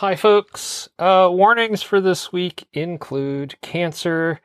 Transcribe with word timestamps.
Hi, 0.00 0.16
folks. 0.16 0.88
Uh, 0.98 1.28
warnings 1.30 1.82
for 1.82 2.00
this 2.00 2.32
week 2.32 2.66
include 2.72 3.60
cancer, 3.60 4.40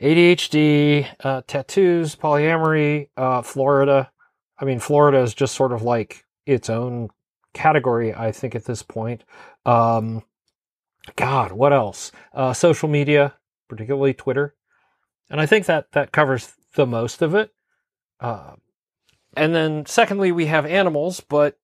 ADHD, 0.00 1.06
uh, 1.20 1.42
tattoos, 1.46 2.16
polyamory, 2.16 3.10
uh, 3.14 3.42
Florida. 3.42 4.10
I 4.58 4.64
mean, 4.64 4.78
Florida 4.78 5.18
is 5.18 5.34
just 5.34 5.54
sort 5.54 5.72
of 5.72 5.82
like 5.82 6.24
its 6.46 6.70
own 6.70 7.10
category, 7.52 8.14
I 8.14 8.32
think, 8.32 8.54
at 8.54 8.64
this 8.64 8.82
point. 8.82 9.22
Um, 9.66 10.22
God, 11.14 11.52
what 11.52 11.74
else? 11.74 12.10
Uh, 12.32 12.54
social 12.54 12.88
media, 12.88 13.34
particularly 13.68 14.14
Twitter, 14.14 14.54
and 15.28 15.42
I 15.42 15.44
think 15.44 15.66
that 15.66 15.92
that 15.92 16.10
covers 16.10 16.54
the 16.74 16.86
most 16.86 17.20
of 17.20 17.34
it. 17.34 17.52
Uh, 18.18 18.52
and 19.36 19.54
then, 19.54 19.84
secondly, 19.84 20.32
we 20.32 20.46
have 20.46 20.64
animals, 20.64 21.20
but 21.20 21.58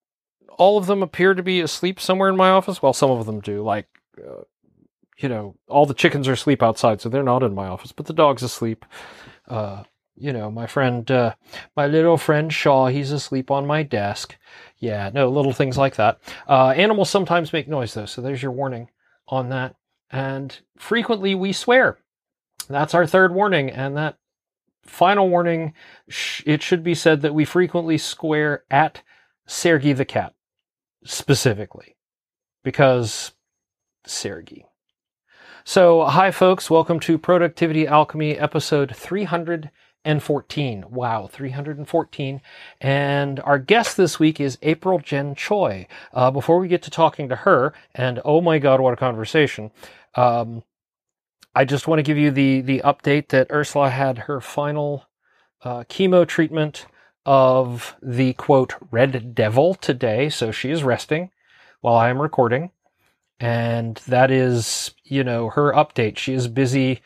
all 0.50 0.78
of 0.78 0.86
them 0.86 1.02
appear 1.02 1.34
to 1.34 1.42
be 1.42 1.60
asleep 1.60 2.00
somewhere 2.00 2.28
in 2.28 2.36
my 2.36 2.50
office. 2.50 2.82
Well, 2.82 2.92
some 2.92 3.10
of 3.10 3.26
them 3.26 3.40
do. 3.40 3.62
Like, 3.62 3.86
uh, 4.18 4.42
you 5.18 5.28
know, 5.28 5.56
all 5.68 5.86
the 5.86 5.94
chickens 5.94 6.28
are 6.28 6.32
asleep 6.32 6.62
outside, 6.62 7.00
so 7.00 7.08
they're 7.08 7.22
not 7.22 7.42
in 7.42 7.54
my 7.54 7.66
office, 7.66 7.92
but 7.92 8.06
the 8.06 8.12
dog's 8.12 8.42
asleep. 8.42 8.84
Uh, 9.48 9.84
you 10.16 10.32
know, 10.32 10.50
my 10.50 10.66
friend, 10.66 11.10
uh, 11.10 11.34
my 11.76 11.86
little 11.86 12.18
friend 12.18 12.52
Shaw, 12.52 12.88
he's 12.88 13.12
asleep 13.12 13.50
on 13.50 13.66
my 13.66 13.82
desk. 13.82 14.36
Yeah, 14.78 15.10
no, 15.12 15.28
little 15.28 15.52
things 15.52 15.78
like 15.78 15.96
that. 15.96 16.18
Uh, 16.48 16.68
animals 16.70 17.08
sometimes 17.10 17.52
make 17.52 17.68
noise, 17.68 17.94
though, 17.94 18.06
so 18.06 18.20
there's 18.20 18.42
your 18.42 18.52
warning 18.52 18.90
on 19.28 19.48
that. 19.48 19.76
And 20.10 20.58
frequently 20.76 21.34
we 21.34 21.52
swear. 21.52 21.98
That's 22.68 22.94
our 22.94 23.06
third 23.06 23.34
warning, 23.34 23.70
and 23.70 23.96
that 23.96 24.18
final 24.84 25.28
warning, 25.28 25.74
it 26.44 26.62
should 26.62 26.82
be 26.82 26.94
said 26.94 27.22
that 27.22 27.34
we 27.34 27.44
frequently 27.44 27.98
swear 27.98 28.64
at 28.70 29.02
Sergey 29.46 29.92
the 29.92 30.04
cat 30.04 30.34
specifically 31.04 31.96
because 32.62 33.32
Sergey. 34.06 34.66
So, 35.64 36.04
hi, 36.04 36.30
folks. 36.30 36.70
Welcome 36.70 36.98
to 37.00 37.18
Productivity 37.18 37.86
Alchemy 37.86 38.36
episode 38.36 38.94
314. 38.96 40.84
Wow, 40.90 41.28
314. 41.28 42.40
And 42.80 43.40
our 43.40 43.58
guest 43.58 43.96
this 43.96 44.18
week 44.18 44.40
is 44.40 44.58
April 44.62 44.98
Jenn 44.98 45.34
Choi. 45.34 45.86
Uh, 46.12 46.30
before 46.32 46.58
we 46.58 46.66
get 46.68 46.82
to 46.82 46.90
talking 46.90 47.28
to 47.28 47.36
her, 47.36 47.72
and 47.94 48.20
oh 48.24 48.40
my 48.40 48.58
God, 48.58 48.80
what 48.80 48.94
a 48.94 48.96
conversation. 48.96 49.70
Um, 50.16 50.64
I 51.54 51.64
just 51.64 51.86
want 51.86 51.98
to 52.00 52.04
give 52.04 52.18
you 52.18 52.30
the, 52.30 52.60
the 52.60 52.80
update 52.84 53.28
that 53.28 53.52
Ursula 53.52 53.90
had 53.90 54.18
her 54.18 54.40
final 54.40 55.04
uh, 55.62 55.84
chemo 55.84 56.26
treatment 56.26 56.86
of 57.24 57.96
the 58.02 58.32
quote 58.34 58.74
red 58.90 59.34
devil 59.34 59.74
today 59.74 60.28
so 60.28 60.50
she 60.50 60.70
is 60.70 60.82
resting 60.82 61.30
while 61.80 61.96
i 61.96 62.08
am 62.08 62.20
recording. 62.20 62.70
And 63.40 63.96
that 64.06 64.30
is 64.30 64.94
you 65.04 65.24
know 65.24 65.50
her 65.50 65.72
update. 65.72 66.16
She 66.16 66.32
is 66.32 66.46
busy 66.48 67.02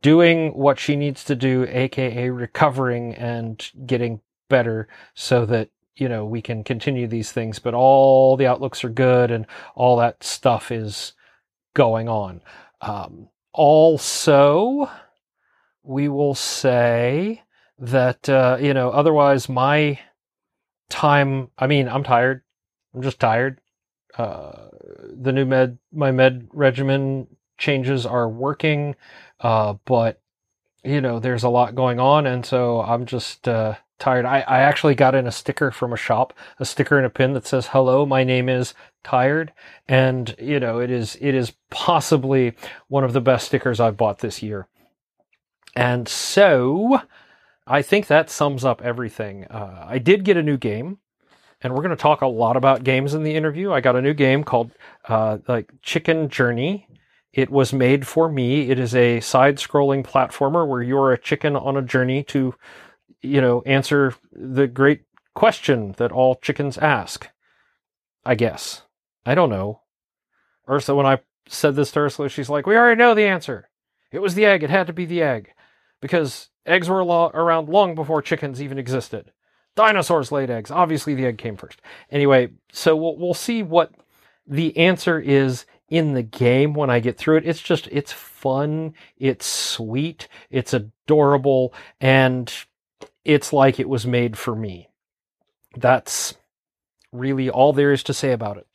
doing 0.00 0.50
what 0.54 0.78
she 0.78 0.94
needs 0.94 1.24
to 1.24 1.34
do 1.34 1.66
aka 1.68 2.30
recovering 2.30 3.14
and 3.14 3.68
getting 3.86 4.20
better 4.48 4.86
so 5.14 5.44
that 5.46 5.68
you 5.96 6.08
know 6.08 6.24
we 6.24 6.42
can 6.42 6.62
continue 6.62 7.08
these 7.08 7.32
things. 7.32 7.58
But 7.58 7.74
all 7.74 8.36
the 8.36 8.46
outlooks 8.46 8.84
are 8.84 8.88
good 8.88 9.32
and 9.32 9.46
all 9.74 9.96
that 9.96 10.22
stuff 10.22 10.70
is 10.70 11.12
going 11.74 12.08
on. 12.08 12.40
Um, 12.80 13.28
also 13.52 14.88
we 15.82 16.08
will 16.08 16.36
say 16.36 17.42
that 17.80 18.28
uh, 18.28 18.58
you 18.60 18.74
know 18.74 18.90
otherwise 18.90 19.48
my 19.48 19.98
time 20.88 21.48
i 21.58 21.66
mean 21.66 21.88
i'm 21.88 22.04
tired. 22.04 22.42
I'm 22.94 23.02
just 23.02 23.20
tired. 23.20 23.60
Uh, 24.18 24.68
the 25.12 25.32
new 25.32 25.46
med 25.46 25.78
my 25.92 26.10
med 26.10 26.48
regimen 26.52 27.26
changes 27.58 28.04
are 28.04 28.28
working 28.28 28.96
uh, 29.40 29.74
but 29.84 30.20
you 30.84 31.00
know 31.00 31.18
there's 31.18 31.44
a 31.44 31.48
lot 31.48 31.74
going 31.74 32.00
on 32.00 32.26
and 32.26 32.44
so 32.44 32.80
i'm 32.80 33.06
just 33.06 33.46
uh, 33.48 33.74
tired. 33.98 34.24
I, 34.24 34.40
I 34.40 34.60
actually 34.60 34.94
got 34.94 35.14
in 35.14 35.26
a 35.26 35.32
sticker 35.32 35.70
from 35.70 35.92
a 35.92 35.96
shop 35.96 36.32
a 36.58 36.64
sticker 36.64 36.96
and 36.96 37.06
a 37.06 37.10
pin 37.10 37.32
that 37.34 37.46
says 37.46 37.68
hello 37.68 38.04
my 38.04 38.24
name 38.24 38.48
is 38.48 38.74
tired 39.04 39.52
and 39.88 40.34
you 40.38 40.60
know 40.60 40.80
it 40.80 40.90
is 40.90 41.16
it 41.20 41.34
is 41.34 41.52
possibly 41.70 42.54
one 42.88 43.04
of 43.04 43.12
the 43.12 43.20
best 43.20 43.46
stickers 43.46 43.80
i've 43.80 43.96
bought 43.96 44.18
this 44.18 44.42
year. 44.42 44.66
And 45.76 46.08
so 46.08 47.00
I 47.70 47.82
think 47.82 48.08
that 48.08 48.30
sums 48.30 48.64
up 48.64 48.82
everything. 48.82 49.44
Uh, 49.44 49.86
I 49.88 49.98
did 49.98 50.24
get 50.24 50.36
a 50.36 50.42
new 50.42 50.56
game, 50.56 50.98
and 51.62 51.72
we're 51.72 51.82
going 51.82 51.90
to 51.90 52.02
talk 52.02 52.20
a 52.20 52.26
lot 52.26 52.56
about 52.56 52.82
games 52.82 53.14
in 53.14 53.22
the 53.22 53.36
interview. 53.36 53.70
I 53.72 53.80
got 53.80 53.94
a 53.94 54.02
new 54.02 54.12
game 54.12 54.42
called 54.42 54.72
uh, 55.08 55.38
like 55.46 55.70
Chicken 55.80 56.28
Journey. 56.28 56.88
It 57.32 57.48
was 57.48 57.72
made 57.72 58.08
for 58.08 58.28
me. 58.28 58.70
It 58.70 58.80
is 58.80 58.92
a 58.96 59.20
side-scrolling 59.20 60.04
platformer 60.04 60.66
where 60.66 60.82
you're 60.82 61.12
a 61.12 61.18
chicken 61.18 61.54
on 61.54 61.76
a 61.76 61.82
journey 61.82 62.24
to, 62.24 62.56
you 63.22 63.40
know, 63.40 63.62
answer 63.62 64.16
the 64.32 64.66
great 64.66 65.02
question 65.36 65.94
that 65.98 66.10
all 66.10 66.34
chickens 66.34 66.76
ask. 66.76 67.28
I 68.24 68.34
guess. 68.34 68.82
I 69.24 69.36
don't 69.36 69.48
know. 69.48 69.82
Ursula, 70.68 70.96
when 70.96 71.06
I 71.06 71.20
said 71.46 71.76
this 71.76 71.92
to 71.92 72.00
Ursula, 72.00 72.28
she's 72.28 72.50
like, 72.50 72.66
"We 72.66 72.76
already 72.76 72.98
know 72.98 73.14
the 73.14 73.26
answer. 73.26 73.70
It 74.10 74.18
was 74.18 74.34
the 74.34 74.44
egg. 74.44 74.64
It 74.64 74.70
had 74.70 74.88
to 74.88 74.92
be 74.92 75.06
the 75.06 75.22
egg." 75.22 75.52
Because 76.00 76.50
Eggs 76.66 76.88
were 76.88 77.02
lo- 77.04 77.30
around 77.32 77.68
long 77.68 77.94
before 77.94 78.22
chickens 78.22 78.62
even 78.62 78.78
existed. 78.78 79.32
Dinosaurs 79.76 80.30
laid 80.30 80.50
eggs. 80.50 80.70
Obviously, 80.70 81.14
the 81.14 81.26
egg 81.26 81.38
came 81.38 81.56
first. 81.56 81.80
Anyway, 82.10 82.50
so 82.72 82.96
we'll, 82.96 83.16
we'll 83.16 83.34
see 83.34 83.62
what 83.62 83.92
the 84.46 84.76
answer 84.76 85.18
is 85.18 85.64
in 85.88 86.12
the 86.14 86.22
game 86.22 86.74
when 86.74 86.90
I 86.90 87.00
get 87.00 87.16
through 87.16 87.38
it. 87.38 87.46
It's 87.46 87.62
just, 87.62 87.88
it's 87.90 88.12
fun, 88.12 88.94
it's 89.16 89.46
sweet, 89.46 90.28
it's 90.50 90.74
adorable, 90.74 91.72
and 92.00 92.52
it's 93.24 93.52
like 93.52 93.80
it 93.80 93.88
was 93.88 94.06
made 94.06 94.36
for 94.36 94.54
me. 94.54 94.88
That's 95.76 96.34
really 97.12 97.48
all 97.48 97.72
there 97.72 97.92
is 97.92 98.02
to 98.04 98.14
say 98.14 98.32
about 98.32 98.58
it 98.58 98.66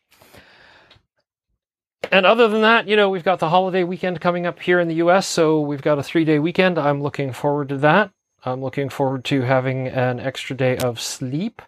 and 2.11 2.25
other 2.25 2.47
than 2.47 2.61
that, 2.61 2.87
you 2.87 2.95
know, 2.95 3.09
we've 3.09 3.23
got 3.23 3.39
the 3.39 3.49
holiday 3.49 3.83
weekend 3.83 4.21
coming 4.21 4.45
up 4.45 4.59
here 4.61 4.79
in 4.79 4.87
the 4.87 4.95
US, 4.95 5.27
so 5.27 5.61
we've 5.61 5.81
got 5.81 5.99
a 5.99 6.03
three 6.03 6.25
day 6.25 6.39
weekend. 6.39 6.77
I'm 6.77 7.01
looking 7.01 7.31
forward 7.33 7.69
to 7.69 7.77
that. 7.77 8.11
I'm 8.43 8.61
looking 8.61 8.89
forward 8.89 9.25
to 9.25 9.41
having 9.41 9.87
an 9.87 10.19
extra 10.19 10.55
day 10.55 10.77
of 10.77 10.99
sleep. 10.99 11.61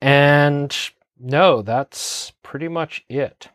And 0.00 0.76
no, 1.20 1.62
that's 1.62 2.32
pretty 2.42 2.68
much 2.68 3.04
it. 3.08 3.48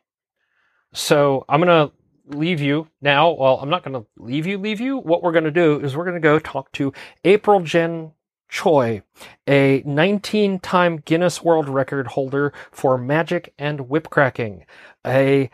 So 0.94 1.44
I'm 1.50 1.62
going 1.62 1.90
to 1.90 2.38
leave 2.38 2.62
you 2.62 2.88
now. 3.02 3.32
Well, 3.32 3.60
I'm 3.62 3.70
not 3.70 3.84
going 3.84 4.02
to 4.02 4.08
leave 4.18 4.46
you, 4.46 4.58
leave 4.58 4.80
you. 4.80 4.98
What 4.98 5.24
we're 5.24 5.32
going 5.32 5.44
to 5.44 5.52
do 5.52 5.80
is 5.80 5.96
we're 5.96 6.06
going 6.06 6.16
to 6.16 6.22
go 6.22 6.40
talk 6.40 6.72
to 6.74 6.94
April 7.24 7.60
Jenn 7.62 8.12
Choi, 8.50 9.02
a 9.48 9.84
19 9.86 10.60
time 10.60 10.98
Guinness 10.98 11.44
World 11.44 11.68
Record 11.68 12.08
holder 12.08 12.54
for 12.72 12.98
magic 12.98 13.54
and 13.58 13.90
whip 13.90 14.10
cracking, 14.10 14.66
a 15.06 15.50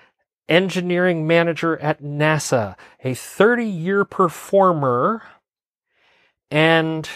engineering 0.53 1.25
manager 1.25 1.77
at 1.79 2.03
NASA, 2.03 2.75
a 3.03 3.15
30 3.15 3.65
year 3.65 4.05
performer, 4.05 5.23
and 6.51 7.09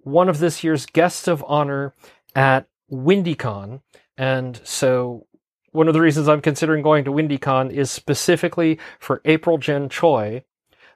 one 0.00 0.28
of 0.28 0.40
this 0.40 0.64
year's 0.64 0.84
guests 0.84 1.28
of 1.28 1.44
honor 1.46 1.94
at 2.34 2.66
WindyCon. 2.90 3.82
And 4.18 4.60
so, 4.64 5.26
one 5.70 5.86
of 5.86 5.94
the 5.94 6.00
reasons 6.00 6.28
I'm 6.28 6.42
considering 6.42 6.82
going 6.82 7.04
to 7.04 7.12
WindyCon 7.12 7.70
is 7.70 7.90
specifically 7.90 8.78
for 8.98 9.22
April 9.24 9.58
Jenn 9.58 9.88
Choi. 9.88 10.44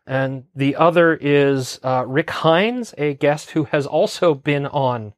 And 0.07 0.45
the 0.55 0.77
other 0.77 1.15
is 1.15 1.81
uh, 1.83 2.05
Rick 2.07 2.31
Hines, 2.31 2.95
a 2.99 3.15
guest 3.15 3.51
who 3.51 3.65
has 3.65 3.87
also 3.87 4.35
been 4.35 4.67
on 4.67 5.15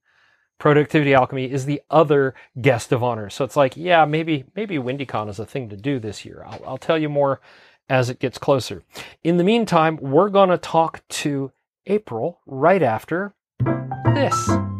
Productivity 0.59 1.15
Alchemy 1.15 1.51
is 1.51 1.65
the 1.67 1.81
other 1.91 2.35
guest 2.61 2.93
of 2.93 3.03
honor. 3.03 3.31
So 3.31 3.45
it's 3.45 3.57
like, 3.57 3.77
yeah, 3.77 4.05
maybe 4.05 4.45
maybe 4.57 4.77
WindyCon 4.77 5.29
is 5.29 5.39
a 5.39 5.47
thing 5.47 5.69
to 5.69 5.77
do 5.77 5.99
this 5.99 6.25
year. 6.25 6.45
I'll, 6.47 6.63
I'll 6.67 6.79
tell 6.79 6.99
you 6.99 7.09
more 7.09 7.41
as 7.89 8.11
it 8.11 8.19
gets 8.19 8.39
closer. 8.39 8.83
In 9.25 9.37
the 9.37 9.45
meantime, 9.45 9.97
we're 9.97 10.29
going 10.29 10.51
to 10.51 10.59
talk 10.59 11.07
to 11.09 11.53
April 11.87 12.41
right 12.47 12.83
after 12.83 13.35
this. 14.15 14.78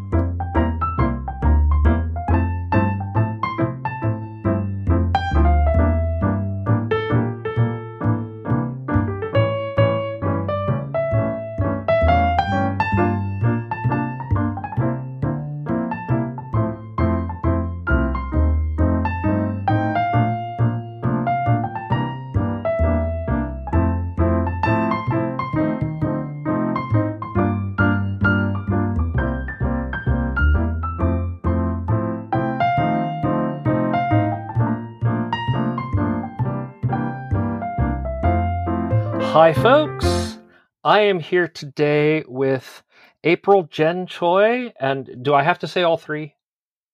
Hi, 39.49 39.55
folks. 39.55 40.37
I 40.85 41.01
am 41.01 41.19
here 41.19 41.49
today 41.49 42.23
with 42.29 42.83
April 43.25 43.63
Jenn 43.63 44.07
Choi. 44.07 44.75
And 44.79 45.09
do 45.23 45.33
I 45.33 45.43
have 45.43 45.61
to 45.61 45.67
say 45.67 45.85
all 45.85 45.97
three? 45.97 46.35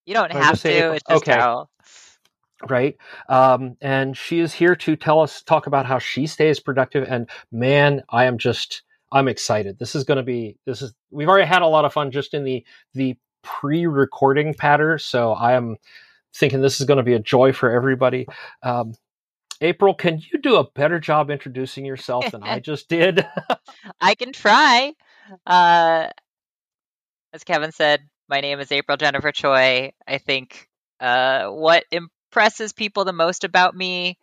You 0.05 0.13
don't 0.13 0.31
have 0.31 0.53
to. 0.53 0.57
say 0.61 0.77
It's 0.77 1.03
just 1.03 1.23
Okay. 1.23 1.37
how. 1.37 1.67
Right. 2.69 2.95
Um, 3.27 3.75
and 3.81 4.15
she 4.15 4.39
is 4.39 4.53
here 4.53 4.73
to 4.73 4.95
tell 4.95 5.19
us, 5.19 5.41
talk 5.41 5.67
about 5.67 5.85
how 5.85 5.99
she 5.99 6.27
stays 6.27 6.61
productive. 6.61 7.05
And 7.09 7.29
man, 7.51 8.03
I 8.07 8.23
am 8.23 8.37
just, 8.37 8.83
I'm 9.11 9.27
excited. 9.27 9.77
This 9.77 9.93
is 9.93 10.05
going 10.05 10.19
to 10.19 10.23
be, 10.23 10.55
this 10.65 10.81
is, 10.81 10.93
we've 11.11 11.27
already 11.27 11.47
had 11.47 11.61
a 11.61 11.67
lot 11.67 11.83
of 11.83 11.91
fun 11.91 12.09
just 12.09 12.33
in 12.33 12.45
the, 12.45 12.63
the 12.93 13.17
pre 13.43 13.85
recording 13.85 14.53
patter. 14.53 14.97
So 14.97 15.33
I 15.33 15.55
am 15.55 15.75
thinking 16.33 16.61
this 16.61 16.79
is 16.79 16.85
going 16.85 16.99
to 16.99 17.03
be 17.03 17.15
a 17.15 17.19
joy 17.19 17.51
for 17.51 17.69
everybody. 17.69 18.27
Um, 18.63 18.93
April, 19.61 19.93
can 19.93 20.19
you 20.31 20.39
do 20.39 20.57
a 20.57 20.69
better 20.71 20.99
job 20.99 21.29
introducing 21.29 21.85
yourself 21.85 22.31
than 22.31 22.43
I 22.43 22.59
just 22.61 22.89
did? 22.89 23.25
I 24.01 24.15
can 24.15 24.33
try. 24.33 24.93
Uh, 25.45 26.07
as 27.33 27.43
Kevin 27.43 27.71
said, 27.71 28.01
my 28.27 28.41
name 28.41 28.59
is 28.59 28.71
April 28.71 28.97
Jennifer 28.97 29.31
Choi. 29.31 29.91
I 30.07 30.17
think 30.17 30.67
uh, 30.99 31.47
what 31.47 31.83
impresses 31.91 32.73
people 32.73 33.05
the 33.05 33.13
most 33.13 33.43
about 33.43 33.75
me, 33.75 34.17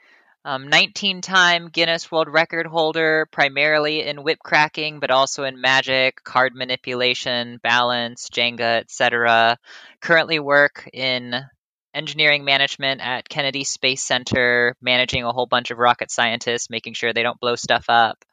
um, 0.44 0.68
19-time 0.68 1.68
Guinness 1.68 2.10
World 2.10 2.28
Record 2.28 2.66
holder, 2.66 3.28
primarily 3.30 4.02
in 4.02 4.22
whip 4.22 4.38
cracking, 4.42 4.98
but 4.98 5.10
also 5.10 5.44
in 5.44 5.60
magic, 5.60 6.22
card 6.24 6.54
manipulation, 6.54 7.60
balance, 7.62 8.28
Jenga, 8.28 8.80
etc. 8.80 9.56
Currently 10.00 10.40
work 10.40 10.88
in 10.92 11.34
engineering 11.94 12.44
management 12.44 13.00
at 13.00 13.28
Kennedy 13.28 13.64
Space 13.64 14.02
Center, 14.02 14.76
managing 14.80 15.24
a 15.24 15.32
whole 15.32 15.46
bunch 15.46 15.70
of 15.70 15.78
rocket 15.78 16.10
scientists, 16.10 16.70
making 16.70 16.94
sure 16.94 17.12
they 17.12 17.22
don't 17.22 17.40
blow 17.40 17.56
stuff 17.56 17.84
up. 17.88 18.24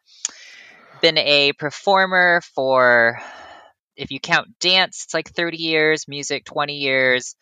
Been 1.01 1.17
a 1.17 1.53
performer 1.53 2.41
for, 2.55 3.19
if 3.95 4.11
you 4.11 4.19
count 4.19 4.59
dance, 4.59 5.03
it's 5.05 5.13
like 5.13 5.29
30 5.29 5.57
years, 5.57 6.07
music, 6.07 6.45
20 6.45 6.75
years, 6.75 7.35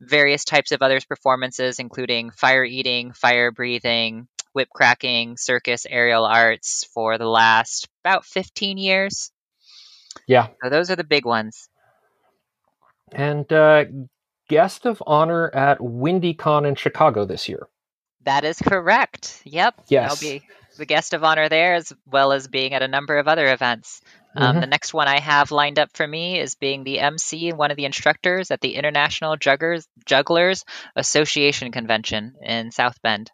various 0.00 0.44
types 0.44 0.72
of 0.72 0.82
others 0.82 1.04
performances, 1.04 1.78
including 1.78 2.30
fire 2.30 2.64
eating, 2.64 3.12
fire 3.12 3.50
breathing, 3.50 4.28
whip 4.52 4.68
cracking, 4.68 5.36
circus, 5.36 5.86
aerial 5.88 6.24
arts 6.24 6.84
for 6.92 7.18
the 7.18 7.28
last 7.28 7.88
about 8.04 8.24
15 8.24 8.78
years. 8.78 9.30
yeah. 10.26 10.48
So 10.62 10.70
those 10.70 10.90
are 10.90 10.96
the 10.96 11.04
big 11.04 11.24
ones. 11.24 11.68
And 13.12 13.50
uh, 13.52 13.84
guest 14.48 14.86
of 14.86 15.02
honor 15.06 15.54
at 15.54 15.78
WindyCon 15.78 16.66
in 16.66 16.74
Chicago 16.74 17.24
this 17.24 17.48
year. 17.48 17.68
That 18.24 18.44
is 18.44 18.58
correct. 18.58 19.42
Yep. 19.44 19.74
Yes. 19.88 20.10
I'll 20.10 20.16
be 20.30 20.42
the 20.78 20.86
guest 20.86 21.12
of 21.12 21.24
honor 21.24 21.48
there 21.48 21.74
as 21.74 21.92
well 22.06 22.32
as 22.32 22.48
being 22.48 22.72
at 22.72 22.82
a 22.82 22.88
number 22.88 23.18
of 23.18 23.28
other 23.28 23.52
events. 23.52 24.00
Um, 24.34 24.56
Mhm. 24.56 24.60
The 24.62 24.66
next 24.68 24.94
one 24.94 25.08
I 25.08 25.18
have 25.20 25.50
lined 25.50 25.78
up 25.78 25.90
for 25.94 26.06
me 26.06 26.38
is 26.38 26.54
being 26.54 26.84
the 26.84 27.00
MC 27.00 27.50
and 27.50 27.58
one 27.58 27.70
of 27.70 27.76
the 27.76 27.84
instructors 27.84 28.50
at 28.50 28.60
the 28.62 28.76
International 28.76 29.36
Jugglers, 29.36 29.86
Jugglers 30.06 30.64
Association 30.96 31.70
Convention 31.72 32.34
in 32.40 32.70
South 32.70 33.00
Bend. 33.02 33.30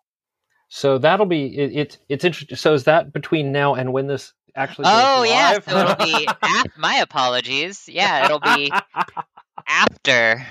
So 0.69 0.99
that'll 0.99 1.27
be 1.27 1.47
it, 1.57 1.73
it's 1.75 1.99
it's 2.09 2.25
interesting. 2.25 2.57
So 2.57 2.75
is 2.75 2.85
that 2.85 3.13
between 3.13 3.53
now 3.53 3.75
and 3.75 3.93
when 3.93 4.07
this 4.07 4.33
actually? 4.57 4.87
Oh, 4.89 5.23
yeah. 5.23 5.59
So 5.61 5.79
it'll 5.79 6.05
be, 6.05 6.29
my 6.77 6.97
apologies. 6.97 7.89
Yeah, 7.89 8.25
it'll 8.25 8.41
be 8.41 8.73
after. 9.67 10.47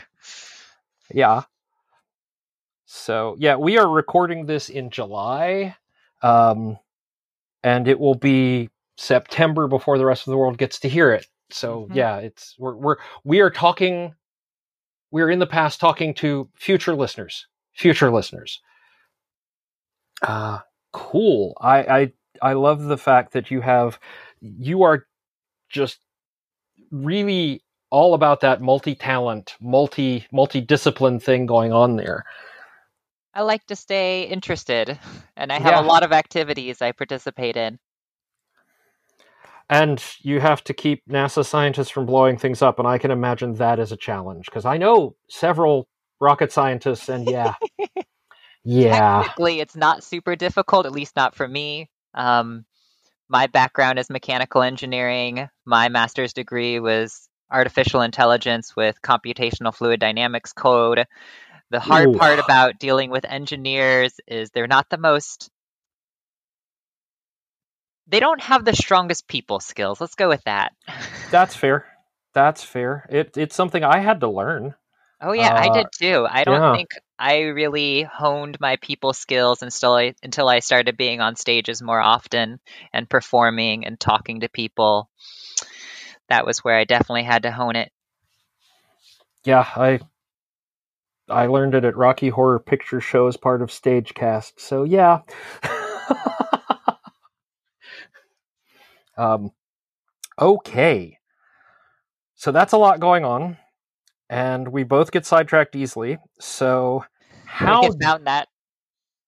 Yeah. 1.13 1.43
So 2.85 3.35
yeah, 3.39 3.55
we 3.55 3.77
are 3.77 3.89
recording 3.89 4.45
this 4.45 4.69
in 4.69 4.89
July, 4.89 5.75
um, 6.21 6.77
and 7.63 7.87
it 7.87 7.99
will 7.99 8.15
be 8.15 8.69
September 8.97 9.67
before 9.67 9.97
the 9.97 10.05
rest 10.05 10.27
of 10.27 10.31
the 10.31 10.37
world 10.37 10.57
gets 10.57 10.79
to 10.79 10.89
hear 10.89 11.11
it. 11.11 11.27
So 11.49 11.87
Mhm. 11.89 11.95
yeah, 11.95 12.17
it's 12.17 12.55
we're 12.57 12.75
we're 12.75 12.97
we 13.23 13.41
are 13.41 13.49
talking. 13.49 14.15
We're 15.11 15.29
in 15.29 15.39
the 15.39 15.47
past 15.47 15.79
talking 15.79 16.13
to 16.15 16.49
future 16.55 16.95
listeners. 16.95 17.47
Future 17.73 18.11
listeners. 18.11 18.61
Uh 20.21 20.59
cool. 20.93 21.55
I 21.61 21.77
I 21.83 22.13
I 22.41 22.53
love 22.53 22.83
the 22.83 22.97
fact 22.97 23.33
that 23.33 23.51
you 23.51 23.61
have 23.61 23.99
you 24.41 24.83
are 24.83 25.07
just 25.69 25.99
really 26.91 27.63
all 27.91 28.13
about 28.13 28.41
that 28.41 28.61
multi-talent, 28.61 29.55
multi 29.61 30.27
multi-discipline 30.31 31.19
thing 31.19 31.45
going 31.45 31.73
on 31.73 31.97
there. 31.97 32.25
I 33.33 33.43
like 33.43 33.65
to 33.67 33.77
stay 33.77 34.23
interested, 34.23 34.99
and 35.37 35.51
I 35.53 35.59
have 35.59 35.75
Yeah. 35.75 35.77
a 35.77 35.81
lot 35.81 36.03
of 36.03 36.13
activities 36.13 36.81
I 36.81 36.91
participate 36.93 37.57
in. 37.57 37.79
And 39.69 40.03
you 40.21 40.39
have 40.41 40.63
to 40.65 40.73
keep 40.75 41.03
NASA 41.09 41.45
scientists 41.45 41.89
from 41.91 42.07
blowing 42.07 42.37
things 42.37 42.61
up, 42.63 42.79
and 42.79 42.87
I 42.87 42.99
can 42.99 43.11
imagine 43.11 43.55
that 43.55 43.79
is 43.79 43.91
a 43.91 43.97
challenge 43.97 44.47
because 44.47 44.65
I 44.65 44.77
know 44.77 45.15
several 45.29 45.89
rocket 46.21 46.53
scientists, 46.53 47.09
and 47.09 47.27
yeah, 47.27 47.55
yeah, 48.63 49.25
Technically, 49.29 49.59
it's 49.61 49.75
not 49.75 50.03
super 50.03 50.35
difficult, 50.35 50.85
at 50.85 50.93
least 50.93 51.15
not 51.15 51.35
for 51.35 51.47
me. 51.47 51.89
Um, 52.13 52.65
my 53.29 53.47
background 53.47 53.99
is 53.99 54.09
mechanical 54.09 54.61
engineering. 54.63 55.49
My 55.65 55.89
master's 55.89 56.33
degree 56.33 56.79
was 56.79 57.26
artificial 57.51 58.01
intelligence 58.01 58.75
with 58.75 59.01
computational 59.01 59.73
fluid 59.73 59.99
dynamics 59.99 60.53
code. 60.53 61.05
The 61.69 61.79
hard 61.79 62.07
Ooh. 62.07 62.13
part 62.13 62.39
about 62.39 62.79
dealing 62.79 63.09
with 63.09 63.25
engineers 63.25 64.13
is 64.27 64.49
they're 64.51 64.67
not 64.67 64.89
the 64.89 64.97
most. 64.97 65.49
They 68.07 68.19
don't 68.19 68.41
have 68.41 68.63
the 68.65 68.73
strongest 68.75 69.27
people 69.27 69.59
skills. 69.59 69.99
Let's 69.99 70.15
go 70.15 70.29
with 70.29 70.43
that. 70.45 70.73
that's 71.31 71.55
fair. 71.55 71.85
That's 72.33 72.63
fair. 72.63 73.05
It 73.09 73.37
it's 73.37 73.55
something 73.55 73.83
I 73.83 73.99
had 73.99 74.19
to 74.21 74.29
learn. 74.29 74.75
Oh 75.21 75.31
yeah, 75.31 75.53
I 75.55 75.69
Uh, 75.69 75.69
did 75.69 75.87
too. 75.91 76.27
I 76.29 76.43
don't 76.43 76.63
yeah. 76.63 76.71
think 76.71 76.89
I 77.17 77.39
really 77.41 78.03
honed 78.03 78.59
my 78.59 78.75
people 78.77 79.13
skills 79.13 79.63
until 79.63 79.93
I 79.93 80.13
until 80.21 80.47
I 80.47 80.59
started 80.59 80.95
being 80.97 81.21
on 81.21 81.35
stages 81.35 81.81
more 81.81 81.99
often 81.99 82.59
and 82.93 83.09
performing 83.09 83.85
and 83.85 83.99
talking 83.99 84.41
to 84.41 84.49
people. 84.49 85.09
That 86.29 86.45
was 86.45 86.59
where 86.59 86.77
I 86.77 86.83
definitely 86.83 87.23
had 87.23 87.43
to 87.43 87.51
hone 87.51 87.75
it. 87.75 87.91
Yeah, 89.45 89.65
I 89.75 89.99
I 91.29 91.47
learned 91.47 91.75
it 91.75 91.85
at 91.85 91.97
Rocky 91.97 92.29
Horror 92.29 92.59
Picture 92.59 93.01
Show 93.01 93.27
as 93.27 93.37
part 93.37 93.61
of 93.61 93.69
Stagecast. 93.69 94.53
So 94.57 94.83
yeah. 94.83 95.21
um, 99.17 99.51
okay. 100.39 101.17
So 102.35 102.51
that's 102.51 102.73
a 102.73 102.77
lot 102.77 102.99
going 102.99 103.25
on, 103.25 103.57
and 104.29 104.67
we 104.67 104.83
both 104.83 105.11
get 105.11 105.25
sidetracked 105.25 105.75
easily. 105.75 106.17
So 106.39 107.03
how? 107.45 107.89
Found 108.01 108.27
that 108.27 108.47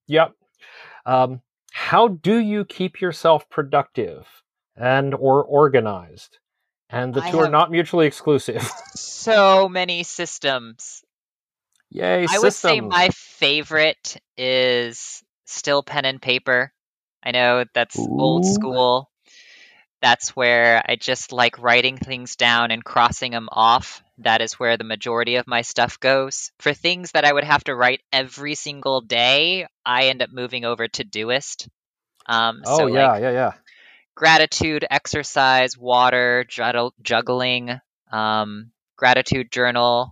Yep. 0.09 0.33
Um, 1.05 1.41
how 1.71 2.07
do 2.07 2.39
you 2.39 2.65
keep 2.65 2.99
yourself 2.99 3.47
productive 3.49 4.25
and 4.75 5.13
or 5.13 5.43
organized? 5.43 6.39
And 6.89 7.13
the 7.13 7.21
I 7.21 7.31
two 7.31 7.39
are 7.39 7.49
not 7.49 7.71
mutually 7.71 8.07
exclusive. 8.07 8.61
so 8.95 9.69
many 9.69 10.03
systems. 10.03 11.03
Yay! 11.91 12.25
I 12.27 12.39
would 12.39 12.53
say 12.53 12.81
my 12.81 13.09
favorite 13.09 14.17
is 14.37 15.23
still 15.45 15.83
pen 15.83 16.05
and 16.05 16.21
paper. 16.21 16.71
I 17.23 17.31
know 17.31 17.65
that's 17.73 17.97
old 17.97 18.45
school. 18.45 19.09
That's 20.01 20.35
where 20.35 20.81
I 20.87 20.95
just 20.95 21.33
like 21.33 21.59
writing 21.59 21.97
things 21.97 22.35
down 22.37 22.71
and 22.71 22.83
crossing 22.83 23.31
them 23.31 23.49
off. 23.51 24.01
That 24.19 24.41
is 24.41 24.53
where 24.53 24.77
the 24.77 24.83
majority 24.83 25.35
of 25.35 25.47
my 25.47 25.61
stuff 25.61 25.99
goes. 25.99 26.51
For 26.59 26.73
things 26.73 27.11
that 27.11 27.25
I 27.25 27.33
would 27.33 27.43
have 27.43 27.63
to 27.65 27.75
write 27.75 28.01
every 28.11 28.55
single 28.55 29.01
day, 29.01 29.67
I 29.85 30.05
end 30.05 30.21
up 30.21 30.29
moving 30.31 30.63
over 30.63 30.87
to 30.87 31.03
Todoist. 31.03 31.67
Um, 32.27 32.61
Oh 32.65 32.77
so 32.77 32.85
yeah, 32.87 33.11
like 33.11 33.21
yeah, 33.21 33.31
yeah. 33.31 33.53
Gratitude, 34.19 34.85
exercise, 34.91 35.77
water, 35.77 36.43
juggling, 37.01 37.79
um, 38.11 38.69
gratitude 38.97 39.49
journal, 39.49 40.11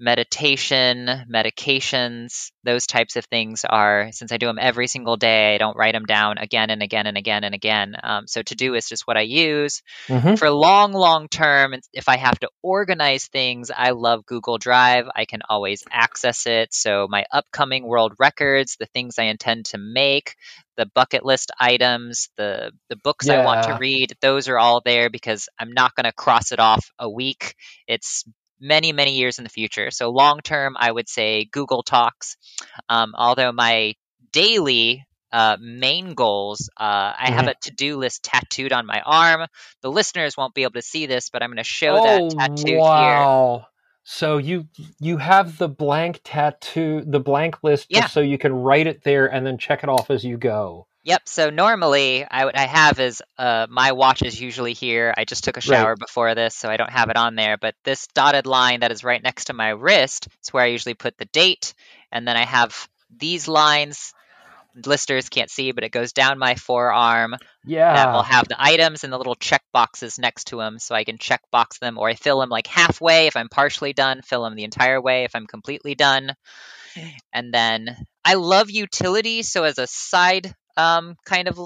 meditation, 0.00 1.06
medications, 1.32 2.50
those 2.64 2.88
types 2.88 3.14
of 3.14 3.24
things 3.26 3.64
are, 3.64 4.08
since 4.10 4.32
I 4.32 4.36
do 4.36 4.46
them 4.46 4.58
every 4.60 4.88
single 4.88 5.16
day, 5.16 5.54
I 5.54 5.58
don't 5.58 5.76
write 5.76 5.94
them 5.94 6.06
down 6.06 6.38
again 6.38 6.70
and 6.70 6.82
again 6.82 7.06
and 7.06 7.16
again 7.16 7.44
and 7.44 7.54
again. 7.54 7.94
Um, 8.02 8.26
so 8.26 8.42
do 8.42 8.74
is 8.74 8.88
just 8.88 9.06
what 9.06 9.16
I 9.16 9.20
use. 9.20 9.82
Mhm. 10.08 10.36
For 10.36 10.50
long, 10.50 10.92
long 10.92 11.28
term, 11.28 11.74
if 11.92 12.08
I 12.08 12.16
have 12.16 12.40
to 12.40 12.48
organize 12.62 13.26
things, 13.26 13.70
I 13.70 13.90
love 13.90 14.26
Google 14.26 14.58
Drive. 14.58 15.06
I 15.14 15.24
can 15.24 15.42
always 15.48 15.84
access 15.88 16.46
it. 16.46 16.74
So 16.74 17.06
my 17.08 17.26
upcoming 17.30 17.86
world 17.86 18.14
records, 18.18 18.76
the 18.76 18.86
things 18.86 19.20
I 19.20 19.24
intend 19.24 19.66
to 19.66 19.78
make, 19.78 20.34
the 20.80 20.90
bucket 20.94 21.24
list 21.24 21.52
items, 21.60 22.30
the 22.36 22.72
the 22.90 22.96
books 22.96 23.30
I 23.30 23.38
want 23.38 23.62
to 23.64 23.74
read, 23.74 24.14
those 24.22 24.48
are 24.48 24.58
all 24.58 24.82
there 24.84 25.10
because 25.10 25.48
I'm 25.60 25.72
not 25.72 25.94
going 25.94 26.06
to 26.06 26.12
cross 26.12 26.52
it 26.52 26.60
off 26.60 26.90
a 26.98 27.08
week. 27.10 27.54
It's 27.86 28.24
many 28.60 28.92
many 28.92 29.16
years 29.16 29.38
in 29.38 29.44
the 29.44 29.50
future. 29.50 29.90
So 29.90 30.10
long 30.10 30.40
term, 30.42 30.76
I 30.78 30.90
would 30.92 31.08
say 31.08 31.46
Google 31.52 31.82
Docs. 31.86 32.36
Um, 32.88 33.14
although 33.16 33.52
my 33.52 33.94
daily 34.32 35.04
uh, 35.32 35.56
main 35.60 36.14
goals, 36.14 36.70
uh, 36.78 37.14
I 37.18 37.30
have 37.30 37.46
Mhm. 37.46 37.48
a 37.48 37.54
to 37.62 37.72
do 37.72 37.98
list 37.98 38.24
tattooed 38.24 38.72
on 38.72 38.86
my 38.86 39.00
arm. 39.04 39.46
The 39.82 39.90
listeners 39.90 40.36
won't 40.36 40.54
be 40.54 40.62
able 40.62 40.72
to 40.72 40.82
see 40.82 41.06
this, 41.06 41.30
but 41.30 41.42
I'm 41.42 41.50
going 41.50 41.58
to 41.58 41.64
show 41.64 41.94
oh 41.94 42.00
that 42.00 42.24
tattoo 42.28 42.80
here. 42.82 43.30
So 44.12 44.38
you 44.38 44.66
you 44.98 45.18
have 45.18 45.56
the 45.56 45.68
blank 45.68 46.20
tattoo, 46.24 47.04
the 47.06 47.20
blank 47.20 47.62
list, 47.62 47.86
Yeah. 47.88 48.00
just 48.00 48.12
so 48.12 48.20
you 48.20 48.38
can 48.38 48.52
write 48.52 48.88
it 48.88 49.04
there 49.04 49.32
and 49.32 49.46
then 49.46 49.56
check 49.56 49.84
it 49.84 49.88
off 49.88 50.10
as 50.10 50.24
you 50.24 50.36
go. 50.36 50.88
Yep. 51.04 51.22
So 51.28 51.50
normally, 51.50 52.26
I 52.28 52.44
what 52.44 52.58
I 52.58 52.66
have 52.66 52.98
is 52.98 53.22
uh, 53.38 53.68
my 53.70 53.92
watch 53.92 54.22
is 54.22 54.40
usually 54.40 54.72
here. 54.72 55.14
I 55.16 55.24
just 55.24 55.44
took 55.44 55.56
a 55.56 55.60
shower 55.60 55.94
before 55.94 56.34
this, 56.34 56.56
so 56.56 56.68
I 56.68 56.76
don't 56.76 56.90
have 56.90 57.08
it 57.08 57.16
on 57.16 57.36
there. 57.36 57.56
But 57.56 57.76
this 57.84 58.08
dotted 58.08 58.46
line 58.46 58.80
that 58.80 58.90
is 58.90 59.04
right 59.04 59.22
next 59.22 59.44
to 59.44 59.52
my 59.52 59.68
wrist 59.68 60.26
is 60.42 60.52
where 60.52 60.64
I 60.64 60.66
usually 60.66 60.94
put 60.94 61.16
the 61.16 61.26
date, 61.26 61.72
and 62.10 62.26
then 62.26 62.36
I 62.36 62.44
have 62.44 62.88
these 63.16 63.46
lines. 63.46 64.12
Listeners 64.74 65.28
can't 65.28 65.50
see, 65.50 65.72
but 65.72 65.84
it 65.84 65.92
goes 65.92 66.12
down 66.12 66.38
my 66.38 66.54
forearm. 66.54 67.34
Yeah. 67.64 67.94
That 67.94 68.12
will 68.12 68.22
have 68.22 68.48
the 68.48 68.56
items 68.58 69.04
and 69.04 69.12
the 69.12 69.18
little 69.18 69.34
check 69.34 69.62
boxes 69.72 70.18
next 70.18 70.48
to 70.48 70.56
them, 70.56 70.78
so 70.78 70.94
I 70.94 71.04
can 71.04 71.18
check 71.18 71.40
box 71.50 71.78
them, 71.78 71.98
or 71.98 72.08
I 72.08 72.14
fill 72.14 72.40
them 72.40 72.48
like 72.50 72.66
halfway 72.66 73.26
if 73.26 73.36
I'm 73.36 73.48
partially 73.48 73.92
done, 73.92 74.22
fill 74.22 74.44
them 74.44 74.54
the 74.54 74.64
entire 74.64 75.00
way 75.00 75.24
if 75.24 75.34
I'm 75.34 75.46
completely 75.46 75.94
done. 75.94 76.32
And 77.32 77.52
then 77.52 77.96
I 78.24 78.34
love 78.34 78.70
utility, 78.70 79.42
so 79.42 79.64
as 79.64 79.78
a 79.78 79.86
side 79.86 80.54
um, 80.76 81.16
kind 81.24 81.48
of 81.48 81.58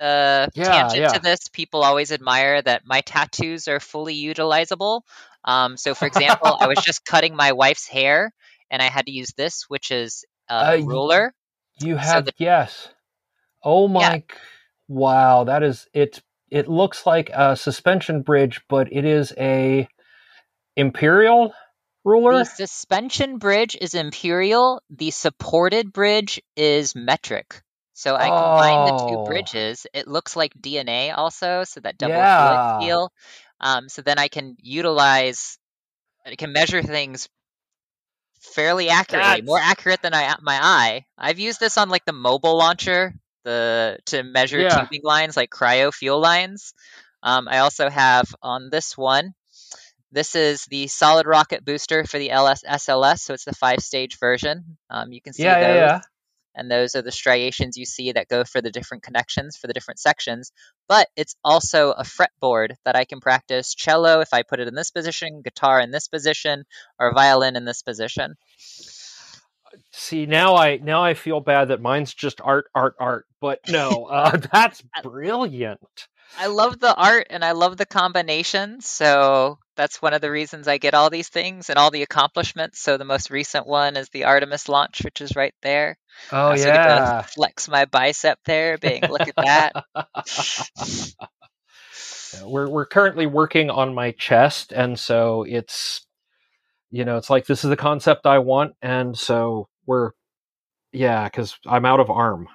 uh, 0.00 0.46
Yeah, 0.54 0.88
tangent 0.88 1.02
yeah. 1.02 1.12
to 1.14 1.20
this, 1.20 1.48
people 1.52 1.82
always 1.82 2.12
admire 2.12 2.60
that 2.62 2.82
my 2.84 3.00
tattoos 3.02 3.68
are 3.68 3.80
fully 3.80 4.14
utilizable. 4.16 5.02
Um, 5.44 5.76
so, 5.76 5.94
for 5.94 6.06
example, 6.06 6.56
I 6.60 6.66
was 6.66 6.78
just 6.84 7.04
cutting 7.04 7.34
my 7.36 7.52
wife's 7.52 7.86
hair, 7.86 8.32
and 8.70 8.82
I 8.82 8.86
had 8.86 9.06
to 9.06 9.12
use 9.12 9.32
this, 9.36 9.64
which 9.68 9.90
is 9.90 10.24
Uh, 10.48 10.76
ruler. 10.84 11.32
You 11.80 11.96
So 12.00 12.20
have 12.20 12.26
the 12.26 12.32
yes. 12.38 12.88
Oh 13.64 13.88
yeah, 13.96 14.14
my! 14.14 14.20
g- 14.20 14.24
Wow, 14.88 15.44
that 15.44 15.62
is 15.62 15.88
it. 15.94 16.22
It 16.50 16.68
looks 16.68 17.06
like 17.06 17.30
a 17.34 17.56
suspension 17.56 18.22
bridge, 18.22 18.62
but 18.68 18.92
it 18.92 19.04
is 19.04 19.32
a 19.38 19.88
imperial 20.76 21.54
ruler. 22.04 22.44
the 22.44 22.44
suspension 22.44 23.38
bridge 23.38 23.76
is 23.80 23.94
imperial. 23.94 24.82
The 24.90 25.10
supported 25.10 25.92
bridge 25.92 26.40
is 26.56 26.94
metric. 26.94 27.62
So 27.94 28.16
I 28.16 28.30
combine 28.32 28.84
the 28.84 28.92
two 28.92 29.18
bridges. 29.18 29.86
It 29.92 30.08
looks 30.08 30.36
like 30.36 30.52
DNA 30.60 31.10
also, 31.12 31.64
so 31.64 31.80
that 31.80 31.98
double 31.98 32.24
yeah. 32.24 32.26
helix 32.26 32.72
feel. 32.78 33.12
Um, 33.60 33.88
so 33.88 34.02
then 34.02 34.18
I 34.18 34.28
can 34.28 34.56
utilize, 34.60 35.58
I 36.26 36.36
can 36.36 36.52
measure 36.52 36.82
things 36.82 37.28
fairly 38.42 38.88
accurately, 38.88 39.42
more 39.42 39.58
accurate 39.58 40.02
than 40.02 40.14
I 40.14 40.34
my 40.42 40.58
eye. 40.60 41.04
I've 41.16 41.38
used 41.38 41.60
this 41.60 41.78
on 41.78 41.88
like 41.88 42.04
the 42.04 42.12
mobile 42.12 42.56
launcher, 42.56 43.14
the 43.44 43.98
to 44.06 44.22
measure 44.22 44.60
yeah. 44.60 44.80
tubing 44.80 45.02
lines 45.02 45.36
like 45.36 45.50
cryo 45.50 45.92
fuel 45.92 46.20
lines. 46.20 46.74
Um, 47.22 47.48
I 47.48 47.58
also 47.58 47.88
have 47.88 48.34
on 48.42 48.68
this 48.70 48.96
one. 48.96 49.34
This 50.10 50.34
is 50.34 50.66
the 50.66 50.88
solid 50.88 51.26
rocket 51.26 51.64
booster 51.64 52.04
for 52.04 52.18
the 52.18 52.30
LS 52.30 52.62
SLS, 52.64 53.20
so 53.20 53.32
it's 53.32 53.44
the 53.44 53.54
five 53.54 53.80
stage 53.80 54.18
version. 54.18 54.76
Um, 54.90 55.12
you 55.12 55.22
can 55.22 55.32
see 55.32 55.44
yeah, 55.44 55.60
those, 55.60 55.76
yeah. 55.76 56.00
And 56.54 56.70
those 56.70 56.94
are 56.94 57.02
the 57.02 57.12
striations 57.12 57.76
you 57.76 57.84
see 57.84 58.12
that 58.12 58.28
go 58.28 58.44
for 58.44 58.60
the 58.60 58.70
different 58.70 59.02
connections 59.02 59.56
for 59.56 59.66
the 59.66 59.72
different 59.72 60.00
sections. 60.00 60.52
But 60.88 61.08
it's 61.16 61.36
also 61.44 61.92
a 61.92 62.04
fretboard 62.04 62.74
that 62.84 62.96
I 62.96 63.04
can 63.04 63.20
practice 63.20 63.74
cello 63.74 64.20
if 64.20 64.32
I 64.32 64.42
put 64.42 64.60
it 64.60 64.68
in 64.68 64.74
this 64.74 64.90
position, 64.90 65.42
guitar 65.42 65.80
in 65.80 65.90
this 65.90 66.08
position, 66.08 66.64
or 66.98 67.14
violin 67.14 67.56
in 67.56 67.64
this 67.64 67.82
position. 67.82 68.36
See, 69.90 70.26
now 70.26 70.56
I 70.56 70.76
now 70.76 71.02
I 71.02 71.14
feel 71.14 71.40
bad 71.40 71.68
that 71.68 71.80
mine's 71.80 72.12
just 72.12 72.40
art, 72.42 72.66
art, 72.74 72.94
art. 72.98 73.26
But 73.40 73.60
no, 73.68 74.06
uh, 74.06 74.36
that's 74.52 74.82
brilliant. 75.02 75.80
I 76.38 76.46
love 76.46 76.78
the 76.78 76.94
art 76.94 77.26
and 77.30 77.44
I 77.44 77.52
love 77.52 77.76
the 77.76 77.86
combinations, 77.86 78.86
so 78.86 79.58
that's 79.76 80.02
one 80.02 80.14
of 80.14 80.20
the 80.20 80.30
reasons 80.30 80.68
I 80.68 80.78
get 80.78 80.94
all 80.94 81.10
these 81.10 81.28
things 81.28 81.70
and 81.70 81.78
all 81.78 81.90
the 81.90 82.02
accomplishments. 82.02 82.80
So 82.80 82.96
the 82.96 83.04
most 83.04 83.30
recent 83.30 83.66
one 83.66 83.96
is 83.96 84.08
the 84.08 84.24
Artemis 84.24 84.68
launch, 84.68 85.02
which 85.02 85.20
is 85.20 85.36
right 85.36 85.54
there. 85.62 85.96
Oh 86.30 86.50
also 86.50 86.64
get 86.64 86.72
to 86.72 86.78
yeah. 86.78 87.22
flex 87.22 87.68
my 87.68 87.86
bicep 87.86 88.38
there, 88.44 88.78
being 88.78 89.02
look 89.08 89.28
at 89.28 89.36
that. 89.36 89.72
We're 92.44 92.68
we're 92.68 92.86
currently 92.86 93.26
working 93.26 93.68
on 93.68 93.94
my 93.94 94.12
chest, 94.12 94.72
and 94.72 94.98
so 94.98 95.44
it's 95.46 96.06
you 96.90 97.04
know 97.04 97.18
it's 97.18 97.28
like 97.28 97.44
this 97.44 97.62
is 97.62 97.68
the 97.68 97.76
concept 97.76 98.24
I 98.24 98.38
want, 98.38 98.72
and 98.80 99.16
so 99.16 99.68
we're 99.84 100.12
yeah 100.92 101.24
because 101.24 101.54
I'm 101.66 101.84
out 101.84 102.00
of 102.00 102.08
arm. 102.08 102.48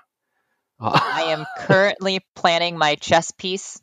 I 0.79 1.25
am 1.27 1.45
currently 1.59 2.21
planning 2.35 2.77
my 2.77 2.95
chest 2.95 3.37
piece 3.37 3.79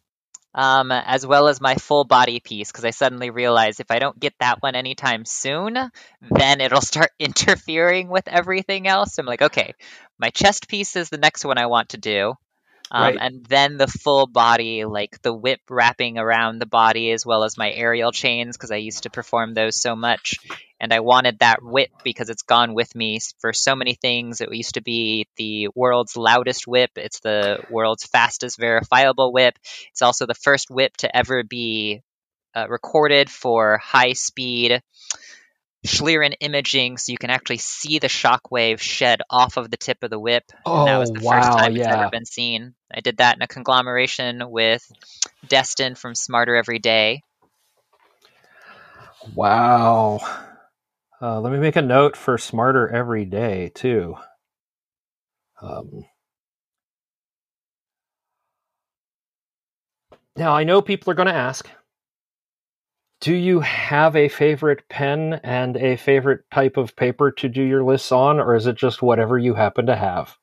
um, 0.55 0.93
as 0.93 1.27
well 1.27 1.49
as 1.49 1.61
my 1.61 1.75
full 1.75 2.05
body 2.05 2.41
piece 2.41 2.71
because 2.71 2.85
I 2.85 2.91
suddenly 2.91 3.31
realized 3.31 3.81
if 3.81 3.91
I 3.91 3.99
don't 3.99 4.19
get 4.19 4.35
that 4.41 4.63
one 4.63 4.75
anytime 4.75 5.25
soon, 5.25 5.77
then 6.23 6.61
it'll 6.61 6.81
start 6.81 7.11
interfering 7.19 8.09
with 8.09 8.29
everything 8.29 8.87
else. 8.87 9.19
I'm 9.19 9.27
like, 9.27 9.43
okay, 9.43 9.75
my 10.19 10.31
chest 10.31 10.69
piece 10.69 10.97
is 10.97 11.09
the 11.09 11.19
next 11.19 11.45
one 11.45 11.59
I 11.59 11.67
want 11.67 11.91
to 11.91 11.99
do. 11.99 12.35
Um, 12.95 13.03
right. 13.03 13.19
and 13.21 13.45
then 13.47 13.77
the 13.77 13.89
full 13.89 14.29
body, 14.29 14.85
like 14.85 15.21
the 15.23 15.33
whip 15.33 15.59
wrapping 15.69 16.17
around 16.17 16.61
the 16.61 16.67
body, 16.67 17.11
as 17.11 17.27
well 17.27 17.43
as 17.43 17.59
my 17.59 17.69
aerial 17.73 18.13
chains, 18.13 18.57
because 18.57 18.71
I 18.71 18.77
used 18.77 19.03
to 19.03 19.11
perform 19.11 19.53
those 19.53 19.83
so 19.83 19.97
much. 19.97 20.37
And 20.79 20.93
I 20.93 21.01
wanted 21.01 21.41
that 21.41 21.59
whip 21.61 21.91
because 22.05 22.31
it's 22.31 22.43
gone 22.43 22.73
with 22.73 22.95
me 22.95 23.19
for 23.41 23.53
so 23.53 23.75
many 23.75 23.95
things. 23.95 24.41
It 24.41 24.55
used 24.55 24.75
to 24.75 24.81
be 24.81 25.27
the 25.37 25.71
world's 25.75 26.17
loudest 26.17 26.69
whip, 26.69 26.93
it's 26.95 27.19
the 27.19 27.65
world's 27.69 28.05
fastest 28.05 28.61
verifiable 28.61 29.33
whip. 29.33 29.59
It's 29.91 30.03
also 30.03 30.27
the 30.27 30.35
first 30.35 30.71
whip 30.71 30.97
to 30.99 31.17
ever 31.17 31.43
be 31.43 32.01
uh, 32.55 32.69
recorded 32.69 33.29
for 33.29 33.77
high 33.79 34.13
speed 34.13 34.81
Schlieren 35.87 36.35
imaging, 36.41 36.99
so 36.99 37.13
you 37.13 37.19
can 37.19 37.31
actually 37.31 37.59
see 37.59 37.99
the 37.99 38.09
shockwave 38.09 38.81
shed 38.81 39.21
off 39.31 39.57
of 39.57 39.71
the 39.71 39.77
tip 39.77 40.03
of 40.03 40.11
the 40.11 40.19
whip. 40.19 40.45
And 40.73 40.87
that 40.87 40.99
was 40.99 41.11
Oh 41.11 41.13
the 41.13 41.21
first 41.21 41.53
wow, 41.53 41.59
time 41.59 41.77
it's 41.77 41.89
ever 41.91 42.07
yeah. 42.07 42.11
been 42.11 42.25
seen. 42.25 42.75
I 42.93 43.01
did 43.01 43.19
that 43.19 43.37
in 43.37 43.43
a 43.43 43.47
conglomeration 43.47 44.51
with 44.51 44.83
Destin 45.47 45.95
from 45.95 46.15
Smarter 46.15 46.57
Every 46.57 46.79
Day. 46.79 47.23
Wow. 49.35 50.21
Uh, 51.21 51.41
let 51.41 51.53
me 51.53 51.59
make 51.59 51.77
a 51.77 51.83
note 51.83 52.17
for 52.17 52.39
smarter 52.39 52.89
every 52.89 53.25
day 53.25 53.71
too. 53.75 54.17
Um, 55.63 56.05
now 60.37 60.55
I 60.55 60.65
know 60.65 60.83
people 60.83 61.11
are 61.11 61.15
going 61.17 61.29
to 61.29 61.35
ask. 61.35 61.69
Do 63.25 63.35
you 63.35 63.61
have 63.61 64.17
a 64.17 64.29
favorite 64.29 64.87
pen 64.91 65.41
and 65.43 65.79
a 65.79 65.97
favorite 65.97 66.45
type 66.51 66.77
of 66.77 66.95
paper 66.95 67.31
to 67.33 67.49
do 67.49 67.63
your 67.63 67.83
lists 67.83 68.13
on, 68.13 68.39
or 68.39 68.55
is 68.55 68.67
it 68.67 68.77
just 68.77 69.01
whatever 69.01 69.39
you 69.39 69.55
happen 69.55 69.87
to 69.87 69.97
have? 69.97 70.37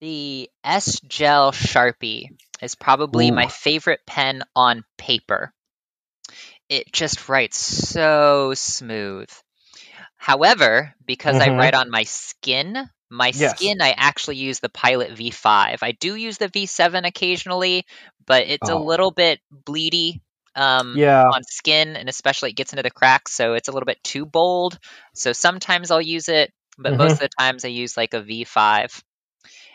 The 0.00 0.48
S 0.62 1.00
Gel 1.00 1.50
Sharpie 1.50 2.28
is 2.60 2.76
probably 2.76 3.32
Ooh. 3.32 3.34
my 3.34 3.48
favorite 3.48 4.02
pen 4.06 4.44
on 4.54 4.84
paper. 4.96 5.52
It 6.68 6.92
just 6.92 7.28
writes 7.28 7.58
so 7.58 8.54
smooth. 8.54 9.28
However, 10.16 10.94
because 11.04 11.40
I 11.40 11.48
Mhm. 11.48 11.58
write 11.58 11.74
on 11.74 11.90
my 11.90 12.04
skin, 12.04 12.88
my 13.10 13.32
Yes. 13.32 13.58
skin, 13.58 13.82
I 13.82 13.96
actually 13.96 14.36
use 14.36 14.60
the 14.60 14.68
Pilot 14.68 15.10
V5. 15.10 15.82
I 15.82 15.90
do 15.90 16.14
use 16.14 16.38
the 16.38 16.46
V7 16.46 17.04
occasionally, 17.04 17.84
but 18.24 18.46
it's 18.46 18.68
a 18.68 18.76
Oh. 18.76 18.78
little 18.78 19.10
bit 19.10 19.40
bleedy 19.52 20.20
um, 20.54 20.96
Yeah. 20.96 21.24
on 21.32 21.42
skin, 21.44 21.96
and 21.96 22.08
especially 22.08 22.50
it 22.50 22.56
gets 22.56 22.72
into 22.72 22.82
the 22.82 22.90
cracks, 22.90 23.32
so 23.32 23.54
it's 23.54 23.68
a 23.68 23.72
little 23.72 23.86
bit 23.86 24.02
too 24.02 24.26
bold. 24.26 24.78
So 25.14 25.32
sometimes 25.32 25.90
I'll 25.90 26.00
use 26.02 26.28
it, 26.28 26.52
but 26.78 26.94
most 26.94 27.12
Mhm. 27.12 27.12
of 27.14 27.18
the 27.20 27.28
times 27.38 27.64
I 27.64 27.68
use 27.68 27.96
like 27.96 28.14
a 28.14 28.22
V5. 28.22 29.02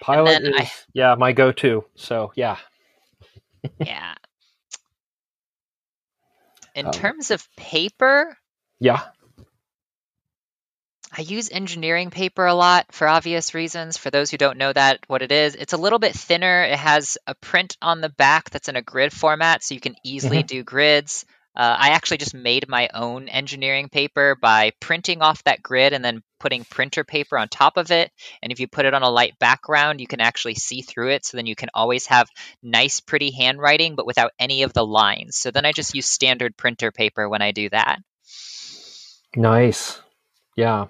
Pilot 0.01 0.41
is 0.43 0.55
I- 0.59 0.71
yeah 0.93 1.15
my 1.15 1.31
go-to. 1.33 1.85
So 1.95 2.31
yeah. 2.35 2.57
Yeah. 3.83 4.15
In 6.75 6.85
Um, 6.85 6.91
terms 6.91 7.31
of 7.31 7.47
paper, 7.55 8.37
Yeah. 8.79 9.01
I 11.11 11.21
use 11.21 11.49
engineering 11.49 12.09
paper 12.09 12.45
a 12.45 12.53
lot 12.53 12.87
for 12.91 13.07
obvious 13.07 13.53
reasons. 13.53 13.97
For 13.97 14.09
those 14.09 14.29
who 14.29 14.37
don't 14.37 14.57
know 14.57 14.73
that, 14.73 14.99
what 15.07 15.21
it 15.21 15.31
is, 15.31 15.55
it's 15.55 15.73
a 15.73 15.77
little 15.77 15.99
bit 15.99 16.13
thinner. 16.13 16.63
It 16.63 16.77
has 16.77 17.17
a 17.25 17.35
print 17.35 17.77
on 17.81 18.01
the 18.01 18.09
back 18.09 18.49
that's 18.49 18.67
in 18.67 18.75
a 18.75 18.81
grid 18.81 19.13
format, 19.13 19.63
so 19.63 19.73
you 19.73 19.79
can 19.79 19.95
easily 20.03 20.43
do 20.43 20.63
grids. 20.63 21.25
Uh, 21.55 21.75
I 21.79 21.89
actually 21.89 22.17
just 22.17 22.35
made 22.35 22.69
my 22.69 22.87
own 22.93 23.29
engineering 23.29 23.89
paper 23.89 24.37
by 24.39 24.73
printing 24.79 25.23
off 25.23 25.43
that 25.45 25.63
grid 25.63 25.91
and 25.91 26.05
then 26.05 26.21
putting 26.39 26.63
printer 26.65 27.03
paper 27.03 27.35
on 27.35 27.47
top 27.47 27.77
of 27.77 27.89
it. 27.89 28.11
And 28.43 28.51
if 28.51 28.59
you 28.59 28.67
put 28.67 28.85
it 28.85 28.93
on 28.93 29.01
a 29.01 29.09
light 29.09 29.39
background, 29.39 29.99
you 29.99 30.05
can 30.05 30.21
actually 30.21 30.53
see 30.53 30.81
through 30.81 31.09
it. 31.11 31.25
So 31.25 31.35
then 31.35 31.47
you 31.47 31.55
can 31.55 31.69
always 31.73 32.05
have 32.07 32.29
nice, 32.61 32.99
pretty 32.99 33.31
handwriting, 33.31 33.95
but 33.95 34.05
without 34.05 34.33
any 34.37 34.61
of 34.61 34.73
the 34.73 34.85
lines. 34.85 35.35
So 35.37 35.49
then 35.49 35.65
I 35.65 35.71
just 35.71 35.95
use 35.95 36.05
standard 36.05 36.55
printer 36.57 36.91
paper 36.91 37.27
when 37.27 37.41
I 37.41 37.53
do 37.53 37.69
that. 37.71 38.01
Nice. 39.35 39.99
Yeah. 40.55 40.87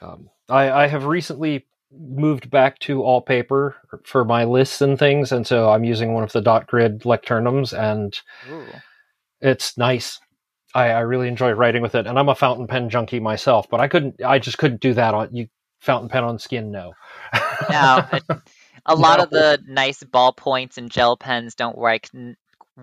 Um, 0.00 0.30
I, 0.48 0.70
I 0.70 0.86
have 0.86 1.04
recently 1.06 1.66
moved 1.92 2.50
back 2.50 2.78
to 2.80 3.02
all 3.02 3.20
paper 3.20 3.76
for 4.04 4.24
my 4.24 4.44
lists 4.44 4.80
and 4.80 4.98
things, 4.98 5.32
and 5.32 5.46
so 5.46 5.70
I'm 5.70 5.84
using 5.84 6.12
one 6.12 6.24
of 6.24 6.32
the 6.32 6.40
dot 6.40 6.66
grid 6.66 7.00
Leuchtturms, 7.02 7.72
and 7.76 8.18
Ooh. 8.50 8.72
it's 9.40 9.78
nice. 9.78 10.20
I, 10.74 10.88
I 10.90 11.00
really 11.00 11.28
enjoy 11.28 11.52
writing 11.52 11.82
with 11.82 11.94
it, 11.94 12.06
and 12.06 12.18
I'm 12.18 12.28
a 12.28 12.34
fountain 12.34 12.66
pen 12.66 12.90
junkie 12.90 13.20
myself, 13.20 13.68
but 13.70 13.80
I 13.80 13.88
couldn't, 13.88 14.22
I 14.22 14.38
just 14.38 14.58
couldn't 14.58 14.80
do 14.80 14.94
that 14.94 15.14
on 15.14 15.34
you. 15.34 15.48
Fountain 15.80 16.08
pen 16.08 16.24
on 16.24 16.38
skin, 16.38 16.70
no. 16.70 16.94
No, 17.70 18.02
a, 18.10 18.20
a 18.86 18.94
lot 18.96 19.20
of 19.20 19.30
the 19.30 19.62
nice 19.66 20.02
ballpoints 20.02 20.78
and 20.78 20.90
gel 20.90 21.16
pens 21.16 21.54
don't 21.54 21.76
write 21.78 22.10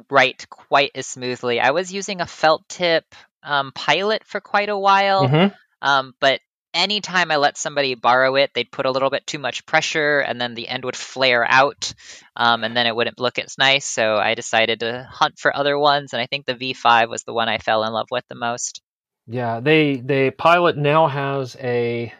write 0.10 0.48
quite 0.50 0.92
as 0.96 1.08
smoothly. 1.08 1.60
I 1.60 1.72
was 1.72 1.92
using 1.92 2.22
a 2.22 2.26
felt 2.28 2.68
tip 2.70 3.04
um, 3.44 3.72
pilot 3.74 4.24
for 4.26 4.40
quite 4.40 4.70
a 4.70 4.78
while, 4.78 5.28
Mhm. 5.28 5.54
um, 5.82 6.14
but 6.20 6.40
anytime 6.74 7.32
I 7.32 7.38
let 7.38 7.58
somebody 7.58 7.96
borrow 7.96 8.36
it, 8.36 8.52
they'd 8.54 8.72
put 8.72 8.86
a 8.86 8.92
little 8.92 9.10
bit 9.10 9.26
too 9.28 9.40
much 9.40 9.66
pressure, 9.66 10.20
and 10.20 10.40
then 10.40 10.56
the 10.56 10.68
end 10.68 10.86
would 10.86 10.96
flare 10.96 11.46
out, 11.50 11.94
um, 12.36 12.64
and 12.64 12.76
then 12.76 12.88
it 12.88 12.96
wouldn't 12.96 13.20
look 13.20 13.40
as 13.40 13.58
nice. 13.58 13.86
So 13.86 14.18
I 14.18 14.36
decided 14.36 14.82
to 14.82 15.08
hunt 15.10 15.40
for 15.40 15.56
other 15.56 15.78
ones, 15.78 16.14
and 16.14 16.22
I 16.22 16.26
think 16.28 16.46
the 16.46 16.56
V5 16.56 17.10
was 17.10 17.24
the 17.24 17.34
one 17.34 17.50
I 17.50 17.58
fell 17.60 17.84
in 17.84 17.94
love 17.94 18.08
with 18.12 18.26
the 18.30 18.36
most. 18.36 18.82
Yeah, 19.28 19.60
they 19.62 19.98
they 19.98 20.32
pilot 20.32 20.78
now 20.78 21.08
has 21.08 21.56
a 21.60 22.14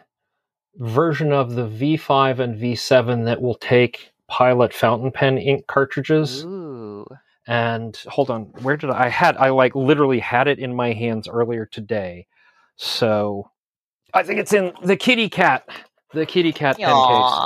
version 0.76 1.32
of 1.32 1.54
the 1.54 1.66
V5 1.68 2.38
and 2.38 2.60
V7 2.60 3.26
that 3.26 3.42
will 3.42 3.54
take 3.56 4.12
pilot 4.28 4.72
fountain 4.72 5.12
pen 5.12 5.38
ink 5.38 5.66
cartridges. 5.66 6.44
Ooh, 6.44 7.04
And 7.46 7.96
hold 8.08 8.30
on, 8.30 8.44
where 8.62 8.76
did 8.76 8.90
I, 8.90 9.06
I 9.06 9.08
had 9.08 9.36
I 9.36 9.50
like 9.50 9.74
literally 9.74 10.20
had 10.20 10.48
it 10.48 10.58
in 10.58 10.74
my 10.74 10.92
hands 10.92 11.28
earlier 11.28 11.66
today. 11.66 12.26
So 12.76 13.50
I 14.14 14.22
think 14.22 14.40
it's 14.40 14.52
in 14.54 14.72
the 14.82 14.96
kitty 14.96 15.28
cat, 15.28 15.68
the 16.14 16.26
kitty 16.26 16.52
cat 16.52 16.80
pen 16.80 17.00
case. 17.02 17.42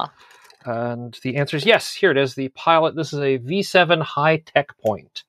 And 0.64 1.18
the 1.22 1.36
answer 1.36 1.56
is 1.56 1.66
yes. 1.66 1.94
Here 1.94 2.10
it 2.12 2.16
is. 2.18 2.34
The 2.34 2.48
pilot. 2.50 2.96
This 2.96 3.12
is 3.12 3.20
a 3.20 3.38
V7 3.38 4.02
Hi-Tecpoint. 4.02 5.24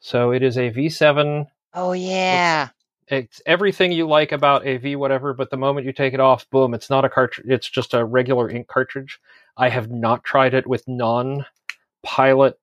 So 0.00 0.32
it 0.32 0.42
is 0.42 0.56
a 0.58 0.70
V7 0.70 1.46
Oh 1.74 1.92
yeah. 1.92 2.70
it's 3.08 3.42
everything 3.46 3.92
you 3.92 4.08
like 4.08 4.32
about 4.32 4.66
a 4.66 4.78
V 4.78 4.96
whatever, 4.96 5.34
but 5.34 5.50
the 5.50 5.56
moment 5.58 5.86
you 5.86 5.92
take 5.92 6.14
it 6.14 6.20
off, 6.20 6.48
boom, 6.50 6.74
it's 6.74 6.90
not 6.90 7.04
a 7.04 7.10
cartridge. 7.10 7.46
It's 7.48 7.68
just 7.70 7.94
a 7.94 8.04
regular 8.04 8.50
ink 8.50 8.68
cartridge. 8.68 9.20
I 9.56 9.68
have 9.68 9.90
not 9.90 10.24
tried 10.24 10.54
it 10.54 10.66
with 10.66 10.88
non-pilot 10.88 12.58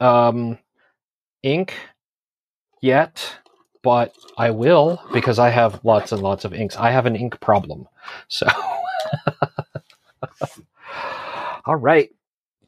um, 0.00 0.58
ink 1.42 1.74
yet, 2.82 3.36
but 3.82 4.14
I 4.36 4.50
will 4.50 5.00
because 5.12 5.38
I 5.38 5.50
have 5.50 5.84
lots 5.84 6.12
and 6.12 6.22
lots 6.22 6.44
of 6.44 6.52
inks. 6.54 6.76
I 6.76 6.90
have 6.90 7.06
an 7.06 7.16
ink 7.16 7.40
problem, 7.40 7.88
so. 8.28 8.46
All 11.66 11.76
right. 11.76 12.10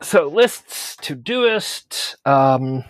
So 0.03 0.29
lists, 0.29 0.97
Todoist, 0.97 2.17
um, 2.27 2.85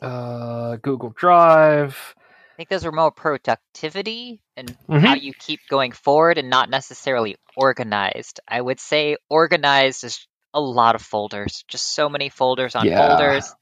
uh, 0.00 0.76
Google 0.76 1.10
Drive. 1.10 2.14
I 2.18 2.56
think 2.56 2.68
those 2.70 2.86
are 2.86 2.92
more 2.92 3.10
productivity 3.10 4.40
and 4.56 4.76
Mhm. 4.88 5.06
how 5.06 5.14
you 5.14 5.34
keep 5.34 5.60
going 5.68 5.92
forward 5.92 6.38
and 6.38 6.48
not 6.48 6.70
necessarily 6.70 7.36
organized. 7.56 8.40
I 8.48 8.60
would 8.60 8.80
say 8.80 9.16
organized 9.28 10.04
is 10.04 10.26
a 10.54 10.60
lot 10.60 10.94
of 10.94 11.02
folders, 11.02 11.64
just 11.68 11.94
so 11.94 12.08
many 12.08 12.30
folders 12.30 12.74
on 12.74 12.86
Yeah. 12.86 13.08
folders. 13.08 13.54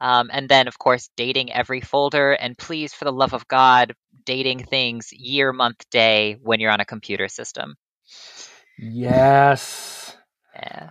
Um, 0.00 0.30
and 0.32 0.48
then, 0.48 0.68
of 0.68 0.78
course, 0.78 1.10
dating 1.16 1.52
every 1.52 1.80
folder. 1.80 2.32
And 2.32 2.56
please, 2.56 2.94
for 2.94 3.04
the 3.04 3.12
love 3.12 3.34
of 3.34 3.48
God, 3.48 3.94
dating 4.24 4.64
things 4.64 5.12
year, 5.12 5.52
month, 5.52 5.84
day 5.90 6.36
when 6.42 6.60
you're 6.60 6.70
on 6.70 6.80
a 6.80 6.84
computer 6.84 7.28
system. 7.28 7.76
Yes. 8.78 10.16
Yeah. 10.54 10.90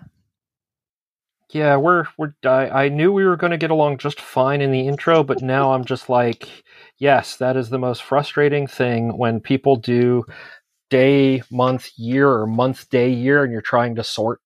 Yeah, 1.50 1.78
we're 1.78 2.06
we're. 2.18 2.34
I, 2.44 2.86
I 2.86 2.90
knew 2.90 3.14
we 3.14 3.24
were 3.24 3.38
going 3.38 3.52
to 3.52 3.58
get 3.58 3.72
along 3.72 4.00
just 4.00 4.20
fine 4.20 4.60
in 4.60 4.72
the 4.72 4.86
intro, 4.86 5.24
but 5.24 5.42
now 5.42 5.72
I'm 5.72 5.86
just 5.86 6.10
like, 6.10 6.50
yes, 6.98 7.38
that 7.38 7.56
is 7.56 7.70
the 7.70 7.80
most 7.80 8.04
frustrating 8.04 8.68
thing 8.68 9.18
when 9.18 9.40
people 9.40 9.78
do 9.78 10.26
day, 10.90 11.44
month, 11.50 11.92
year, 11.96 12.30
or 12.30 12.48
month, 12.48 12.90
day, 12.90 13.10
year, 13.10 13.44
and 13.44 13.52
you're 13.54 13.62
trying 13.62 13.96
to 13.96 14.04
sort, 14.04 14.42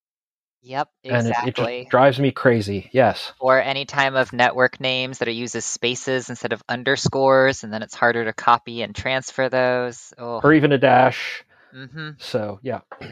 Yep, 0.64 0.90
and 1.06 1.28
it, 1.28 1.30
it 1.30 1.48
exactly. 1.48 1.80
just 1.82 1.90
drives 1.92 2.20
me 2.20 2.32
crazy. 2.32 2.90
Yes. 2.94 3.34
or 3.40 3.60
any 3.62 3.86
time 3.86 4.16
of 4.16 4.32
network 4.32 4.80
names 4.80 5.18
that 5.18 5.28
are 5.28 5.32
used 5.32 5.56
as 5.56 5.66
spaces 5.66 6.30
instead 6.30 6.54
of 6.54 6.64
underscores, 6.70 7.64
and 7.64 7.74
then 7.74 7.82
it's 7.82 7.96
harder 7.96 8.26
to 8.26 8.34
copy 8.34 8.82
and 8.84 8.96
transfer 8.96 9.50
those. 9.50 10.14
Oh, 10.18 10.40
Or 10.44 10.54
even 10.54 10.72
a 10.72 10.78
dash. 10.78 11.44
hmm 11.74 12.12
So 12.20 12.60
yeah. 12.62 12.82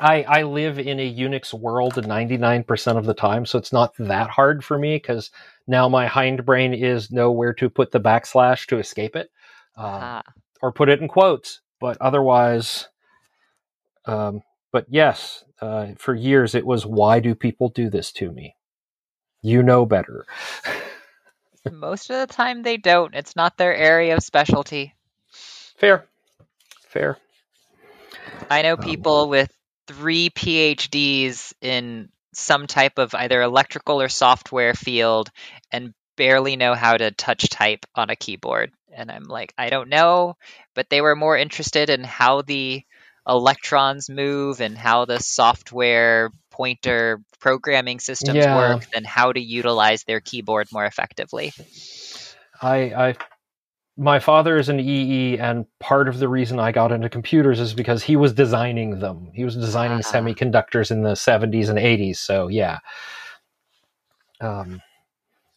I, 0.00 0.22
I 0.22 0.42
live 0.44 0.78
in 0.78 0.98
a 0.98 1.14
Unix 1.14 1.52
world 1.52 1.94
99% 1.94 2.96
of 2.96 3.04
the 3.04 3.12
time, 3.14 3.44
so 3.44 3.58
it's 3.58 3.72
not 3.72 3.92
that 3.98 4.30
hard 4.30 4.64
for 4.64 4.78
me 4.78 4.96
because 4.96 5.30
now 5.66 5.88
my 5.90 6.06
hindbrain 6.06 6.74
is 6.80 7.10
know 7.10 7.30
where 7.32 7.52
to 7.54 7.68
put 7.68 7.90
the 7.92 8.00
backslash 8.00 8.66
to 8.68 8.78
escape 8.78 9.14
it, 9.14 9.30
um, 9.76 10.00
Ah, 10.00 10.22
or 10.62 10.72
put 10.72 10.88
it 10.88 11.00
in 11.00 11.08
quotes. 11.08 11.60
But 11.80 11.98
otherwise, 12.00 12.88
um, 14.06 14.40
but 14.72 14.86
yes, 14.88 15.44
uh, 15.60 15.88
for 15.98 16.14
years 16.14 16.54
it 16.54 16.66
was 16.66 16.86
why 16.86 17.20
do 17.20 17.34
people 17.34 17.68
do 17.70 17.90
this 17.90 18.12
to 18.12 18.32
me? 18.32 18.56
You 19.42 19.62
know 19.62 19.86
better. 19.86 20.26
most 21.70 22.10
of 22.10 22.28
the 22.28 22.32
time 22.32 22.62
they 22.62 22.76
don't. 22.76 23.14
It's 23.14 23.36
not 23.36 23.56
their 23.56 23.74
area 23.74 24.16
of 24.16 24.22
specialty. 24.24 24.94
Fair, 25.76 26.06
fair. 26.88 27.18
I 28.50 28.62
know 28.62 28.76
Um, 28.76 28.78
people 28.78 29.28
with 29.28 29.50
three 29.88 30.30
PhDs 30.30 31.52
in 31.60 32.10
some 32.34 32.66
type 32.66 32.98
of 32.98 33.14
either 33.14 33.42
electrical 33.42 34.00
or 34.00 34.08
software 34.08 34.74
field 34.74 35.30
and 35.72 35.94
barely 36.16 36.56
know 36.56 36.74
how 36.74 36.96
to 36.96 37.10
touch 37.12 37.48
type 37.48 37.86
on 37.94 38.10
a 38.10 38.16
keyboard. 38.16 38.72
And 38.92 39.10
I'm 39.10 39.24
like, 39.24 39.54
I 39.58 39.70
don't 39.70 39.88
know, 39.88 40.36
but 40.74 40.90
they 40.90 41.00
were 41.00 41.16
more 41.16 41.36
interested 41.36 41.90
in 41.90 42.04
how 42.04 42.42
the 42.42 42.82
electrons 43.30 44.10
move 44.10 44.60
and 44.60 44.76
how 44.76 45.04
the 45.04 45.18
software 45.20 46.30
pointer 46.50 47.20
programming 47.38 48.00
systems 48.00 48.36
Yeah. 48.36 48.56
work 48.56 48.84
than 48.92 49.04
how 49.04 49.32
to 49.32 49.40
utilize 49.40 50.04
their 50.04 50.20
keyboard 50.20 50.66
more 50.72 50.84
effectively. 50.84 51.52
I, 52.60 52.76
I, 53.08 53.16
my 53.96 54.18
father 54.18 54.58
is 54.58 54.68
an 54.68 54.80
EE, 54.80 55.38
and 55.38 55.64
part 55.78 56.08
of 56.08 56.18
the 56.18 56.28
reason 56.28 56.58
I 56.58 56.72
got 56.72 56.92
into 56.92 57.08
computers 57.08 57.60
is 57.60 57.72
because 57.72 58.02
he 58.02 58.16
was 58.16 58.32
designing 58.34 58.98
them. 59.00 59.30
He 59.32 59.44
was 59.44 59.54
designing 59.54 59.98
Ah. 59.98 60.12
semiconductors 60.12 60.90
in 60.90 61.02
the 61.02 61.14
70s 61.14 61.68
and 61.70 61.78
80s. 61.78 62.18
So 62.18 62.48
yeah. 62.48 62.78
Um, 64.40 64.80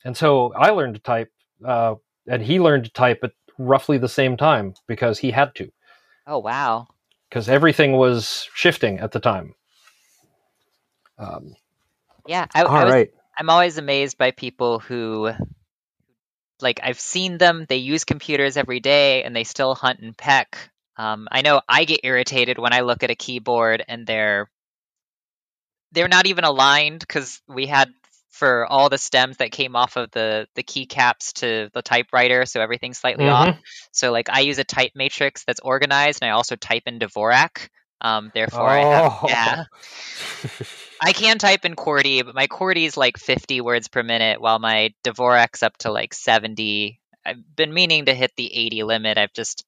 and 0.06 0.16
so 0.16 0.54
I 0.54 0.70
learned 0.72 0.96
to 0.96 1.02
type, 1.02 1.32
uh, 1.66 1.96
and 2.28 2.42
he 2.42 2.60
learned 2.60 2.86
to 2.86 2.92
type 2.92 3.20
at 3.24 3.32
roughly 3.58 3.98
the 3.98 4.10
same 4.10 4.36
time 4.38 4.74
because 4.88 5.20
he 5.20 5.32
had 5.32 5.56
to, 5.56 5.70
Oh, 6.26 6.40
wow. 6.40 6.88
Because 7.34 7.50
everything 7.50 7.93
was 7.93 8.48
shifting 8.54 9.00
at 9.00 9.12
the 9.12 9.19
time. 9.19 9.56
Um, 11.17 11.56
Yeah, 12.28 12.46
I, 12.54 12.62
all 12.62 12.76
I 12.76 12.84
was 12.84 12.93
right. 12.93 13.12
I'm 13.36 13.50
always 13.50 13.80
amazed 13.80 14.19
by 14.19 14.30
people 14.30 14.78
who 14.78 15.32
like 16.62 16.80
I've 16.84 17.00
seen 17.00 17.39
them, 17.39 17.65
they 17.67 17.78
use 17.78 18.04
computers 18.04 18.56
every 18.56 18.80
day 18.80 19.24
and 19.24 19.36
they 19.36 19.46
still 19.46 19.74
hunt 19.74 20.00
and 20.02 20.15
peck. 20.15 20.69
Um, 20.96 21.28
I 21.32 21.41
know 21.41 21.62
I 21.67 21.86
get 21.86 22.02
irritated 22.04 22.60
when 22.60 22.72
I 22.72 22.82
look 22.82 23.02
at 23.02 23.10
a 23.10 23.15
keyboard 23.15 23.84
and 23.88 24.06
they're 24.06 24.48
they're 25.91 26.08
not 26.08 26.28
even 26.28 26.43
aligned 26.43 27.00
because 27.00 27.41
we 27.48 27.65
had 27.65 27.91
for 28.34 28.65
all 28.65 28.89
the 28.89 28.98
stems 28.98 29.38
that 29.38 29.52
came 29.52 29.76
off 29.76 29.96
of 29.96 30.10
the 30.12 30.48
the 30.56 30.63
keycaps 30.63 31.34
to 31.34 31.69
the 31.74 31.84
typewriter, 31.84 32.46
so 32.46 32.60
everything's 32.62 32.98
slightly 32.98 33.30
off. 33.30 33.56
Mhm. 33.56 33.60
So 33.91 34.12
like 34.12 34.28
I 34.30 34.39
use 34.41 34.58
a 34.58 34.65
TypeMatrix 34.65 35.46
that's 35.46 35.60
organized, 35.60 36.19
and 36.22 36.30
I 36.30 36.34
also 36.34 36.56
type 36.56 36.84
in 36.88 36.98
Dvorak. 37.00 37.69
Um, 38.02 38.32
therefore, 38.34 38.67
I 38.67 38.80
have 38.80 39.12
Oh. 39.13 39.26
yeah. 39.30 39.63
I 41.02 41.13
can 41.13 41.38
type 41.38 41.63
in 41.63 41.76
QWERTY, 41.76 42.26
but 42.26 42.36
my 42.36 42.48
QWERTY 42.48 42.86
is 42.86 42.98
like 42.98 43.17
50 43.17 43.62
words 43.62 43.88
per 43.88 44.04
minute, 44.04 44.41
while 44.41 44.60
my 44.60 44.93
Dvorak's 45.06 45.63
up 45.63 45.78
to 45.80 45.91
like 45.91 46.13
70. 46.13 47.00
I've 47.26 47.56
been 47.56 47.74
meaning 47.74 48.06
to 48.06 48.13
hit 48.13 48.32
the 48.36 48.54
80 48.54 48.84
limit. 48.84 49.17
I've 49.17 49.32
just, 49.34 49.63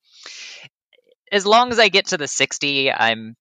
as 1.32 1.46
long 1.46 1.72
as 1.72 1.80
I 1.80 1.88
get 1.90 2.08
to 2.08 2.18
the 2.18 2.28
60, 2.28 2.92
I'm 2.92 3.36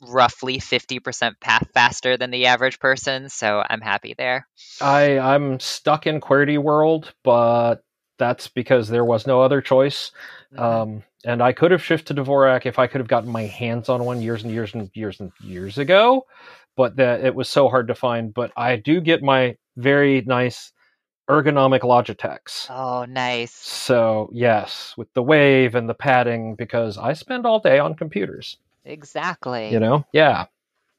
roughly 0.00 0.58
50% 0.58 1.40
path 1.40 1.68
faster 1.74 2.16
than 2.16 2.30
the 2.30 2.46
average 2.46 2.78
person, 2.78 3.28
so 3.28 3.62
I'm 3.68 3.80
happy 3.80 4.14
there. 4.16 4.46
I 4.80 5.18
I'm 5.18 5.58
stuck 5.60 6.06
in 6.06 6.20
QWERTY 6.20 6.58
world, 6.58 7.12
but 7.24 7.82
that's 8.18 8.48
because 8.48 8.88
there 8.88 9.04
was 9.04 9.26
no 9.26 9.42
other 9.42 9.60
choice. 9.60 10.10
Mhm. 10.54 10.60
Um, 10.60 11.02
and 11.24 11.42
I 11.42 11.52
could 11.52 11.70
have 11.72 11.82
shifted 11.82 12.16
to 12.16 12.22
Dvorak 12.22 12.64
if 12.66 12.78
I 12.78 12.86
could 12.86 13.00
have 13.00 13.08
gotten 13.08 13.30
my 13.30 13.42
hands 13.42 13.88
on 13.88 14.04
one 14.04 14.22
years 14.22 14.44
and 14.44 14.52
years 14.52 14.74
and 14.74 14.90
years 14.94 15.20
and 15.20 15.32
years 15.40 15.78
ago, 15.78 16.26
but 16.76 16.96
that 16.96 17.24
it 17.24 17.34
was 17.34 17.48
so 17.48 17.68
hard 17.68 17.88
to 17.88 17.94
find. 17.94 18.32
But 18.32 18.52
I 18.56 18.76
do 18.76 19.00
get 19.00 19.22
my 19.22 19.56
very 19.76 20.22
nice 20.22 20.72
ergonomic 21.28 21.80
Logitechs. 21.80 22.70
oh, 22.70 23.04
nice. 23.04 23.52
So 23.52 24.30
yes, 24.32 24.94
with 24.96 25.12
the 25.14 25.22
wave 25.22 25.74
and 25.74 25.88
the 25.88 25.94
padding, 25.94 26.54
because 26.54 26.96
I 26.96 27.12
spend 27.12 27.44
all 27.46 27.60
day 27.60 27.78
on 27.78 27.94
computers. 27.94 28.56
Exactly. 28.84 29.70
You 29.70 29.80
know? 29.80 30.04
Yeah. 30.12 30.46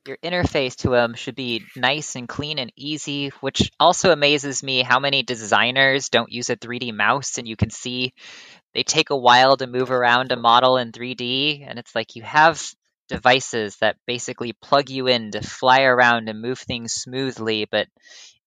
Your 0.08 0.18
interface 0.18 0.76
to 0.78 0.90
them 0.90 1.14
should 1.14 1.36
be 1.36 1.66
nice 1.76 2.16
and 2.16 2.28
clean 2.28 2.58
and 2.58 2.72
easy, 2.76 3.30
which 3.42 3.72
also 3.80 4.12
amazes 4.12 4.64
me 4.64 4.82
how 4.82 5.00
many 5.00 5.24
designers 5.24 6.10
don't 6.10 6.32
use 6.32 6.50
a 6.50 6.56
3D 6.56 6.94
mouse 6.94 7.38
and 7.38 7.48
you 7.48 7.56
can 7.56 7.70
see 7.70 8.14
they 8.74 8.84
take 8.84 9.10
a 9.10 9.18
while 9.18 9.58
to 9.58 9.68
move 9.68 9.92
around 9.92 10.32
a 10.32 10.36
model 10.36 10.78
in 10.78 10.92
3D 10.92 11.66
and 11.68 11.78
it's 11.78 11.94
like 11.94 12.16
you 12.16 12.24
have 12.24 12.62
devices 13.10 13.76
that 13.78 13.98
basically 14.08 14.54
plug 14.54 14.90
you 14.90 15.08
in 15.08 15.32
to 15.32 15.42
fly 15.42 15.82
around 15.82 16.30
and 16.30 16.42
move 16.42 16.60
things 16.60 16.94
smoothly, 16.94 17.68
but 17.70 17.88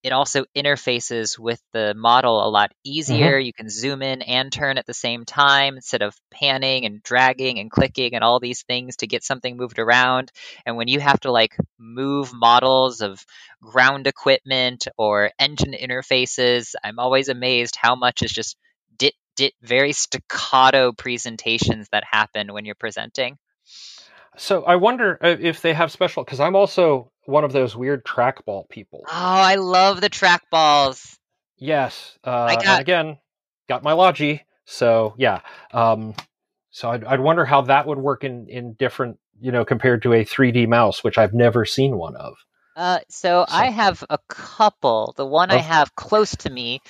it 0.02 0.12
also 0.12 0.44
interfaces 0.56 1.38
with 1.38 1.60
the 1.72 1.94
model 1.94 2.44
a 2.44 2.50
lot 2.50 2.70
mm-hmm. 2.70 2.92
easier. 2.92 3.38
You 3.38 3.52
can 3.52 3.68
zoom 3.68 4.02
in 4.02 4.22
and 4.22 4.52
turn 4.52 4.78
at 4.78 4.86
the 4.86 4.94
same 4.94 5.24
time 5.24 5.76
instead 5.76 6.02
of 6.02 6.16
panning 6.30 6.84
and 6.86 7.02
dragging 7.02 7.58
and 7.58 7.70
clicking 7.70 8.14
and 8.14 8.24
all 8.24 8.40
these 8.40 8.62
things 8.62 8.96
to 8.96 9.06
get 9.06 9.24
something 9.24 9.56
moved 9.56 9.78
around. 9.78 10.32
And 10.66 10.76
when 10.76 10.88
you 10.88 11.00
have 11.00 11.20
to 11.20 11.30
like 11.30 11.56
move 11.78 12.32
models 12.32 13.00
of 13.00 13.24
ground 13.60 14.06
equipment 14.06 14.88
or 14.96 15.30
engine 15.38 15.72
interfaces, 15.72 16.74
I'm 16.82 16.98
always 16.98 17.28
amazed 17.28 17.76
how 17.76 17.94
much 17.94 18.22
is 18.22 18.32
just 18.32 18.56
dit 18.98 19.14
dit 19.36 19.54
very 19.62 19.92
staccato 19.92 20.92
presentations 20.92 21.88
that 21.92 22.04
happen 22.10 22.52
when 22.52 22.64
you're 22.64 22.74
presenting. 22.74 23.38
So 24.36 24.64
I 24.64 24.76
wonder 24.76 25.18
uh, 25.22 25.36
if 25.40 25.60
they 25.60 25.74
have 25.74 25.92
special 25.92 26.24
because 26.24 26.40
I'm 26.40 26.56
also 26.56 27.10
one 27.26 27.44
of 27.44 27.52
those 27.52 27.76
weird 27.76 28.04
trackball 28.04 28.68
people. 28.68 29.04
Oh, 29.06 29.10
I 29.12 29.56
love 29.56 30.00
the 30.00 30.10
trackballs. 30.10 31.16
Yes, 31.58 32.18
uh, 32.24 32.30
I 32.30 32.56
got- 32.62 32.80
again, 32.80 33.18
got 33.68 33.82
my 33.82 33.92
Logi. 33.92 34.42
So 34.64 35.14
yeah, 35.18 35.40
um, 35.72 36.14
so 36.70 36.90
I'd, 36.90 37.04
I'd 37.04 37.20
wonder 37.20 37.44
how 37.44 37.62
that 37.62 37.86
would 37.86 37.98
work 37.98 38.24
in 38.24 38.48
in 38.48 38.72
different, 38.74 39.18
you 39.40 39.52
know, 39.52 39.64
compared 39.64 40.02
to 40.02 40.12
a 40.14 40.24
3D 40.24 40.66
mouse, 40.68 41.04
which 41.04 41.18
I've 41.18 41.34
never 41.34 41.64
seen 41.64 41.96
one 41.96 42.16
of. 42.16 42.34
Uh, 42.74 43.00
so 43.10 43.44
I 43.48 43.66
have 43.66 44.02
a 44.08 44.16
couple. 44.28 45.12
The 45.16 45.26
one 45.26 45.50
I 45.50 45.56
Oh. 45.56 45.62
have 45.62 45.94
close 45.94 46.34
to 46.36 46.50
me 46.50 46.80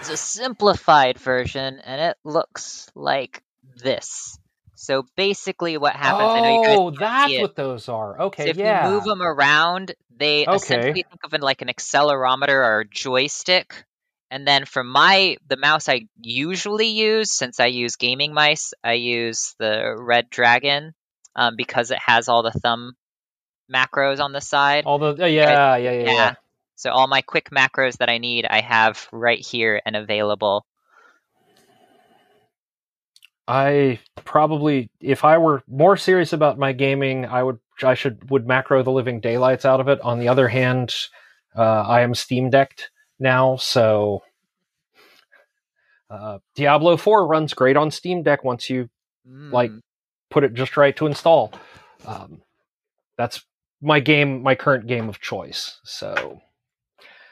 is 0.00 0.08
a 0.08 0.16
simplified 0.16 1.18
version, 1.18 1.80
and 1.80 2.00
it 2.00 2.16
looks 2.22 2.88
like 2.94 3.42
this. 3.76 4.38
So 4.82 5.06
basically, 5.16 5.76
what 5.78 5.94
happens? 5.94 6.32
I 6.34 6.40
know 6.40 6.48
you 6.50 6.58
guys 6.58 6.78
oh, 6.78 6.90
that's 6.90 7.38
what 7.38 7.54
those 7.54 7.88
are. 7.88 8.20
So 8.20 8.22
Okay, 8.26 8.50
if 8.50 8.58
yeah. 8.58 8.86
you 8.86 8.90
move 8.90 9.04
them 9.04 9.22
around, 9.22 9.94
they 10.16 10.46
Okay. 10.46 10.54
essentially 10.56 11.04
think 11.08 11.24
of 11.24 11.34
it 11.34 11.42
like 11.42 11.62
an 11.62 11.68
accelerometer 11.68 12.48
or 12.48 12.80
a 12.80 12.88
joystick. 12.88 13.84
And 14.30 14.46
then 14.46 14.64
for 14.64 14.82
my 14.82 15.36
the 15.46 15.56
mouse 15.56 15.88
I 15.88 16.08
usually 16.20 16.88
use, 16.88 17.30
since 17.32 17.60
I 17.60 17.66
use 17.66 17.96
gaming 17.96 18.34
mice, 18.34 18.74
I 18.82 18.94
use 18.94 19.54
the 19.58 19.94
Redragon 19.98 20.92
um, 21.36 21.54
because 21.56 21.90
it 21.90 21.98
has 22.04 22.28
all 22.28 22.42
the 22.42 22.50
thumb 22.50 22.94
macros 23.72 24.20
on 24.20 24.32
the 24.32 24.40
side. 24.40 24.84
All 24.84 24.98
the 24.98 25.10
uh, 25.22 25.26
yeah, 25.26 25.76
yeah, 25.76 25.76
yeah, 25.76 25.92
yeah. 25.92 26.12
Yeah. 26.12 26.34
So 26.76 26.90
all 26.90 27.06
my 27.06 27.22
quick 27.22 27.50
macros 27.50 27.98
that 27.98 28.08
I 28.10 28.18
need, 28.18 28.46
I 28.46 28.60
have 28.60 29.08
right 29.12 29.38
here 29.38 29.80
and 29.86 29.96
available. 29.96 30.64
I 33.48 33.98
probably, 34.24 34.88
if 35.00 35.24
I 35.24 35.38
were 35.38 35.62
more 35.68 35.96
serious 35.96 36.32
about 36.32 36.58
my 36.58 36.72
gaming, 36.72 37.26
I 37.26 37.42
would, 37.42 37.58
I 37.82 37.94
should, 37.94 38.30
would 38.30 38.46
macro 38.46 38.82
the 38.82 38.92
living 38.92 39.20
daylights 39.20 39.64
out 39.64 39.80
of 39.80 39.88
it. 39.88 40.00
On 40.02 40.18
the 40.20 40.28
other 40.28 40.48
hand, 40.48 40.94
uh, 41.56 41.60
I 41.82 42.02
am 42.02 42.14
Steam 42.14 42.50
Decked 42.50 42.90
now, 43.18 43.56
so 43.56 44.22
uh, 46.10 46.38
Diablo 46.54 46.96
Four 46.96 47.26
runs 47.26 47.54
great 47.54 47.76
on 47.76 47.90
Steam 47.90 48.22
Deck 48.22 48.44
once 48.44 48.68
you 48.70 48.88
Like- 49.52 49.70
Mm. 49.70 49.80
put 50.30 50.44
it 50.44 50.54
just 50.54 50.76
right 50.76 50.96
to 50.96 51.06
install. 51.06 51.52
Um, 52.06 52.42
that's 53.16 53.44
my 53.80 54.00
game, 54.00 54.42
my 54.42 54.54
current 54.54 54.86
game 54.86 55.08
of 55.08 55.20
choice. 55.20 55.78
So 55.84 56.40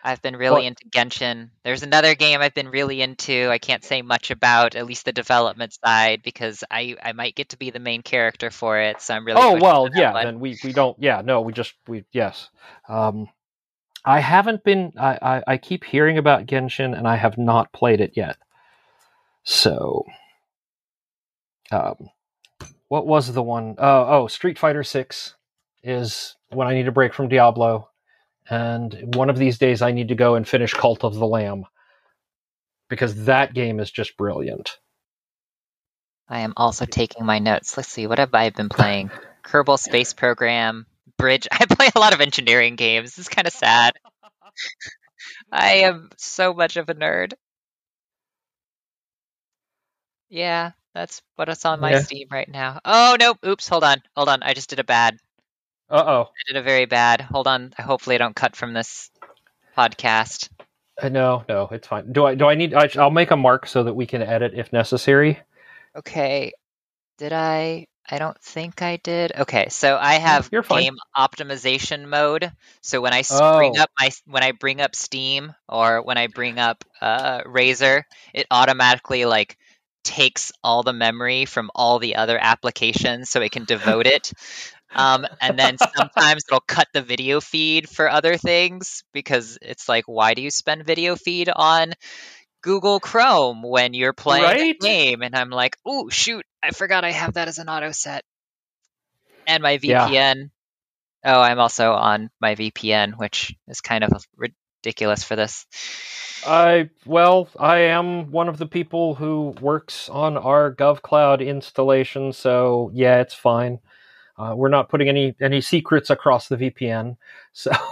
I've 0.03 0.23
been 0.23 0.37
really 0.37 0.63
What- 0.63 0.65
into 0.65 0.89
Genshin. 0.89 1.51
There's 1.63 1.83
another 1.83 2.15
game 2.15 2.41
I've 2.41 2.55
been 2.55 2.69
really 2.71 3.03
into. 3.03 3.49
I 3.51 3.59
can't 3.59 3.85
say 3.85 4.01
much 4.03 4.31
about, 4.31 4.75
at 4.75 4.87
least 4.87 5.05
the 5.05 5.13
development 5.13 5.77
side, 5.85 6.23
because 6.23 6.65
I 6.71 6.97
I 7.03 7.13
might 7.13 7.35
get 7.35 7.51
to 7.51 7.59
be 7.59 7.71
the 7.71 7.79
main 7.81 8.03
character 8.03 8.51
for 8.51 8.79
it. 8.79 9.03
So 9.03 9.15
I'm 9.15 9.27
really. 9.27 9.41
oh 9.41 9.59
well, 9.61 9.89
yeah. 9.95 10.13
one. 10.13 10.25
Then 10.25 10.41
we 10.41 10.59
we 10.65 10.73
don't. 10.73 10.97
Yeah, 11.01 11.21
no, 11.25 11.43
we 11.43 11.53
just 11.53 11.75
we 11.87 12.05
yes. 12.13 12.49
Um, 12.89 13.29
I 14.05 14.21
haven't 14.21 14.65
been. 14.65 14.93
I, 14.99 15.19
I 15.21 15.43
I 15.47 15.57
keep 15.59 15.85
hearing 15.85 16.17
about 16.17 16.47
Genshin, 16.47 16.97
and 16.97 17.07
I 17.07 17.17
have 17.17 17.37
not 17.37 17.73
played 17.73 18.01
it 18.01 18.13
yet. 18.17 18.37
So, 19.43 20.05
um, 21.71 22.09
what 22.89 23.07
was 23.07 23.33
the 23.33 23.43
one? 23.43 23.75
Uh, 23.79 24.07
oh, 24.09 24.27
Street 24.29 24.59
Fighter 24.59 24.83
Six 24.83 25.35
is 25.83 26.37
when 26.49 26.67
I 26.67 26.75
need 26.75 26.89
a 26.89 26.93
break 26.93 27.13
from 27.13 27.29
Diablo, 27.29 27.90
and 28.49 29.15
one 29.15 29.31
of 29.31 29.39
these 29.39 29.59
days 29.59 29.83
I 29.83 29.93
need 29.93 30.09
to 30.09 30.15
go 30.15 30.35
and 30.35 30.47
finish 30.49 30.73
Cult 30.73 31.05
of 31.05 31.15
the 31.15 31.27
Lamb 31.27 31.67
because 32.89 33.25
that 33.25 33.55
game 33.55 33.81
is 33.81 33.91
just 33.91 34.17
brilliant. 34.17 34.79
I 36.29 36.41
am 36.41 36.55
also 36.57 36.87
taking 36.87 37.27
my 37.27 37.39
notes. 37.39 37.77
Let's 37.77 37.89
see, 37.89 38.07
what 38.07 38.19
have 38.19 38.35
I 38.35 38.51
been 38.51 38.69
playing? 38.69 39.11
Kerbal 39.45 39.79
Space 39.79 40.13
Program, 40.15 40.87
Bridge. 41.19 41.49
I 41.53 41.67
play 41.67 41.89
a 41.95 41.99
lot 41.99 42.15
of 42.15 42.21
engineering 42.21 42.77
games. 42.77 43.19
It's 43.19 43.29
kind 43.29 43.47
of 43.47 43.53
sad. 43.53 43.95
I 45.53 45.73
am 45.79 46.11
so 46.17 46.55
much 46.55 46.77
of 46.77 46.89
a 46.89 46.95
nerd. 46.95 47.33
Yeah, 50.29 50.73
that's 50.95 51.23
what's 51.37 51.65
on 51.65 51.81
my 51.81 51.93
Yeah. 51.93 51.99
Steam 51.99 52.29
right 52.31 52.49
now. 52.49 52.81
Oh 52.85 53.17
nope! 53.19 53.39
Oops, 53.45 53.69
hold 53.69 53.85
on, 53.85 54.03
hold 54.17 54.29
on. 54.29 54.43
I 54.43 54.55
just 54.55 54.71
did 54.71 54.79
a 54.79 54.85
bad. 54.85 55.19
Uh 55.91 56.05
oh. 56.07 56.21
I 56.31 56.43
did 56.53 56.57
a 56.57 56.63
very 56.63 56.85
bad. 56.87 57.21
Hold 57.21 57.47
on. 57.49 57.73
Hopefully, 57.79 58.15
I 58.15 58.19
don't 58.19 58.37
cut 58.37 58.55
from 58.57 58.73
this 58.73 59.11
podcast. 59.77 60.49
Uh, 61.03 61.09
no, 61.09 61.45
no, 61.49 61.69
it's 61.73 61.87
fine. 61.89 62.13
Do 62.13 62.27
I? 62.27 62.35
Do 62.35 62.47
I 62.47 62.55
need? 62.55 62.75
I, 62.75 62.89
I'll 62.97 63.11
make 63.11 63.31
a 63.31 63.37
mark 63.37 63.67
so 63.67 63.83
that 63.85 63.95
we 63.95 64.07
can 64.07 64.23
edit 64.23 64.53
if 64.55 64.73
necessary. 64.73 65.41
Okay. 65.97 66.53
Did 67.19 67.33
I? 67.33 67.87
I 68.13 68.19
don't 68.19 68.41
think 68.41 68.83
I 68.83 68.97
did. 68.97 69.33
Okay, 69.39 69.69
so 69.69 69.97
I 69.97 70.15
have 70.15 70.49
you're 70.51 70.63
game 70.63 70.97
optimization 71.17 72.09
mode. 72.09 72.51
So 72.83 73.01
when 73.01 73.13
I 73.13 73.23
bring 73.29 73.79
Oh. 73.79 73.83
up 73.83 73.91
my 73.99 74.11
when 74.27 74.43
I 74.43 74.53
bring 74.53 74.81
up 74.81 74.97
Steam 74.97 75.55
or 75.69 76.03
when 76.03 76.19
I 76.19 76.27
bring 76.27 76.59
up 76.59 76.85
uh, 77.01 77.43
Razer, 77.43 78.03
it 78.35 78.47
automatically 78.51 79.27
like 79.27 79.57
takes 80.03 80.51
all 80.65 80.83
the 80.83 80.93
memory 80.95 81.45
from 81.45 81.71
all 81.75 81.99
the 81.99 82.17
other 82.17 82.39
applications 82.41 83.31
so 83.31 83.41
it 83.43 83.53
can 83.53 83.65
devote 83.65 84.07
it. 84.07 84.33
Um, 84.95 85.27
and 85.41 85.59
then 85.59 85.77
sometimes 85.79 86.45
it'll 86.49 86.61
cut 86.61 86.89
the 86.93 87.03
video 87.03 87.41
feed 87.41 87.89
for 87.89 88.11
other 88.11 88.37
things 88.37 89.03
because 89.13 89.59
it's 89.63 89.89
like, 89.89 90.05
why 90.07 90.35
do 90.35 90.43
you 90.43 90.51
spend 90.51 90.85
video 90.85 91.17
feed 91.17 91.49
on 91.55 91.93
Google 92.63 93.01
Chrome 93.01 93.63
when 93.63 93.95
you're 93.95 94.13
playing 94.13 94.45
Right? 94.45 94.61
a 94.61 94.75
game? 94.85 95.23
And 95.23 95.35
I'm 95.35 95.51
like, 95.51 95.77
oh 95.87 96.09
shoot, 96.09 96.45
I 96.63 96.71
forgot 96.73 97.05
I 97.05 97.13
have 97.13 97.35
that 97.35 97.49
as 97.49 97.59
an 97.59 97.69
auto 97.69 97.93
set. 97.93 98.23
And 99.47 99.63
my 99.63 99.79
Yeah. 99.83 100.07
VPN. 100.07 100.51
Oh, 101.25 101.41
I'm 101.41 101.59
also 101.59 101.93
on 101.93 102.31
my 102.41 102.55
VPN, 102.55 103.13
which 103.19 103.55
is 103.69 103.81
kind 103.81 104.05
of 104.05 104.13
ridiculous 104.83 105.23
for 105.25 105.37
this. 105.37 105.67
I 106.47 106.89
well, 107.05 107.49
I 107.59 107.79
am 107.81 108.31
one 108.31 108.49
of 108.49 108.57
the 108.59 108.67
people 108.67 109.17
who 109.17 109.55
works 109.61 110.09
on 110.09 110.39
our 110.39 110.75
GovCloud 110.75 111.47
installation, 111.47 112.33
so 112.33 112.91
yeah, 112.95 113.21
it's 113.21 113.35
fine. 113.35 113.81
Uh, 114.41 114.55
we're 114.57 114.71
not 114.71 114.91
putting 114.91 115.11
any 115.11 115.37
any 115.43 115.61
secrets 115.63 116.11
across 116.11 116.49
the 116.49 116.57
VPN, 116.59 117.19
so 117.53 117.73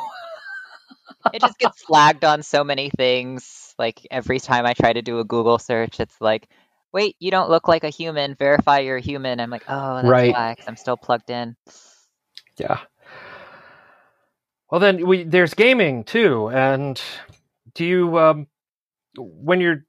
it 1.33 1.43
just 1.43 1.59
gets 1.59 1.83
flagged 1.85 2.25
on 2.25 2.43
so 2.43 2.65
many 2.65 2.91
things. 2.91 3.75
Like 3.79 4.07
every 4.11 4.41
time 4.41 4.67
I 4.67 4.75
try 4.75 4.93
to 4.95 5.03
do 5.03 5.21
a 5.21 5.25
Google 5.25 5.59
search, 5.59 6.01
it's 6.01 6.21
like, 6.21 6.49
wait, 6.93 7.17
you 7.21 7.31
don't 7.31 7.51
look 7.51 7.69
like 7.69 7.85
a 7.85 7.91
human. 7.91 8.35
Verify 8.37 8.81
you're 8.81 8.99
a 8.99 9.03
human. 9.03 9.41
I'm 9.41 9.51
like, 9.51 9.65
oh, 9.69 10.03
that's 10.03 10.23
Right. 10.23 10.27
why, 10.27 10.57
I'm 10.67 10.77
still 10.77 10.99
plugged 10.99 11.31
in. 11.31 11.57
yeah. 12.59 12.81
Well, 14.71 14.81
then 14.81 15.07
we 15.07 15.25
there's 15.25 15.55
gaming 15.55 16.05
too, 16.05 16.51
and 16.51 17.01
do 17.75 17.85
you 17.85 18.19
um 18.19 18.49
when 19.19 19.61
you're 19.61 19.85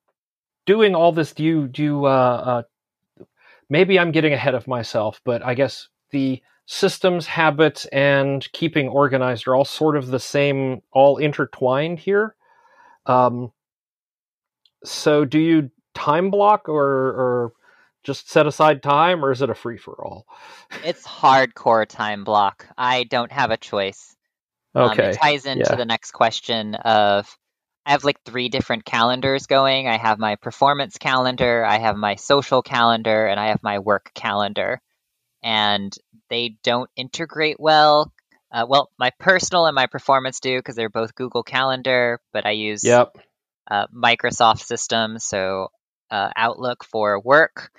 doing 0.68 0.96
all 0.96 1.12
this, 1.14 1.34
do 1.34 1.44
you 1.44 1.68
do 1.68 1.84
you, 1.84 2.06
uh, 2.06 2.10
uh 2.10 2.64
maybe 3.70 4.00
I'm 4.00 4.12
getting 4.12 4.34
ahead 4.34 4.56
of 4.56 4.68
myself, 4.68 5.22
but 5.26 5.46
I 5.46 5.56
guess 5.56 5.90
the 6.12 6.42
systems, 6.66 7.28
habits, 7.28 7.86
and 7.88 8.48
keeping 8.54 8.88
organized 8.88 9.48
are 9.48 9.56
all 9.56 9.66
sort 9.66 9.98
of 9.98 10.08
the 10.08 10.20
same, 10.20 10.82
all 10.92 11.18
intertwined 11.18 12.00
here. 12.00 12.36
Um, 13.06 13.52
so 14.84 15.26
do 15.26 15.40
you 15.40 15.72
time 15.94 16.30
block 16.32 16.70
or 16.70 16.84
or 16.86 17.54
just 18.04 18.30
set 18.30 18.48
aside 18.48 18.82
time, 18.84 19.24
or 19.26 19.32
is 19.32 19.42
it 19.42 19.50
a 19.50 19.56
free 19.56 19.78
for 19.78 19.96
all? 20.06 20.26
It's 20.82 21.06
hardcore 21.06 21.88
time 21.88 22.24
block. 22.24 22.68
I 22.78 23.04
don't 23.06 23.32
have 23.32 23.52
a 23.52 23.58
choice. 23.58 24.16
Um, 24.76 24.92
Okay. 24.92 25.04
it 25.04 25.14
ties 25.14 25.46
into 25.46 25.60
yeah. 25.72 25.76
the 25.76 25.86
next 25.86 26.12
question 26.12 26.76
of 26.76 27.38
I 27.86 27.92
have 27.92 28.04
like 28.04 28.22
three 28.24 28.50
different 28.50 28.86
calendars 28.86 29.48
going. 29.48 29.88
I 29.88 29.98
have 29.98 30.20
my 30.20 30.36
performance 30.38 30.98
calendar, 30.98 31.66
I 31.66 31.80
have 31.80 31.98
my 31.98 32.16
social 32.16 32.62
calendar, 32.62 33.28
and 33.28 33.40
I 33.40 33.48
have 33.48 33.64
my 33.64 33.80
work 33.80 34.12
calendar. 34.14 34.82
And 35.44 35.94
they 36.30 36.58
don't 36.64 36.90
integrate 36.96 37.60
well. 37.60 38.12
Uh, 38.52 38.66
well, 38.68 38.90
my 38.98 39.12
personal 39.20 39.66
and 39.68 39.76
my 39.76 39.86
performance 39.88 40.40
do 40.40 40.58
because 40.58 40.76
they're 40.76 40.90
both 40.90 41.16
Google 41.16 41.44
Calendar, 41.44 42.20
but 42.34 42.46
I 42.46 42.52
use 42.52 42.84
Yep. 42.84 43.18
uh, 43.70 43.88
Microsoft 43.96 44.60
systems, 44.62 45.24
so 45.24 45.70
uh, 46.12 46.30
Outlook 46.36 46.84
for 46.86 47.20
work, 47.20 47.72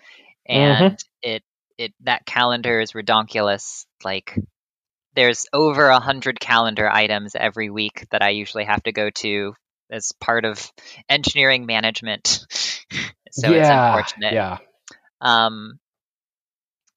Mm-hmm. 0.51 0.89
and 0.89 0.99
it 1.23 1.43
it 1.79 1.93
that 2.03 2.27
calendar 2.27 2.81
is 2.81 2.93
redonkulous. 2.93 3.87
Like 4.05 4.39
there's 5.15 5.47
over 5.53 5.89
a 5.89 6.01
hundred 6.01 6.41
calendar 6.41 6.89
items 6.89 7.35
every 7.35 7.71
week 7.71 8.07
that 8.11 8.23
I 8.23 8.31
usually 8.31 8.65
have 8.65 8.83
to 8.85 8.93
go 8.93 9.11
to 9.11 9.55
as 9.91 10.13
part 10.21 10.45
of 10.45 10.73
engineering 11.09 11.67
management. 11.67 12.47
so 13.33 13.53
it's 13.53 13.71
unfortunate. 13.71 14.35
Yeah. 14.35 14.59
Um, 15.21 15.79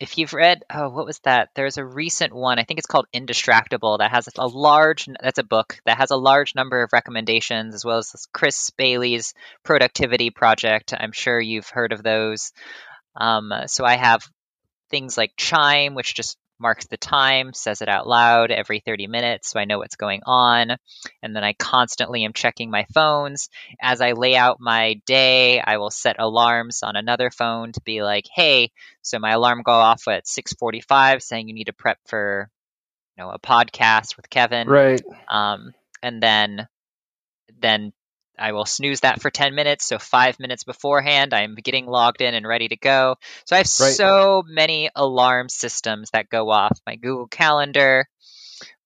if 0.04 0.18
you've 0.18 0.34
read, 0.34 0.66
oh, 0.70 0.90
what 0.90 1.06
was 1.06 1.20
that? 1.20 1.52
There's 1.56 1.78
a 1.78 1.86
recent 1.86 2.34
one. 2.34 2.60
I 2.60 2.66
think 2.66 2.78
it's 2.78 2.88
called 2.88 3.08
Indistractable 3.16 4.00
that 4.00 4.12
has 4.12 4.28
a 4.38 4.48
large. 4.48 5.08
That's 5.22 5.40
a 5.40 5.46
book 5.46 5.80
that 5.86 5.98
has 5.98 6.12
a 6.12 6.18
large 6.18 6.56
number 6.56 6.84
of 6.84 6.92
recommendations, 6.92 7.74
as 7.74 7.86
well 7.86 8.00
as 8.00 8.28
Chris 8.34 8.70
Bailey's 8.72 9.34
productivity 9.64 10.30
project. 10.30 10.94
I'm 10.94 11.14
sure 11.14 11.40
you've 11.40 11.70
heard 11.70 11.94
of 11.94 12.04
those. 12.04 12.52
Um, 13.16 13.54
so 13.68 13.86
I 13.86 13.96
have 13.96 14.28
things 14.90 15.18
like 15.18 15.38
Chime, 15.38 15.96
which 15.96 16.16
just 16.16 16.38
marks 16.64 16.88
the 16.88 16.98
time, 16.98 17.54
says 17.54 17.84
it 17.84 17.90
out 17.90 18.08
loud 18.08 18.50
every 18.50 18.80
30 18.80 19.06
minutes 19.06 19.52
so 19.52 19.60
I 19.60 19.66
know 19.66 19.78
what's 19.78 19.96
going 19.96 20.22
on. 20.26 20.78
And 21.22 21.36
then 21.36 21.44
I 21.44 21.54
constantly 21.54 22.26
am 22.26 22.34
checking 22.34 22.72
my 22.72 22.86
phones. 22.92 23.50
As 23.80 24.02
I 24.02 24.14
lay 24.14 24.36
out 24.36 24.60
my 24.60 24.96
day, 25.06 25.62
I 25.62 25.78
will 25.78 25.92
set 25.92 26.16
alarms 26.18 26.82
on 26.82 26.96
another 26.96 27.30
phone 27.30 27.72
to 27.74 27.82
be 27.82 28.02
like, 28.02 28.26
hey, 28.34 28.72
so 29.04 29.20
my 29.20 29.34
alarm 29.34 29.62
go 29.64 29.74
off 29.74 30.08
at 30.08 30.28
645 30.28 31.22
saying 31.22 31.48
you 31.48 31.54
need 31.54 31.66
to 31.66 31.74
prep 31.74 32.00
for 32.08 32.50
you 33.16 33.24
know 33.24 33.30
a 33.30 33.40
podcast 33.40 34.18
with 34.18 34.30
Kevin. 34.30 34.68
Right. 34.68 35.02
Um, 35.30 35.74
and 36.02 36.24
then 36.24 36.68
then 37.62 37.94
I 38.38 38.52
will 38.52 38.66
snooze 38.66 39.02
that 39.02 39.22
for 39.22 39.30
10 39.30 39.56
minutes. 39.56 39.86
So, 39.86 40.00
five 40.00 40.40
minutes 40.40 40.64
beforehand, 40.64 41.34
I'm 41.34 41.56
getting 41.56 41.86
logged 41.86 42.22
in 42.22 42.34
and 42.34 42.48
ready 42.48 42.68
to 42.70 42.76
go. 42.76 43.16
So, 43.46 43.56
I 43.56 43.60
have 43.60 43.68
Right. 43.80 44.00
so 44.00 44.44
many 44.48 44.90
alarm 44.96 45.50
systems 45.50 46.10
that 46.12 46.30
go 46.30 46.50
off 46.50 46.80
my 46.86 46.96
Google 46.96 47.28
Calendar, 47.28 48.08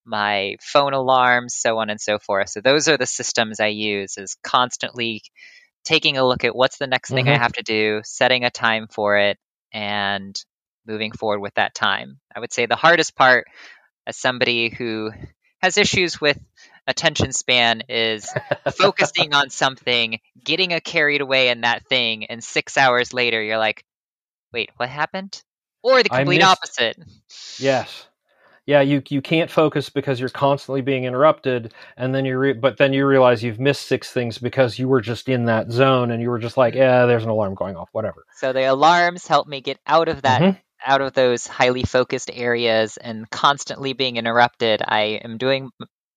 my 0.06 0.56
phone 0.62 0.94
alarms, 0.94 1.56
so 1.56 1.78
on 1.80 1.90
and 1.90 2.02
so 2.02 2.20
forth. 2.20 2.50
So, 2.50 2.62
those 2.62 2.88
are 2.88 2.98
the 2.98 3.06
systems 3.06 3.60
I 3.60 3.68
use, 3.68 4.18
is 4.18 4.38
constantly 4.44 5.24
taking 5.86 6.18
a 6.18 6.26
look 6.28 6.44
at 6.44 6.56
what's 6.56 6.78
the 6.78 6.88
next 6.88 7.14
thing 7.14 7.30
I 7.30 7.36
Mhm. 7.36 7.40
have 7.40 7.54
to 7.54 7.64
do, 7.64 8.02
setting 8.04 8.44
a 8.46 8.52
time 8.52 8.88
for 8.90 9.18
it, 9.18 9.38
and 9.74 10.38
moving 10.88 11.12
forward 11.14 11.40
with 11.42 11.54
that 11.56 11.76
time. 11.76 12.20
I 12.36 12.40
would 12.42 12.54
say 12.54 12.66
the 12.66 12.76
hardest 12.76 13.16
part, 13.16 13.46
as 14.08 14.18
somebody 14.18 14.70
who 14.70 15.12
has 15.62 15.78
issues 15.78 16.22
with 16.22 16.38
attention 16.88 17.32
span, 17.34 17.84
is 17.90 18.34
focusing 18.78 19.34
on 19.34 19.50
something, 19.50 20.20
getting 20.44 20.74
a 20.74 20.82
carried 20.82 21.22
away 21.22 21.50
in 21.50 21.62
that 21.62 21.86
thing, 21.88 22.26
and 22.26 22.44
six 22.44 22.78
hours 22.78 23.14
later 23.14 23.42
you're 23.42 23.58
like, 23.58 23.84
wait, 24.54 24.70
what 24.78 24.90
happened? 24.90 25.42
Or 25.84 26.02
the 26.02 26.10
complete 26.10 26.40
missed- 26.40 26.50
opposite. 26.50 26.98
Yes. 27.60 28.08
Yeah, 28.66 28.82
you 28.82 29.02
you 29.08 29.22
can't 29.22 29.50
focus 29.50 29.90
because 29.90 30.20
you're 30.20 30.28
constantly 30.28 30.82
being 30.82 31.06
interrupted, 31.06 31.74
and 31.96 32.14
then 32.14 32.26
you 32.26 32.38
re- 32.38 32.52
but 32.52 32.78
then 32.78 32.92
you 32.92 33.06
realize 33.08 33.42
you've 33.42 33.62
missed 33.62 33.88
six 33.88 34.12
things 34.12 34.38
because 34.40 34.78
you 34.78 34.90
were 34.90 35.00
just 35.00 35.30
in 35.30 35.46
that 35.46 35.72
zone 35.72 36.12
and 36.12 36.22
you 36.22 36.30
were 36.30 36.38
just 36.40 36.58
like, 36.58 36.76
yeah, 36.76 37.06
there's 37.06 37.24
an 37.24 37.30
alarm 37.30 37.56
going 37.56 37.78
off, 37.78 37.88
whatever. 37.94 38.26
So 38.36 38.52
the 38.52 38.66
alarms 38.66 39.26
help 39.26 39.48
me 39.48 39.62
get 39.62 39.80
out 39.88 40.10
of 40.10 40.24
that 40.24 40.42
Mhm. 40.42 40.58
out 40.86 41.00
of 41.00 41.14
those 41.14 41.48
highly 41.48 41.84
focused 41.84 42.30
areas 42.34 42.98
and 42.98 43.30
constantly 43.30 43.94
being 43.94 44.18
interrupted. 44.18 44.82
I 44.86 45.22
am 45.24 45.38
doing 45.38 45.70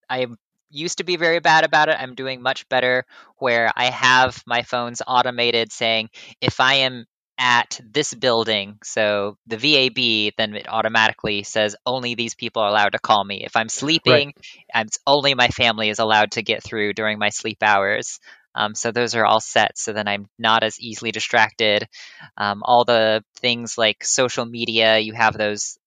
I 0.08 0.26
used 0.70 0.98
to 0.98 1.04
be 1.04 1.16
very 1.16 1.40
bad 1.40 1.64
about 1.64 1.88
it. 1.88 1.96
I'm 1.98 2.14
doing 2.14 2.42
much 2.42 2.68
better 2.68 3.04
where 3.38 3.70
I 3.74 3.86
have 3.86 4.42
my 4.46 4.62
phones 4.62 5.02
automated 5.06 5.72
saying 5.72 6.10
if 6.40 6.60
I 6.60 6.74
am 6.74 7.06
at 7.38 7.80
this 7.82 8.12
building, 8.12 8.78
so 8.84 9.38
the 9.46 9.56
VAB, 9.56 10.34
then 10.36 10.54
it 10.54 10.68
automatically 10.68 11.42
says 11.42 11.74
only 11.86 12.14
these 12.14 12.34
people 12.34 12.62
are 12.62 12.68
allowed 12.68 12.92
to 12.92 12.98
call 12.98 13.24
me. 13.24 13.44
If 13.44 13.56
I'm 13.56 13.70
sleeping, 13.70 14.34
I'm, 14.74 14.88
only 15.06 15.34
my 15.34 15.48
family 15.48 15.88
is 15.88 15.98
allowed 15.98 16.32
to 16.32 16.42
get 16.42 16.62
through 16.62 16.92
during 16.92 17.18
my 17.18 17.30
sleep 17.30 17.62
hours. 17.62 18.20
Um, 18.54 18.74
so 18.74 18.92
those 18.92 19.14
are 19.14 19.24
all 19.24 19.40
set, 19.40 19.78
so 19.78 19.92
then 19.92 20.06
I'm 20.06 20.28
not 20.38 20.64
as 20.64 20.78
easily 20.80 21.12
distracted. 21.12 21.88
Um, 22.36 22.62
all 22.62 22.84
the 22.84 23.24
things 23.36 23.78
like 23.78 24.04
social 24.04 24.44
media, 24.44 24.98
you 24.98 25.14
have 25.14 25.38
those 25.38 25.78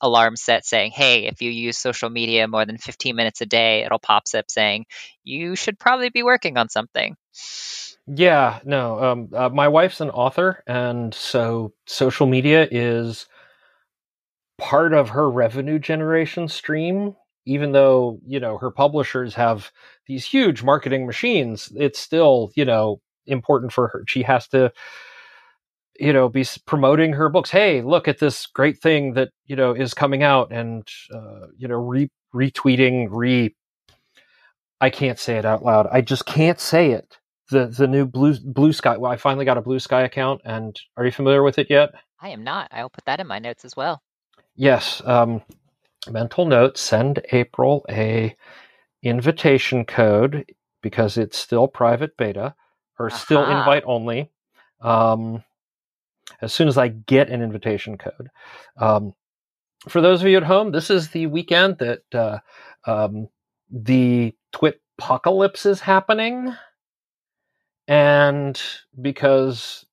alarm 0.00 0.36
set 0.36 0.64
saying, 0.64 0.92
"Hey, 0.92 1.26
if 1.26 1.42
you 1.42 1.50
use 1.50 1.78
social 1.78 2.10
media 2.10 2.48
more 2.48 2.64
than 2.64 2.78
15 2.78 3.16
minutes 3.16 3.40
a 3.40 3.46
day, 3.46 3.84
it'll 3.84 3.98
pop 3.98 4.24
up 4.34 4.50
saying 4.50 4.86
you 5.24 5.56
should 5.56 5.78
probably 5.78 6.10
be 6.10 6.22
working 6.22 6.56
on 6.56 6.68
something." 6.68 7.16
Yeah, 8.06 8.60
no. 8.64 9.02
Um, 9.02 9.28
uh, 9.32 9.48
my 9.48 9.68
wife's 9.68 10.00
an 10.00 10.10
author, 10.10 10.62
and 10.66 11.14
so 11.14 11.72
social 11.86 12.26
media 12.26 12.66
is 12.70 13.26
part 14.58 14.92
of 14.92 15.10
her 15.10 15.30
revenue 15.30 15.78
generation 15.78 16.48
stream. 16.48 17.16
Even 17.44 17.72
though 17.72 18.20
you 18.26 18.38
know 18.40 18.58
her 18.58 18.70
publishers 18.70 19.34
have 19.34 19.70
these 20.06 20.24
huge 20.24 20.62
marketing 20.62 21.06
machines, 21.06 21.72
it's 21.76 21.98
still 21.98 22.50
you 22.54 22.64
know 22.64 23.00
important 23.26 23.72
for 23.72 23.88
her. 23.88 24.04
She 24.06 24.22
has 24.22 24.48
to 24.48 24.72
you 26.02 26.12
know 26.12 26.28
be 26.28 26.44
promoting 26.66 27.12
her 27.14 27.28
books. 27.28 27.50
Hey, 27.50 27.82
look 27.82 28.08
at 28.08 28.18
this 28.18 28.46
great 28.46 28.78
thing 28.78 29.14
that 29.14 29.30
you 29.46 29.56
know 29.56 29.72
is 29.72 29.94
coming 29.94 30.22
out, 30.22 30.52
and 30.52 30.86
uh, 31.14 31.46
you 31.56 31.68
know 31.68 31.76
re- 31.76 32.10
retweeting, 32.34 33.08
re. 33.10 33.54
I 34.80 34.90
can't 34.90 35.18
say 35.18 35.36
it 35.36 35.44
out 35.44 35.64
loud. 35.64 35.86
I 35.92 36.00
just 36.00 36.26
can't 36.26 36.58
say 36.58 36.90
it 36.90 37.18
the 37.52 37.66
the 37.66 37.86
new 37.86 38.04
blue 38.06 38.34
Bluesky 38.34 38.98
well 38.98 39.12
i 39.12 39.16
finally 39.16 39.44
got 39.44 39.58
a 39.58 39.62
Bluesky 39.62 40.04
account 40.04 40.40
and 40.44 40.80
are 40.96 41.04
you 41.04 41.12
familiar 41.12 41.42
with 41.42 41.58
it 41.58 41.68
yet 41.70 41.90
I 42.20 42.28
am 42.28 42.44
not. 42.44 42.68
I'll 42.70 42.88
put 42.88 43.04
that 43.06 43.18
in 43.18 43.26
my 43.26 43.40
notes 43.40 43.64
as 43.64 43.76
well. 43.76 44.00
yes 44.56 45.02
um 45.04 45.42
mental 46.08 46.46
note 46.46 46.78
send 46.78 47.20
april 47.32 47.84
a 47.90 48.34
invitation 49.02 49.84
code 49.84 50.44
because 50.82 51.16
it's 51.16 51.38
still 51.38 51.68
private 51.68 52.16
beta 52.16 52.54
or 52.98 53.10
still 53.10 53.44
invite 53.44 53.84
only 53.86 54.30
um 54.80 55.44
as 56.40 56.52
soon 56.52 56.68
as 56.68 56.78
i 56.78 56.88
get 56.88 57.30
an 57.30 57.42
invitation 57.42 57.96
code 57.98 58.28
um 58.78 59.12
for 59.88 60.00
those 60.00 60.20
of 60.20 60.28
you 60.28 60.36
at 60.36 60.42
home 60.42 60.72
this 60.72 60.90
is 60.90 61.08
the 61.08 61.26
weekend 61.26 61.78
that 61.78 62.02
uh 62.14 62.38
um 62.86 63.28
the 63.70 64.34
twit 64.52 64.80
apocalypse 64.98 65.66
is 65.66 65.80
happening 65.80 66.54
and 67.88 68.60
because 69.00 69.84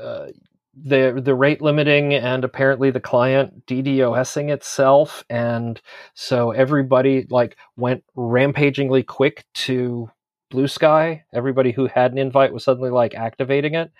uh, 0.00 0.26
the 0.74 1.20
the 1.22 1.34
rate 1.34 1.60
limiting 1.60 2.14
and 2.14 2.44
apparently 2.44 2.90
the 2.90 3.00
client 3.00 3.66
DDoSing 3.66 4.50
itself, 4.50 5.24
and 5.28 5.80
so 6.14 6.52
everybody 6.52 7.26
like 7.30 7.56
went 7.76 8.04
rampagingly 8.14 9.02
quick 9.02 9.44
to 9.54 10.10
Bluesky. 10.52 11.22
Everybody 11.32 11.72
who 11.72 11.86
had 11.86 12.12
an 12.12 12.18
invite 12.18 12.52
was 12.52 12.64
suddenly 12.64 12.90
like 12.90 13.14
activating 13.14 13.74
it, 13.74 13.90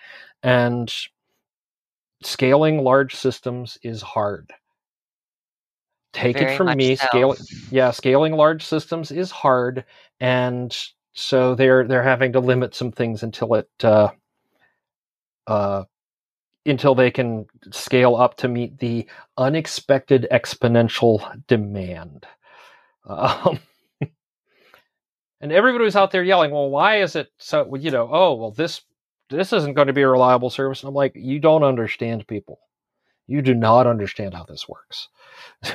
and 0.42 0.92
scaling 2.22 2.83
large 2.83 3.14
systems 3.14 3.78
is 3.83 4.02
hard. 4.02 4.52
Take 6.12 6.38
Very 6.38 6.54
it 6.54 6.56
from 6.56 6.76
me, 6.76 6.96
so. 6.96 7.06
scale 7.06 7.37
yeah, 7.70 7.90
scaling 7.92 8.33
large 8.33 8.64
systems 8.64 9.12
is 9.12 9.30
hard, 9.30 9.85
and 10.18 10.76
so 11.12 11.54
they're 11.54 11.87
they're 11.87 12.02
having 12.02 12.33
to 12.33 12.40
limit 12.40 12.74
some 12.74 12.90
things 12.90 13.22
until 13.22 13.54
it 13.54 13.70
uh, 13.85 14.09
uh, 15.46 15.85
until 16.66 16.96
they 16.96 17.12
can 17.12 17.46
scale 17.70 18.16
up 18.16 18.37
to 18.38 18.48
meet 18.48 18.78
the 18.78 19.09
unexpected 19.38 20.26
exponential 20.33 21.46
demand. 21.46 22.26
Um, 23.06 23.61
and 25.40 25.52
everybody 25.52 25.85
was 25.85 25.96
out 25.96 26.11
there 26.11 26.24
yelling, 26.24 26.50
"Well, 26.50 26.70
why 26.70 27.02
is 27.02 27.14
it 27.14 27.28
so? 27.38 27.76
You 27.76 27.92
know, 27.92 28.09
oh, 28.11 28.35
well, 28.35 28.50
this 28.50 28.83
this 29.31 29.53
isn't 29.53 29.75
going 29.75 29.87
to 29.87 29.93
be 29.93 30.03
a 30.03 30.09
reliable 30.09 30.51
service." 30.51 30.83
And 30.83 30.88
I'm 30.88 30.95
like, 30.95 31.12
"You 31.14 31.38
don't 31.38 31.64
understand, 31.64 32.27
people. 32.27 32.61
You 33.27 33.43
do 33.43 33.55
not 33.55 33.87
understand 33.87 34.35
how 34.35 34.45
this 34.45 34.69
works." 34.69 35.09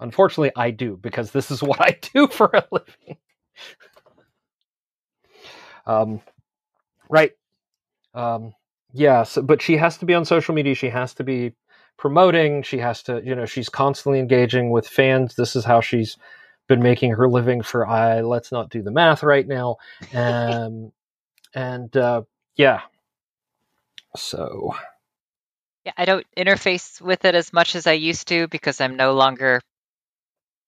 Unfortunately, 0.00 0.52
I 0.56 0.70
do 0.70 0.98
because 1.00 1.30
this 1.30 1.50
is 1.50 1.62
what 1.62 1.80
I 1.80 1.98
do 2.14 2.26
for 2.28 2.50
a 2.52 2.64
living. 2.70 3.16
um, 5.86 6.20
right. 7.08 7.32
Um, 8.14 8.54
yeah. 8.92 9.22
So, 9.24 9.42
but 9.42 9.62
she 9.62 9.76
has 9.76 9.98
to 9.98 10.06
be 10.06 10.14
on 10.14 10.24
social 10.24 10.54
media. 10.54 10.74
She 10.74 10.90
has 10.90 11.14
to 11.14 11.24
be 11.24 11.52
promoting. 11.96 12.62
She 12.62 12.78
has 12.78 13.02
to, 13.04 13.22
you 13.24 13.34
know, 13.34 13.46
she's 13.46 13.68
constantly 13.68 14.18
engaging 14.18 14.70
with 14.70 14.86
fans. 14.86 15.36
This 15.36 15.56
is 15.56 15.64
how 15.64 15.80
she's 15.80 16.16
been 16.68 16.82
making 16.82 17.12
her 17.12 17.28
living 17.28 17.62
for. 17.62 17.86
I 17.86 18.20
let's 18.20 18.52
not 18.52 18.70
do 18.70 18.82
the 18.82 18.90
math 18.90 19.22
right 19.22 19.46
now. 19.46 19.76
Um, 20.14 20.92
and 21.54 21.96
uh, 21.96 22.22
yeah. 22.56 22.82
So 24.16 24.74
Yeah, 25.86 25.92
I 25.98 26.06
don't 26.06 26.26
interface 26.36 27.00
with 27.02 27.24
it 27.26 27.34
as 27.34 27.52
much 27.52 27.76
as 27.76 27.86
I 27.88 27.94
used 27.94 28.28
to 28.28 28.48
because 28.48 28.80
I'm 28.80 28.96
no 28.96 29.14
longer 29.14 29.60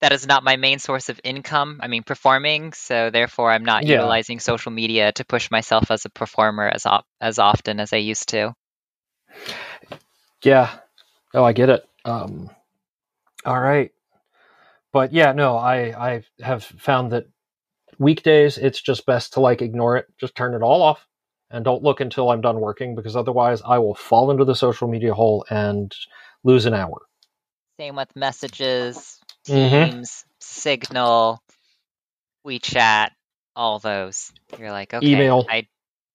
that 0.02 0.12
is 0.12 0.26
not 0.26 0.44
my 0.44 0.56
main 0.56 0.78
source 0.80 1.08
of 1.10 1.20
income. 1.24 1.80
I 1.82 1.88
mean, 1.88 2.04
performing, 2.04 2.72
so 2.74 3.10
therefore 3.10 3.52
I'm 3.52 3.64
not 3.64 3.86
Yeah. 3.86 3.86
utilizing 3.86 4.40
social 4.40 4.72
media 4.72 5.12
to 5.12 5.24
push 5.26 5.50
myself 5.50 5.90
as 5.90 6.04
a 6.06 6.10
performer 6.10 6.68
as 6.68 6.86
op- 6.86 7.06
as 7.20 7.38
often 7.38 7.80
as 7.80 7.92
I 7.92 7.98
used 7.98 8.30
to. 8.30 8.54
Yeah. 10.44 10.70
Oh, 11.34 11.44
I 11.44 11.52
get 11.52 11.70
it. 11.70 11.84
Um, 12.04 12.50
all 13.44 13.60
right. 13.60 13.92
But 14.92 15.12
yeah, 15.12 15.32
no, 15.32 15.56
I 15.56 15.76
I 16.16 16.24
have 16.42 16.64
found 16.64 17.12
that 17.12 17.26
weekdays 17.98 18.58
it's 18.58 18.80
just 18.80 19.06
best 19.06 19.34
to 19.34 19.40
like 19.40 19.62
ignore 19.62 19.96
it, 19.96 20.06
just 20.18 20.34
turn 20.34 20.54
it 20.54 20.62
all 20.62 20.82
off, 20.82 21.06
and 21.50 21.64
don't 21.64 21.82
look 21.82 22.00
until 22.00 22.30
I'm 22.30 22.40
done 22.40 22.60
working 22.60 22.94
because 22.94 23.16
otherwise 23.16 23.62
I 23.64 23.78
will 23.78 23.94
fall 23.94 24.30
into 24.30 24.44
the 24.44 24.54
social 24.54 24.88
media 24.88 25.14
hole 25.14 25.44
and 25.50 25.94
lose 26.44 26.66
an 26.66 26.74
hour. 26.74 27.02
Same 27.78 27.96
with 27.96 28.14
messages, 28.16 29.20
Mhm. 29.48 29.90
Teams, 29.90 30.24
Signal, 30.40 31.40
WeChat, 32.46 33.10
all 33.54 33.78
those. 33.78 34.32
You're 34.58 34.70
like, 34.72 34.94
okay, 34.94 35.08
Email. 35.08 35.46
I 35.48 35.66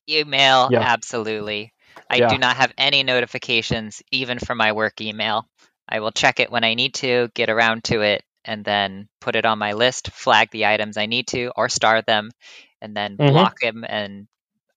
email 0.09 0.69
Yeah. 0.71 0.79
absolutely. 0.81 1.73
I 2.09 2.19
Yeah. 2.19 2.29
do 2.29 2.37
not 2.37 2.57
have 2.57 2.73
any 2.77 3.03
notifications 3.03 4.01
even 4.11 4.39
for 4.39 4.55
my 4.55 4.71
work 4.73 5.01
email. 5.01 5.47
I 5.87 5.99
will 5.99 6.11
check 6.11 6.39
it 6.39 6.51
when 6.51 6.63
I 6.63 6.73
need 6.73 6.95
to, 6.95 7.29
get 7.33 7.49
around 7.49 7.83
to 7.85 8.01
it, 8.01 8.23
and 8.45 8.65
then 8.65 9.07
put 9.19 9.35
it 9.35 9.45
on 9.45 9.59
my 9.59 9.73
list, 9.73 10.11
flag 10.11 10.49
the 10.51 10.65
items 10.65 10.97
I 10.97 11.05
need 11.05 11.27
to, 11.27 11.51
or 11.55 11.69
star 11.69 12.01
them, 12.01 12.31
and 12.81 12.95
then 12.95 13.17
Mhm. 13.17 13.33
block 13.33 13.59
them. 13.59 13.85
And 13.87 14.27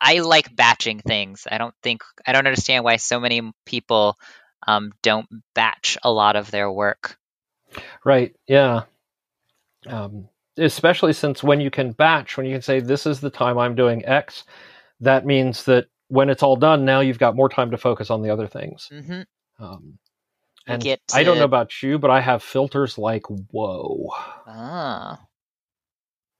I 0.01 0.19
like 0.21 0.55
batching 0.55 1.01
things. 1.01 1.47
I 1.51 1.59
don't 1.59 1.75
think 1.83 2.03
I 2.27 2.33
don't 2.33 2.47
understand 2.47 2.85
why 2.85 2.97
so 2.97 3.21
many 3.21 3.53
people 3.65 4.19
um, 4.67 4.93
don't 5.03 5.29
batch 5.55 5.99
a 6.03 6.11
lot 6.11 6.37
of 6.37 6.51
their 6.51 6.71
work. 6.71 7.19
Right. 8.05 8.35
Yeah. 8.47 8.83
Um, 9.87 10.29
especially 10.57 11.13
since 11.13 11.43
when 11.43 11.61
you 11.61 11.71
can 11.71 11.93
batch, 11.93 12.37
when 12.37 12.47
you 12.47 12.55
can 12.55 12.63
say, 12.63 12.81
this 12.81 13.07
is 13.07 13.21
the 13.21 13.31
time 13.31 13.59
I'm 13.59 13.75
doing 13.75 14.05
X, 14.07 14.45
that 15.01 15.27
means 15.27 15.65
that 15.65 15.87
when 16.09 16.31
it's 16.31 16.43
all 16.43 16.57
done, 16.57 16.85
now 16.85 17.01
you've 17.01 17.19
got 17.19 17.37
more 17.37 17.49
time 17.49 17.71
to 17.71 17.79
focus 17.79 18.11
on 18.11 18.23
the 18.23 18.31
other 18.31 18.47
things. 18.47 18.89
hmm 18.91 19.23
Um, 19.59 19.99
and 20.67 20.83
get 20.83 21.01
I 21.13 21.25
don't 21.25 21.39
know 21.39 21.45
about 21.45 21.83
you, 21.83 21.99
but 21.99 22.11
I 22.11 22.21
have 22.21 22.43
filters 22.43 22.99
like, 22.99 23.27
whoa. 23.27 24.11
Ah. 24.47 25.21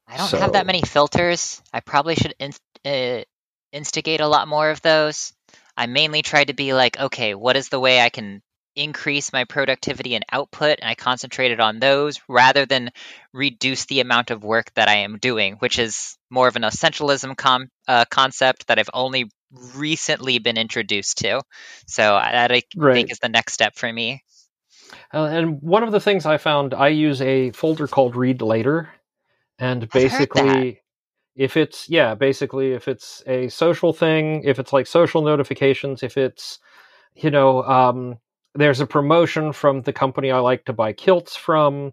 I 0.07 0.17
don't 0.17 0.31
have 0.33 0.53
that 0.53 0.67
many 0.67 0.83
filters. 0.83 1.63
I 1.73 1.81
probably 1.81 2.15
should 2.15 2.35
inst- 2.39 2.61
uh, 2.85 3.23
instigate 3.73 4.21
a 4.21 4.29
lot 4.29 4.49
more 4.49 4.71
of 4.71 4.83
those. 4.83 5.33
I 5.77 5.87
mainly 5.87 6.23
try 6.23 6.45
to 6.45 6.55
be 6.55 6.75
like, 6.75 6.99
okay, 6.99 7.35
what 7.35 7.57
is 7.57 7.69
the 7.69 7.81
way 7.81 8.01
I 8.01 8.11
can 8.11 8.43
increase 8.77 9.33
my 9.33 9.45
productivity 9.45 10.15
and 10.15 10.25
output? 10.31 10.79
And 10.81 10.89
I 10.89 10.95
concentrated 10.95 11.61
on 11.61 11.81
those 11.81 12.21
rather 12.29 12.67
than 12.67 12.91
reduce 13.33 13.87
the 13.87 14.01
amount 14.01 14.31
of 14.31 14.45
work 14.45 14.73
that 14.75 14.89
I 14.89 14.99
am 14.99 15.19
doing, 15.19 15.55
which 15.55 15.79
is 15.79 16.17
more 16.31 16.49
of 16.49 16.57
an 16.57 16.63
essentialism 16.63 17.37
com- 17.37 17.71
uh, 17.89 18.05
concept 18.11 18.67
that 18.67 18.79
I've 18.79 18.91
only 18.93 19.31
recently 19.77 20.39
been 20.39 20.59
introduced 20.59 21.19
to. 21.19 21.43
So 21.87 22.03
that 22.03 22.53
I 22.53 22.63
Right. 22.77 22.95
think 22.95 23.13
is 23.13 23.19
the 23.21 23.29
next 23.29 23.55
step 23.55 23.77
for 23.77 23.93
me. 23.93 24.23
Uh, 25.13 25.25
and 25.27 25.63
one 25.63 25.83
of 25.83 25.93
the 25.93 26.01
things 26.01 26.27
I 26.27 26.39
found, 26.39 26.75
I 26.75 26.89
use 26.89 27.21
a 27.23 27.51
folder 27.53 27.89
called 27.89 28.17
Read 28.17 28.43
Later, 28.43 28.91
and 29.59 29.91
basically, 29.93 30.83
if 31.37 31.57
it's 31.57 31.89
yeah, 31.89 32.15
basically 32.15 32.73
if 32.73 32.89
it's 32.89 33.23
a 33.27 33.49
social 33.49 33.93
thing, 33.93 34.43
if 34.45 34.59
it's 34.59 34.73
like 34.73 34.87
social 34.87 35.23
notifications, 35.23 36.03
if 36.03 36.17
it's 36.17 36.59
you 37.17 37.31
know, 37.31 37.63
um, 37.65 38.19
there's 38.55 38.81
a 38.81 38.87
promotion 38.87 39.53
from 39.53 39.83
the 39.83 39.93
company 39.93 40.31
I 40.31 40.39
like 40.41 40.65
to 40.67 40.73
buy 40.73 40.93
kilts 40.93 41.37
from, 41.37 41.93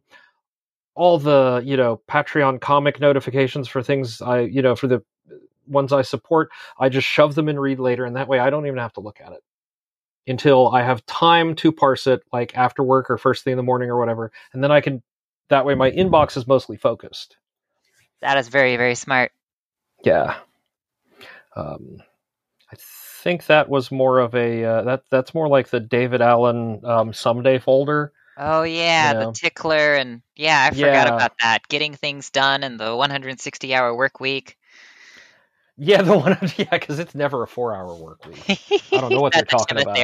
all 0.95 1.19
the 1.19 1.61
you 1.65 1.77
know 1.77 2.01
Patreon 2.09 2.61
comic 2.61 2.99
notifications 2.99 3.67
for 3.67 3.83
things 3.83 4.21
I 4.21 4.41
you 4.41 4.61
know 4.61 4.75
for 4.75 4.87
the 4.87 5.03
ones 5.71 5.93
I 5.93 6.03
support, 6.03 6.49
I 6.79 6.89
just 6.89 7.07
shove 7.07 7.35
them 7.35 7.49
in 7.49 7.59
Read 7.59 7.79
Later, 7.79 8.05
and 8.05 8.15
that 8.15 8.27
way 8.27 8.39
I 8.39 8.49
don't 8.49 8.67
even 8.67 8.79
have 8.79 8.93
to 8.93 8.99
look 9.01 9.19
at 9.21 9.31
it 9.31 9.43
until 10.27 10.69
I 10.69 10.83
have 10.83 11.05
time 11.07 11.55
to 11.55 11.71
parse 11.71 12.05
it, 12.07 12.21
like 12.31 12.55
after 12.55 12.83
work 12.83 13.09
or 13.09 13.17
first 13.17 13.43
thing 13.43 13.51
in 13.53 13.57
the 13.57 13.63
morning 13.63 13.89
or 13.89 13.97
whatever, 13.97 14.31
and 14.53 14.63
then 14.63 14.71
I 14.71 14.81
can. 14.81 15.01
That 15.49 15.65
way, 15.65 15.75
my 15.75 15.91
inbox 15.91 16.37
is 16.37 16.47
mostly 16.47 16.77
focused. 16.77 17.35
That 18.21 18.37
is 18.37 18.47
very, 18.47 18.77
very 18.77 18.95
smart. 18.95 19.31
Yeah. 20.05 20.35
Um, 21.55 21.97
I 22.71 22.75
think 22.77 23.47
that 23.47 23.67
was 23.69 23.91
more 23.91 24.19
of 24.19 24.33
a 24.33 24.63
uh, 24.63 24.81
that 24.83 25.03
that's 25.09 25.33
more 25.33 25.47
like 25.49 25.69
the 25.69 25.79
David 25.79 26.21
Allen 26.21 26.81
um, 26.85 27.13
someday 27.13 27.59
folder. 27.59 28.13
Oh 28.37 28.63
yeah, 28.63 29.13
know. 29.13 29.25
the 29.27 29.33
tickler 29.33 29.95
and 29.95 30.21
yeah, 30.35 30.69
I 30.71 30.73
forgot 30.73 31.07
Yeah. 31.07 31.15
about 31.15 31.33
that. 31.41 31.67
Getting 31.67 31.93
things 31.95 32.29
done 32.29 32.63
and 32.63 32.79
the 32.79 32.95
160 32.95 33.75
hour 33.75 33.93
work 33.95 34.19
week. 34.19 34.57
Yeah, 35.83 36.03
the 36.03 36.15
one. 36.15 36.37
Yeah, 36.57 36.65
because 36.69 36.99
it's 36.99 37.15
never 37.15 37.41
a 37.41 37.47
four-hour 37.47 37.95
work 37.95 38.23
week. 38.27 38.37
I 38.93 39.01
don't 39.01 39.11
know 39.11 39.21
what 39.21 39.33
they're 39.35 39.45
talking 39.45 39.81
about. 39.81 39.97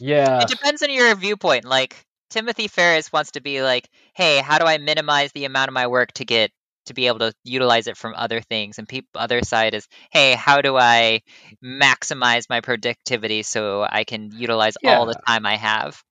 Yeah. 0.00 0.42
It 0.42 0.48
depends 0.48 0.82
on 0.82 0.90
your 0.90 1.14
viewpoint. 1.14 1.64
Like 1.64 1.96
Timothy 2.28 2.68
Ferriss 2.68 3.10
wants 3.10 3.30
to 3.32 3.40
be 3.40 3.62
like, 3.62 3.88
"Hey, 4.14 4.38
how 4.38 4.58
do 4.58 4.66
I 4.66 4.76
minimize 4.76 5.32
the 5.32 5.46
amount 5.46 5.68
of 5.68 5.74
my 5.74 5.86
work 5.86 6.12
to 6.14 6.26
get 6.26 6.50
to 6.86 6.94
be 6.94 7.06
able 7.06 7.20
to 7.20 7.32
utilize 7.42 7.86
it 7.86 7.96
from 7.96 8.12
other 8.14 8.42
things?" 8.42 8.78
And 8.78 8.86
people 8.86 9.08
other 9.14 9.42
side 9.42 9.72
is, 9.72 9.88
"Hey, 10.12 10.34
how 10.34 10.60
do 10.60 10.76
I 10.76 11.22
maximize 11.64 12.50
my 12.50 12.60
productivity 12.60 13.42
so 13.44 13.86
I 13.88 14.04
can 14.04 14.30
utilize 14.30 14.74
all 14.84 15.06
the 15.06 15.16
time 15.26 15.46
I 15.46 15.56
have?" 15.56 16.02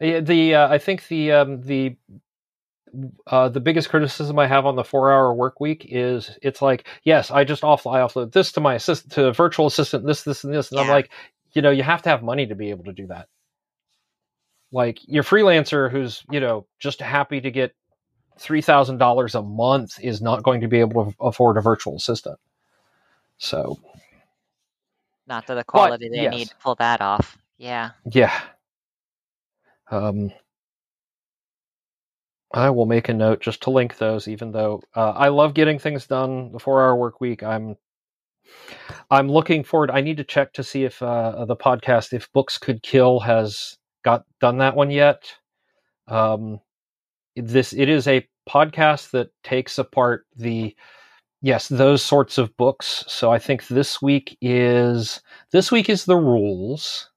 Yeah, 0.00 0.20
the 0.20 0.54
uh, 0.54 0.68
I 0.72 0.78
think 0.78 1.08
the 1.08 1.32
um, 1.32 1.60
the 1.60 1.96
uh, 3.26 3.48
the 3.48 3.60
biggest 3.60 3.88
criticism 3.88 4.38
I 4.38 4.46
have 4.46 4.66
on 4.66 4.76
the 4.76 4.84
four 4.84 5.12
hour 5.12 5.32
work 5.34 5.60
week 5.60 5.86
is 5.88 6.38
it's 6.42 6.62
like 6.62 6.86
yes 7.04 7.30
I 7.30 7.44
just 7.44 7.64
off 7.64 7.86
I 7.86 8.00
offload 8.00 8.32
this 8.32 8.52
to 8.52 8.60
my 8.60 8.74
assistant 8.74 9.12
to 9.14 9.26
a 9.26 9.32
virtual 9.32 9.66
assistant 9.66 10.06
this 10.06 10.22
this 10.22 10.44
and 10.44 10.54
this 10.54 10.70
and 10.70 10.80
I'm 10.80 10.88
like 10.88 11.10
you 11.52 11.62
know 11.62 11.70
you 11.70 11.82
have 11.82 12.02
to 12.02 12.10
have 12.10 12.22
money 12.22 12.46
to 12.46 12.54
be 12.54 12.70
able 12.70 12.84
to 12.84 12.92
do 12.92 13.06
that 13.08 13.28
like 14.72 14.98
your 15.06 15.24
freelancer 15.24 15.90
who's 15.90 16.22
you 16.30 16.40
know 16.40 16.66
just 16.78 17.00
happy 17.00 17.40
to 17.40 17.50
get 17.50 17.74
three 18.38 18.62
thousand 18.62 18.98
dollars 18.98 19.34
a 19.34 19.42
month 19.42 19.98
is 20.02 20.22
not 20.22 20.42
going 20.42 20.62
to 20.62 20.68
be 20.68 20.80
able 20.80 21.06
to 21.06 21.16
afford 21.20 21.56
a 21.56 21.60
virtual 21.62 21.96
assistant 21.96 22.38
so 23.38 23.78
Not 25.26 25.46
to 25.46 25.54
the 25.54 25.64
quality 25.64 26.08
they 26.10 26.22
yes. 26.22 26.34
need 26.34 26.48
to 26.48 26.56
pull 26.56 26.74
that 26.76 27.00
off. 27.00 27.38
Yeah. 27.58 27.92
Yeah. 28.10 28.38
Um, 29.90 30.32
I 32.54 32.70
will 32.70 32.86
make 32.86 33.08
a 33.08 33.14
note 33.14 33.40
just 33.40 33.62
to 33.62 33.70
link 33.70 33.98
those, 33.98 34.28
even 34.28 34.52
though 34.52 34.82
uh, 34.94 35.10
I 35.10 35.28
love 35.28 35.54
getting 35.54 35.78
things 35.78 36.06
done. 36.06 36.52
The 36.52 36.58
four-hour 36.58 36.96
work 36.96 37.20
week. 37.20 37.42
I'm 37.42 37.76
I'm 39.10 39.28
looking 39.28 39.64
forward. 39.64 39.90
I 39.90 40.00
need 40.00 40.18
to 40.18 40.24
check 40.24 40.52
to 40.54 40.64
see 40.64 40.84
if 40.84 41.02
uh, 41.02 41.44
the 41.44 41.56
podcast, 41.56 42.12
if 42.12 42.32
Books 42.32 42.58
Could 42.58 42.82
Kill, 42.82 43.20
has 43.20 43.78
got 44.04 44.24
done 44.40 44.58
that 44.58 44.76
one 44.76 44.90
yet. 44.90 45.32
Um, 46.08 46.60
this 47.36 47.72
it 47.72 47.88
is 47.88 48.06
a 48.06 48.26
podcast 48.48 49.12
that 49.12 49.30
takes 49.44 49.78
apart 49.78 50.26
the 50.36 50.74
yes 51.40 51.68
those 51.68 52.02
sorts 52.02 52.38
of 52.38 52.56
books. 52.56 53.04
So 53.08 53.32
I 53.32 53.38
think 53.38 53.66
this 53.68 54.02
week 54.02 54.36
is 54.40 55.22
this 55.52 55.72
week 55.72 55.88
is 55.88 56.04
the 56.04 56.16
rules 56.16 57.08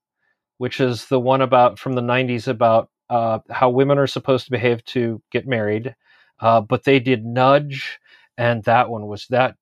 which 0.58 0.80
is 0.80 1.06
the 1.08 1.20
one 1.20 1.42
about 1.42 1.80
from 1.80 1.94
the 1.94 2.02
90s 2.02 2.48
about 2.48 2.90
uh, 3.10 3.40
how 3.50 3.70
women 3.70 3.98
are 3.98 4.08
supposed 4.08 4.46
to 4.46 4.52
behave 4.52 4.84
to 4.86 5.22
get 5.32 5.48
married. 5.48 5.96
Uh, 6.40 6.62
but 6.62 6.84
they 6.84 7.00
did 7.00 7.26
Nudge, 7.26 8.00
and 8.38 8.64
that 8.64 8.90
one 8.90 9.08
was 9.08 9.28
that 9.28 9.56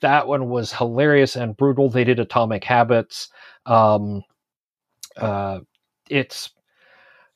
that 0.00 0.26
one 0.26 0.48
was 0.48 0.72
hilarious 0.72 1.36
and 1.36 1.56
brutal. 1.56 1.88
They 1.90 2.04
did 2.04 2.18
Atomic 2.20 2.64
Habits. 2.64 3.28
Um, 3.66 4.22
uh, 5.16 5.60
it's 6.08 6.50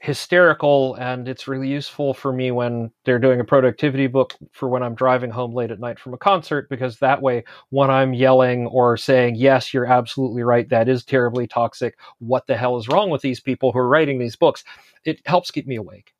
hysterical 0.05 0.95
and 0.97 1.27
it's 1.29 1.49
really 1.49 1.67
useful 1.67 2.13
for 2.13 2.31
me 2.31 2.51
when 2.51 2.91
they're 3.05 3.19
doing 3.19 3.41
a 3.41 3.45
productivity 3.45 4.07
book 4.07 4.35
for 4.53 4.69
when 4.69 4.83
I'm 4.83 4.95
driving 4.95 5.31
home 5.31 5.55
late 5.55 5.71
at 5.71 5.81
night 5.81 5.99
from 5.99 6.13
a 6.13 6.19
concert 6.19 6.69
because 6.69 6.99
that 6.99 7.23
way 7.23 7.43
when 7.71 7.91
I'm 7.91 8.13
yelling 8.13 8.67
or 8.67 8.99
saying 8.99 9.37
yes 9.37 9.73
you're 9.73 9.87
absolutely 9.87 10.43
right 10.43 10.69
that 10.69 10.91
is 10.91 11.05
terribly 11.07 11.47
toxic. 11.47 11.97
What 12.19 12.47
the 12.47 12.55
hell 12.55 12.77
is 12.77 12.87
wrong 12.87 13.09
with 13.09 13.23
these 13.23 13.41
people 13.41 13.73
who 13.73 13.79
are 13.79 13.89
writing 13.89 14.19
these 14.19 14.37
books? 14.37 14.63
It 15.07 15.23
helps 15.25 15.51
keep 15.51 15.67
me 15.67 15.77
awake. 15.77 16.13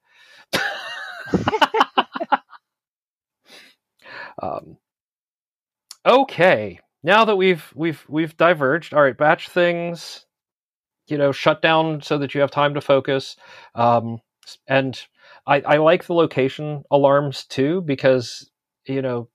Um, 4.43 4.77
okay. 6.05 6.81
Now 7.03 7.25
that 7.25 7.37
we've 7.37 7.65
we've 7.75 8.05
we've 8.09 8.37
diverged 8.37 8.95
all 8.95 9.03
right 9.03 9.17
batch 9.17 9.49
things 9.49 10.27
you 11.09 11.19
know 11.19 11.33
shut 11.33 11.63
down 11.63 12.03
so 12.03 12.19
that 12.19 12.35
you 12.35 12.41
have 12.41 12.51
time 12.51 12.75
to 12.75 12.81
focus 12.81 13.37
um, 13.75 14.19
and 14.69 15.03
I, 15.47 15.61
I 15.61 15.77
like 15.79 16.07
the 16.07 16.15
location 16.15 16.85
alarms 16.91 17.45
too 17.45 17.83
because 17.83 18.51
you 18.87 19.03
know 19.03 19.29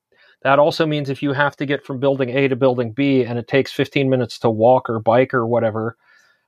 that 0.44 0.60
also 0.60 0.86
means 0.86 1.10
if 1.10 1.22
you 1.22 1.34
have 1.34 1.56
to 1.58 1.66
get 1.66 1.86
from 1.86 2.00
building 2.00 2.30
a 2.30 2.48
to 2.48 2.56
building 2.56 2.92
b 2.94 3.24
and 3.24 3.40
it 3.40 3.48
takes 3.48 3.72
15 3.72 4.10
minutes 4.10 4.40
to 4.40 4.50
walk 4.50 4.90
or 4.90 5.00
bike 5.00 5.34
or 5.34 5.48
whatever 5.48 5.98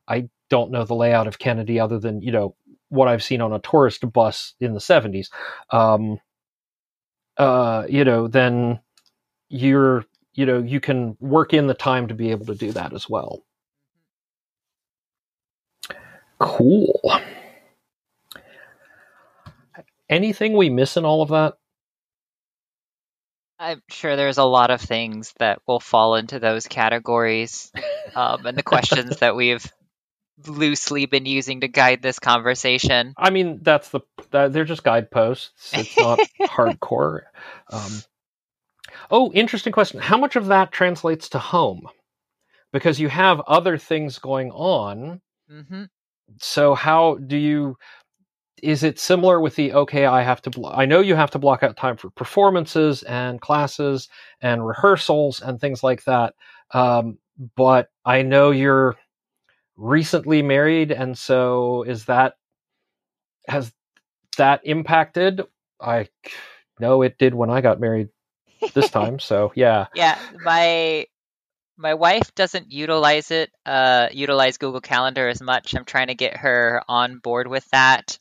I 0.07 0.29
don't 0.49 0.71
know 0.71 0.85
the 0.85 0.95
layout 0.95 1.27
of 1.27 1.39
Kennedy 1.39 1.79
other 1.79 1.99
than 1.99 2.21
you 2.21 2.31
know 2.31 2.55
what 2.89 3.07
I've 3.07 3.23
seen 3.23 3.41
on 3.41 3.53
a 3.53 3.59
tourist 3.59 4.11
bus 4.13 4.55
in 4.59 4.73
the 4.73 4.79
70s. 4.81 5.29
Um, 5.71 6.19
uh, 7.37 7.85
you 7.89 8.03
know, 8.05 8.27
then 8.27 8.79
you're 9.49 10.05
you 10.33 10.45
know 10.45 10.59
you 10.59 10.79
can 10.79 11.17
work 11.19 11.53
in 11.53 11.67
the 11.67 11.73
time 11.73 12.07
to 12.07 12.13
be 12.15 12.31
able 12.31 12.45
to 12.47 12.55
do 12.55 12.71
that 12.73 12.93
as 12.93 13.09
well. 13.09 13.43
Cool. 16.41 16.99
Anything 20.09 20.57
we 20.57 20.69
miss 20.69 20.97
in 20.97 21.05
all 21.05 21.21
of 21.21 21.29
that? 21.29 21.53
I'm 23.59 23.81
sure 23.89 24.15
there's 24.15 24.39
a 24.39 24.43
lot 24.43 24.71
of 24.71 24.81
things 24.81 25.33
that 25.37 25.61
will 25.67 25.79
fall 25.79 26.15
into 26.15 26.39
those 26.39 26.65
categories, 26.65 27.71
um, 28.15 28.45
and 28.47 28.57
the 28.57 28.63
questions 28.63 29.17
that 29.17 29.35
we've 29.35 29.71
loosely 30.47 31.05
been 31.05 31.27
using 31.27 31.61
to 31.61 31.67
guide 31.67 32.01
this 32.01 32.17
conversation. 32.17 33.13
I 33.17 33.29
mean, 33.29 33.59
that's 33.61 33.89
the 33.89 34.01
that, 34.31 34.51
they're 34.51 34.65
just 34.65 34.83
guideposts. 34.83 35.71
It's 35.73 35.95
not 35.95 36.19
hardcore. 36.41 37.21
Um, 37.69 38.01
oh, 39.11 39.31
interesting 39.31 39.73
question. 39.73 39.99
How 39.99 40.17
much 40.17 40.35
of 40.35 40.47
that 40.47 40.71
translates 40.71 41.29
to 41.29 41.39
home? 41.39 41.87
Because 42.73 42.99
you 42.99 43.09
have 43.09 43.41
other 43.41 43.77
things 43.77 44.17
going 44.17 44.49
on. 44.49 45.21
Mm-hmm. 45.51 45.83
So 46.39 46.73
how 46.75 47.15
do 47.15 47.37
you? 47.37 47.77
Is 48.61 48.83
it 48.83 48.99
similar 48.99 49.39
with 49.39 49.55
the 49.55 49.73
okay? 49.73 50.05
I 50.05 50.21
have 50.21 50.41
to. 50.43 50.49
Blo- 50.49 50.71
I 50.71 50.85
know 50.85 50.99
you 50.99 51.15
have 51.15 51.31
to 51.31 51.39
block 51.39 51.63
out 51.63 51.77
time 51.77 51.97
for 51.97 52.09
performances 52.11 53.03
and 53.03 53.41
classes 53.41 54.07
and 54.41 54.65
rehearsals 54.65 55.41
and 55.41 55.59
things 55.59 55.83
like 55.83 56.03
that. 56.05 56.35
Um, 56.71 57.17
but 57.55 57.89
I 58.05 58.21
know 58.21 58.51
you're 58.51 58.95
recently 59.77 60.41
married, 60.41 60.91
and 60.91 61.17
so 61.17 61.83
is 61.83 62.05
that 62.05 62.35
has 63.47 63.71
that 64.37 64.61
impacted? 64.63 65.41
I 65.79 66.07
know 66.79 67.01
it 67.01 67.17
did 67.17 67.33
when 67.33 67.49
I 67.49 67.61
got 67.61 67.79
married 67.79 68.09
this 68.73 68.89
time. 68.91 69.19
So 69.19 69.51
yeah, 69.55 69.87
Yeah, 69.95 70.19
my 70.43 71.05
my 71.81 71.95
wife 71.95 72.33
doesn't 72.35 72.71
utilize 72.71 73.31
it, 73.31 73.51
uh, 73.65 74.07
utilize 74.11 74.57
Google 74.57 74.81
Calendar 74.81 75.27
as 75.27 75.41
much. 75.41 75.75
I'm 75.75 75.85
trying 75.85 76.07
to 76.07 76.15
get 76.15 76.37
her 76.37 76.83
on 76.87 77.17
board 77.19 77.47
with 77.47 77.67
that. 77.71 78.19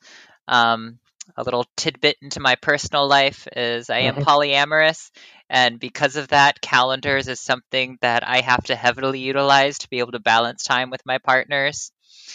Um, 0.49 0.99
a 1.37 1.45
little 1.45 1.67
tidbit 1.77 2.17
into 2.23 2.41
my 2.41 2.57
personal 2.57 3.07
life 3.09 3.47
is 3.55 3.91
I 3.91 4.01
am 4.01 4.19
polyamorous, 4.19 5.11
and 5.49 5.79
because 5.81 6.17
of 6.17 6.29
that, 6.29 6.61
calendars 6.61 7.29
is 7.29 7.41
something 7.41 7.99
that 8.03 8.27
I 8.29 8.41
have 8.41 8.65
to 8.65 8.77
heavily 8.77 9.21
utilize 9.21 9.79
to 9.79 9.91
be 9.91 10.01
able 10.01 10.13
to 10.13 10.21
balance 10.21 10.65
time 10.65 10.91
with 10.91 11.07
my 11.07 11.19
partners. 11.19 11.93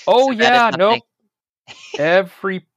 Oh 0.07 0.31
So 0.31 0.31
yeah, 0.31 0.71
no. 0.73 1.01
Every 1.97 2.67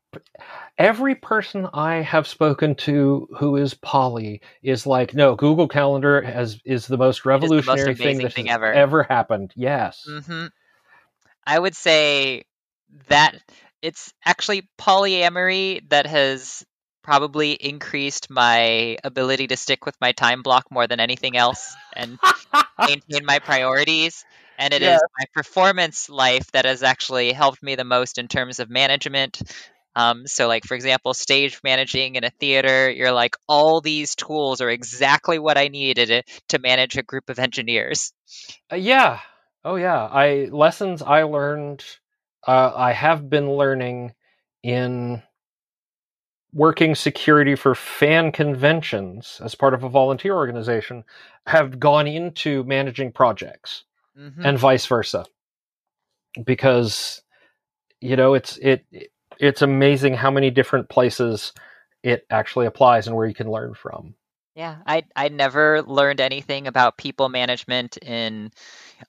every 0.79 1.15
person 1.15 1.69
I 1.75 1.97
have 1.97 2.27
spoken 2.27 2.75
to 2.77 3.29
who 3.39 3.57
is 3.57 3.75
poly 3.75 4.41
is 4.63 4.87
like, 4.87 5.15
no, 5.15 5.35
Google 5.37 5.69
Calendar 5.69 6.23
has 6.23 6.61
is 6.65 6.87
the 6.87 6.99
most 6.99 7.25
revolutionary 7.27 7.95
thing 7.95 8.21
amazing 8.21 8.23
that 8.23 8.35
thing 8.35 8.47
has 8.47 8.51
ever. 8.51 8.73
ever 8.73 9.03
happened. 9.03 9.53
Yes. 9.57 10.07
hmm 10.07 10.47
I 11.47 11.59
would 11.59 11.75
say 11.77 12.45
that 13.09 13.35
it's 13.83 14.13
actually 14.25 14.69
polyamory 14.79 15.89
that 15.91 16.07
has 16.07 16.65
probably 17.03 17.53
increased 17.53 18.31
my 18.31 18.99
ability 19.05 19.47
to 19.49 19.57
stick 19.57 19.87
with 19.87 19.97
my 20.01 20.13
time 20.13 20.43
block 20.43 20.67
more 20.71 20.87
than 20.87 21.01
anything 21.01 21.37
else 21.37 21.75
and 21.95 22.19
maintain 22.87 23.25
my 23.25 23.39
priorities. 23.39 24.25
And 24.59 24.73
it 24.75 24.83
is 24.83 25.01
Yes. 25.01 25.03
my 25.19 25.25
performance 25.35 26.09
life 26.11 26.51
that 26.53 26.65
has 26.67 26.83
actually 26.83 27.33
helped 27.33 27.63
me 27.63 27.77
the 27.77 27.85
most 27.85 28.19
in 28.19 28.29
terms 28.29 28.59
of 28.61 28.69
management. 28.71 29.41
Um, 29.99 30.27
so, 30.27 30.47
like 30.47 30.65
for 30.65 30.75
example, 30.75 31.13
stage 31.13 31.61
managing 31.65 32.15
in 32.15 32.25
a 32.25 32.31
theater, 32.31 32.89
you're 32.91 33.13
like, 33.13 33.37
all 33.49 33.81
these 33.81 34.15
tools 34.15 34.61
are 34.61 34.71
exactly 34.71 35.39
what 35.39 35.59
I 35.59 35.69
needed 35.69 36.25
to 36.49 36.59
manage 36.59 36.97
a 36.97 37.03
group 37.03 37.29
of 37.29 37.39
engineers. 37.39 38.13
Uh, 38.73 38.77
yeah. 38.77 39.21
Oh 39.65 39.75
yeah. 39.75 40.05
I 40.05 40.49
lessons 40.53 41.03
I 41.03 41.25
learned. 41.25 41.85
Uh, 42.47 42.73
I 42.75 42.93
have 42.93 43.29
been 43.29 43.51
learning 43.51 44.15
in 44.63 45.23
working 46.53 46.95
security 46.95 47.57
for 47.57 47.75
fan 47.75 48.31
conventions 48.33 49.41
as 49.45 49.55
part 49.55 49.75
of 49.75 49.83
a 49.83 49.89
volunteer 49.89 50.35
organization 50.35 51.05
have 51.47 51.79
gone 51.81 52.07
into 52.07 52.63
managing 52.65 53.13
projects. 53.13 53.85
Mhm. 54.19 54.45
and 54.45 54.59
vice 54.59 54.87
versa 54.87 55.25
because 56.45 57.23
you 58.01 58.17
know 58.17 58.35
it's 58.35 58.57
it 58.59 58.85
it's 59.39 59.63
amazing 59.63 60.15
how 60.15 60.31
many 60.31 60.51
different 60.51 60.89
places 60.89 61.53
it 62.03 62.27
actually 62.31 62.67
applies 62.67 63.07
and 63.07 63.17
where 63.17 63.27
you 63.27 63.35
can 63.35 63.51
learn 63.51 63.75
from 63.75 64.15
Yeah, 64.55 64.77
I 64.87 65.05
I 65.15 65.29
never 65.29 65.83
learned 65.83 66.21
anything 66.21 66.67
about 66.67 66.99
people 66.99 67.29
management 67.29 67.97
in 67.99 68.51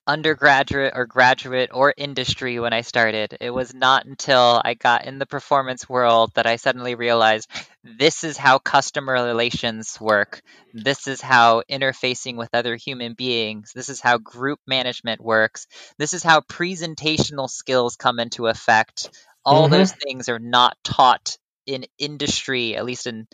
undergraduate 0.05 0.93
or 0.95 1.05
graduate 1.07 1.71
or 1.73 1.93
industry 1.97 2.59
when 2.59 2.73
I 2.73 2.81
started. 2.81 3.37
It 3.41 3.49
was 3.49 3.73
not 3.73 4.05
until 4.05 4.61
I 4.63 4.75
got 4.75 5.05
in 5.05 5.19
the 5.19 5.25
performance 5.25 5.89
world 5.89 6.31
that 6.35 6.45
I 6.45 6.57
suddenly 6.57 6.95
realized 6.95 7.49
this 7.83 8.23
is 8.23 8.37
how 8.37 8.59
customer 8.59 9.13
relations 9.13 9.97
work. 9.99 10.41
This 10.73 11.07
is 11.07 11.21
how 11.21 11.63
interfacing 11.69 12.35
with 12.35 12.49
other 12.53 12.75
human 12.75 13.13
beings. 13.13 13.71
This 13.73 13.89
is 13.89 14.01
how 14.01 14.19
group 14.19 14.59
management 14.67 15.21
works. 15.21 15.67
This 15.97 16.13
is 16.13 16.23
how 16.23 16.41
presentational 16.41 17.49
skills 17.49 17.95
come 17.95 18.19
into 18.19 18.47
effect. 18.47 19.09
All 19.45 19.67
Mhm. 19.67 19.69
those 19.69 19.93
things 19.93 20.29
are 20.29 20.39
not 20.39 20.77
taught 20.83 21.37
in 21.67 21.85
industry, 21.99 22.75
at 22.75 22.85
least 22.85 23.07
in 23.07 23.27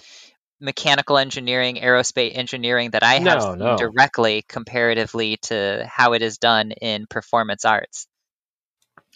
mechanical 0.62 1.18
engineering, 1.20 1.78
aerospace 1.78 2.38
engineering 2.38 2.92
that 2.92 3.04
I 3.04 3.20
have 3.20 3.42
No, 3.42 3.56
seen 3.58 3.76
no. 3.76 3.78
directly 3.78 4.44
comparatively 4.50 5.38
to 5.44 5.88
how 5.92 6.14
it 6.14 6.24
is 6.24 6.40
done 6.40 6.72
in 6.74 7.08
performance 7.10 7.66
arts. 7.66 8.08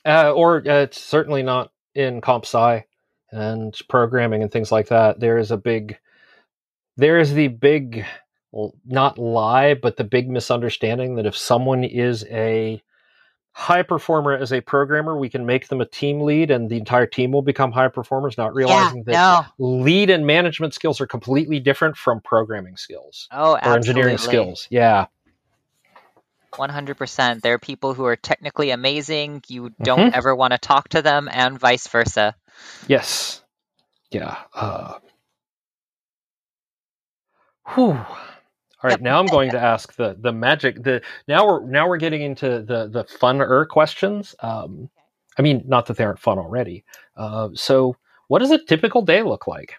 uh, 0.05 0.31
or 0.33 0.57
uh, 0.67 0.83
it's 0.83 1.01
certainly 1.01 1.43
not 1.43 1.71
in 1.95 2.21
comp 2.21 2.45
sci 2.45 2.85
and 3.31 3.77
programming 3.89 4.43
and 4.43 4.51
things 4.51 4.71
like 4.71 4.89
that 4.89 5.19
there 5.21 5.39
is 5.39 5.51
a 5.51 5.57
big 5.57 5.97
there 6.97 7.19
is 7.19 7.33
the 7.33 7.49
big 7.49 8.05
not 8.85 9.19
lie 9.19 9.73
but 9.75 9.97
the 9.97 10.03
big 10.05 10.29
misunderstanding 10.29 11.15
that 11.15 11.25
if 11.27 11.37
someone 11.37 11.83
is 11.83 12.25
a 12.31 12.81
high 13.59 13.83
performer 13.83 14.33
as 14.33 14.53
a 14.53 14.61
programmer 14.61 15.17
we 15.17 15.29
can 15.29 15.45
make 15.45 15.67
them 15.67 15.81
a 15.81 15.85
team 15.85 16.21
lead 16.21 16.49
and 16.49 16.69
the 16.69 16.77
entire 16.77 17.05
team 17.05 17.31
will 17.31 17.41
become 17.41 17.71
high 17.73 17.89
performers 17.89 18.37
not 18.37 18.55
realizing 18.55 19.03
that 19.03 19.13
no. 19.13 19.45
lead 19.59 20.09
and 20.09 20.25
management 20.25 20.73
skills 20.73 21.01
are 21.01 21.07
completely 21.07 21.59
different 21.59 21.97
from 21.97 22.21
programming 22.21 22.77
skills 22.77 23.27
Oh, 23.31 23.53
or 23.55 23.75
engineering 23.75 24.17
skills. 24.17 24.67
Yeah. 24.71 25.07
100%. 26.53 27.41
There 27.41 27.53
are 27.53 27.59
people 27.59 27.93
who 27.93 28.05
are 28.05 28.15
technically 28.15 28.71
amazing. 28.71 29.43
You 29.47 29.71
Mm-hmm. 29.83 29.83
don't 29.83 30.15
ever 30.15 30.35
want 30.35 30.53
to 30.53 30.57
talk 30.59 30.89
to 30.89 31.01
them, 31.01 31.29
and 31.31 31.59
vice 31.59 31.87
versa. 31.87 32.35
Yes. 32.87 33.43
Yeah. 34.11 34.37
Uh, 34.53 34.95
whew. 37.75 37.99
All 38.81 38.89
right, 38.89 39.01
now 39.01 39.19
I'm 39.19 39.25
going 39.25 39.51
to 39.51 39.59
ask 39.59 39.93
the 39.95 40.15
the 40.17 40.31
magic 40.31 40.81
the 40.81 41.01
now 41.27 41.45
we're 41.45 41.65
now 41.65 41.87
we're 41.89 41.97
getting 41.97 42.21
into 42.21 42.61
the 42.61 42.87
the 42.87 43.03
funner 43.03 43.67
questions. 43.67 44.35
Um, 44.39 44.89
I 45.37 45.41
mean, 45.41 45.63
not 45.65 45.85
that 45.87 45.97
they 45.97 46.03
aren't 46.03 46.19
fun 46.19 46.39
already. 46.39 46.85
Uh, 47.15 47.49
so, 47.53 47.95
what 48.27 48.39
does 48.39 48.51
a 48.51 48.63
typical 48.63 49.01
day 49.01 49.21
look 49.23 49.47
like? 49.47 49.75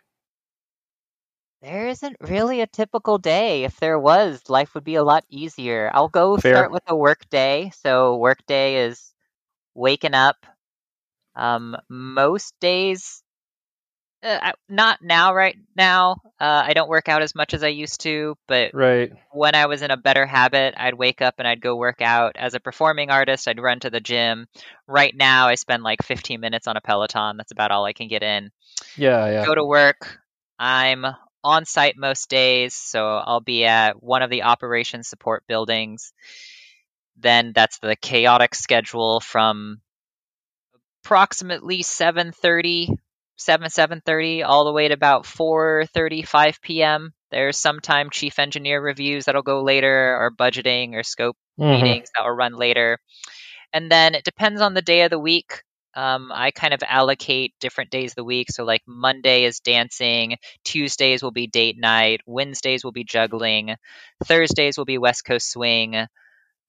There 1.62 1.88
isn't 1.88 2.16
really 2.20 2.60
a 2.60 2.66
typical 2.66 3.18
day. 3.18 3.64
If 3.64 3.78
there 3.80 3.98
was, 3.98 4.42
life 4.48 4.74
would 4.74 4.84
be 4.84 4.94
a 4.94 5.04
lot 5.04 5.24
easier. 5.28 5.90
I'll 5.92 6.08
go 6.08 6.36
Fair. 6.36 6.54
start 6.54 6.72
with 6.72 6.82
a 6.86 6.96
work 6.96 7.28
day. 7.30 7.72
So, 7.82 8.16
work 8.16 8.38
day 8.46 8.84
is 8.84 9.14
waking 9.74 10.14
up. 10.14 10.36
Um, 11.34 11.76
most 11.88 12.54
days, 12.60 13.22
uh, 14.22 14.52
not 14.68 15.02
now, 15.02 15.34
right 15.34 15.56
now. 15.76 16.16
Uh, 16.38 16.62
I 16.66 16.72
don't 16.74 16.88
work 16.88 17.08
out 17.08 17.22
as 17.22 17.34
much 17.34 17.54
as 17.54 17.62
I 17.62 17.68
used 17.68 18.00
to, 18.02 18.36
but 18.46 18.72
Right. 18.74 19.12
when 19.32 19.54
I 19.54 19.66
was 19.66 19.82
in 19.82 19.90
a 19.90 19.96
better 19.96 20.26
habit, 20.26 20.74
I'd 20.76 20.94
wake 20.94 21.22
up 21.22 21.34
and 21.38 21.48
I'd 21.48 21.60
go 21.60 21.76
work 21.76 22.00
out. 22.00 22.36
As 22.36 22.54
a 22.54 22.60
performing 22.60 23.10
artist, 23.10 23.48
I'd 23.48 23.60
run 23.60 23.80
to 23.80 23.90
the 23.90 24.00
gym. 24.00 24.46
Right 24.86 25.14
now, 25.14 25.48
I 25.48 25.54
spend 25.54 25.82
like 25.82 26.02
15 26.02 26.40
minutes 26.40 26.66
on 26.66 26.76
a 26.76 26.80
Peloton. 26.80 27.36
That's 27.36 27.52
about 27.52 27.70
all 27.70 27.84
I 27.84 27.92
can 27.92 28.08
get 28.08 28.22
in. 28.22 28.50
Yeah. 28.96 29.26
Yeah. 29.30 29.46
Go 29.46 29.54
to 29.54 29.64
work. 29.64 30.18
I'm 30.58 31.06
on 31.42 31.64
site 31.64 31.96
most 31.96 32.28
days, 32.28 32.74
so 32.74 33.06
I'll 33.16 33.40
be 33.40 33.64
at 33.64 34.02
one 34.02 34.22
of 34.22 34.30
the 34.30 34.42
operations 34.42 35.08
support 35.08 35.44
buildings. 35.46 36.12
Then 37.16 37.52
that's 37.54 37.78
the 37.78 37.96
chaotic 37.96 38.54
schedule 38.54 39.20
from 39.20 39.80
approximately 41.04 41.82
7:30 41.82 42.88
7 43.40 43.70
7:30 43.70 44.42
all 44.42 44.64
the 44.64 44.72
way 44.72 44.88
to 44.88 44.94
about 44.94 45.26
4.35 45.26 46.60
p.m. 46.62 47.12
There's 47.30 47.56
sometime 47.58 48.10
chief 48.10 48.38
engineer 48.38 48.80
reviews 48.82 49.24
that'll 49.26 49.42
go 49.42 49.62
later 49.62 50.16
or 50.16 50.30
budgeting 50.30 50.94
or 50.94 51.02
scope 51.04 51.36
Mhm. 51.58 51.66
meetings 51.66 52.08
that 52.16 52.24
will 52.24 52.32
run 52.36 52.54
later. 52.54 52.98
And 53.72 53.90
then 53.90 54.14
it 54.14 54.24
depends 54.24 54.60
on 54.60 54.74
the 54.74 54.82
day 54.82 55.02
of 55.02 55.10
the 55.10 55.18
week. 55.18 55.62
Um, 55.94 56.30
I 56.32 56.50
kind 56.52 56.72
of 56.74 56.82
allocate 56.86 57.54
different 57.60 57.90
days 57.90 58.12
of 58.12 58.16
the 58.16 58.24
week. 58.24 58.50
So, 58.50 58.64
like 58.64 58.82
Monday 58.86 59.44
is 59.44 59.60
dancing, 59.60 60.36
Tuesdays 60.64 61.22
will 61.22 61.32
be 61.32 61.46
date 61.48 61.76
night, 61.78 62.20
Wednesdays 62.26 62.84
will 62.84 62.92
be 62.92 63.04
juggling, 63.04 63.74
Thursdays 64.24 64.78
will 64.78 64.84
be 64.84 64.98
West 64.98 65.24
Coast 65.24 65.50
swing, 65.50 66.06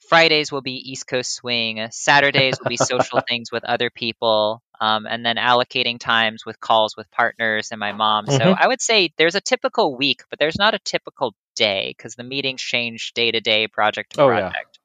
Fridays 0.10 0.52
will 0.52 0.62
be 0.62 0.74
East 0.92 1.08
Coast 1.08 1.34
swing, 1.34 1.88
Saturdays 1.92 2.60
will 2.60 2.68
be 2.68 2.78
social 2.78 3.22
things 3.28 3.52
with 3.52 3.64
other 3.66 3.90
people, 3.90 4.62
um, 4.82 5.06
and 5.08 5.26
then 5.26 5.38
allocating 5.38 6.00
times 6.00 6.46
with 6.46 6.60
calls 6.60 6.98
with 6.98 7.10
partners 7.12 7.70
and 7.72 7.80
my 7.80 7.94
mom. 7.94 8.26
So, 8.28 8.40
Mhm. 8.40 8.58
I 8.60 8.68
would 8.68 8.82
say 8.82 9.14
there's 9.18 9.36
a 9.36 9.42
typical 9.42 9.96
week, 9.96 10.24
but 10.30 10.40
there's 10.40 10.58
not 10.58 10.74
a 10.74 10.80
typical 10.80 11.36
day 11.56 11.94
because 11.96 12.16
the 12.16 12.24
meetings 12.24 12.62
change 12.62 13.14
day 13.14 13.32
to 13.32 13.40
day, 13.40 13.68
project 13.68 14.14
to 14.16 14.22
Oh, 14.22 14.30
yeah. 14.30 14.50
project. 14.50 14.80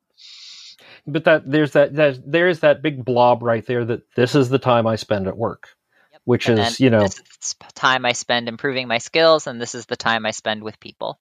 But 1.07 1.25
that 1.25 1.51
there's 1.51 1.73
that 1.73 1.95
that 1.95 2.21
there's 2.31 2.61
that 2.61 2.83
big 2.83 3.05
blob 3.05 3.43
right 3.43 3.65
there 3.67 3.85
that 3.85 4.03
this 4.15 4.35
is 4.35 4.49
the 4.51 4.59
time 4.59 4.87
I 4.87 4.97
spend 4.97 5.27
at 5.29 5.37
work, 5.37 5.69
Yep. 6.13 6.23
which 6.25 6.49
And 6.49 6.59
is 6.59 6.81
you 6.81 6.91
know 6.91 7.01
this 7.01 7.19
is 7.19 7.55
time 7.75 8.05
I 8.05 8.13
spend 8.13 8.49
improving 8.49 8.89
my 8.89 8.99
skills, 8.99 9.47
and 9.47 9.61
this 9.61 9.75
is 9.75 9.87
the 9.87 9.97
time 9.97 10.27
I 10.27 10.33
spend 10.33 10.63
with 10.63 10.79
people. 10.81 11.19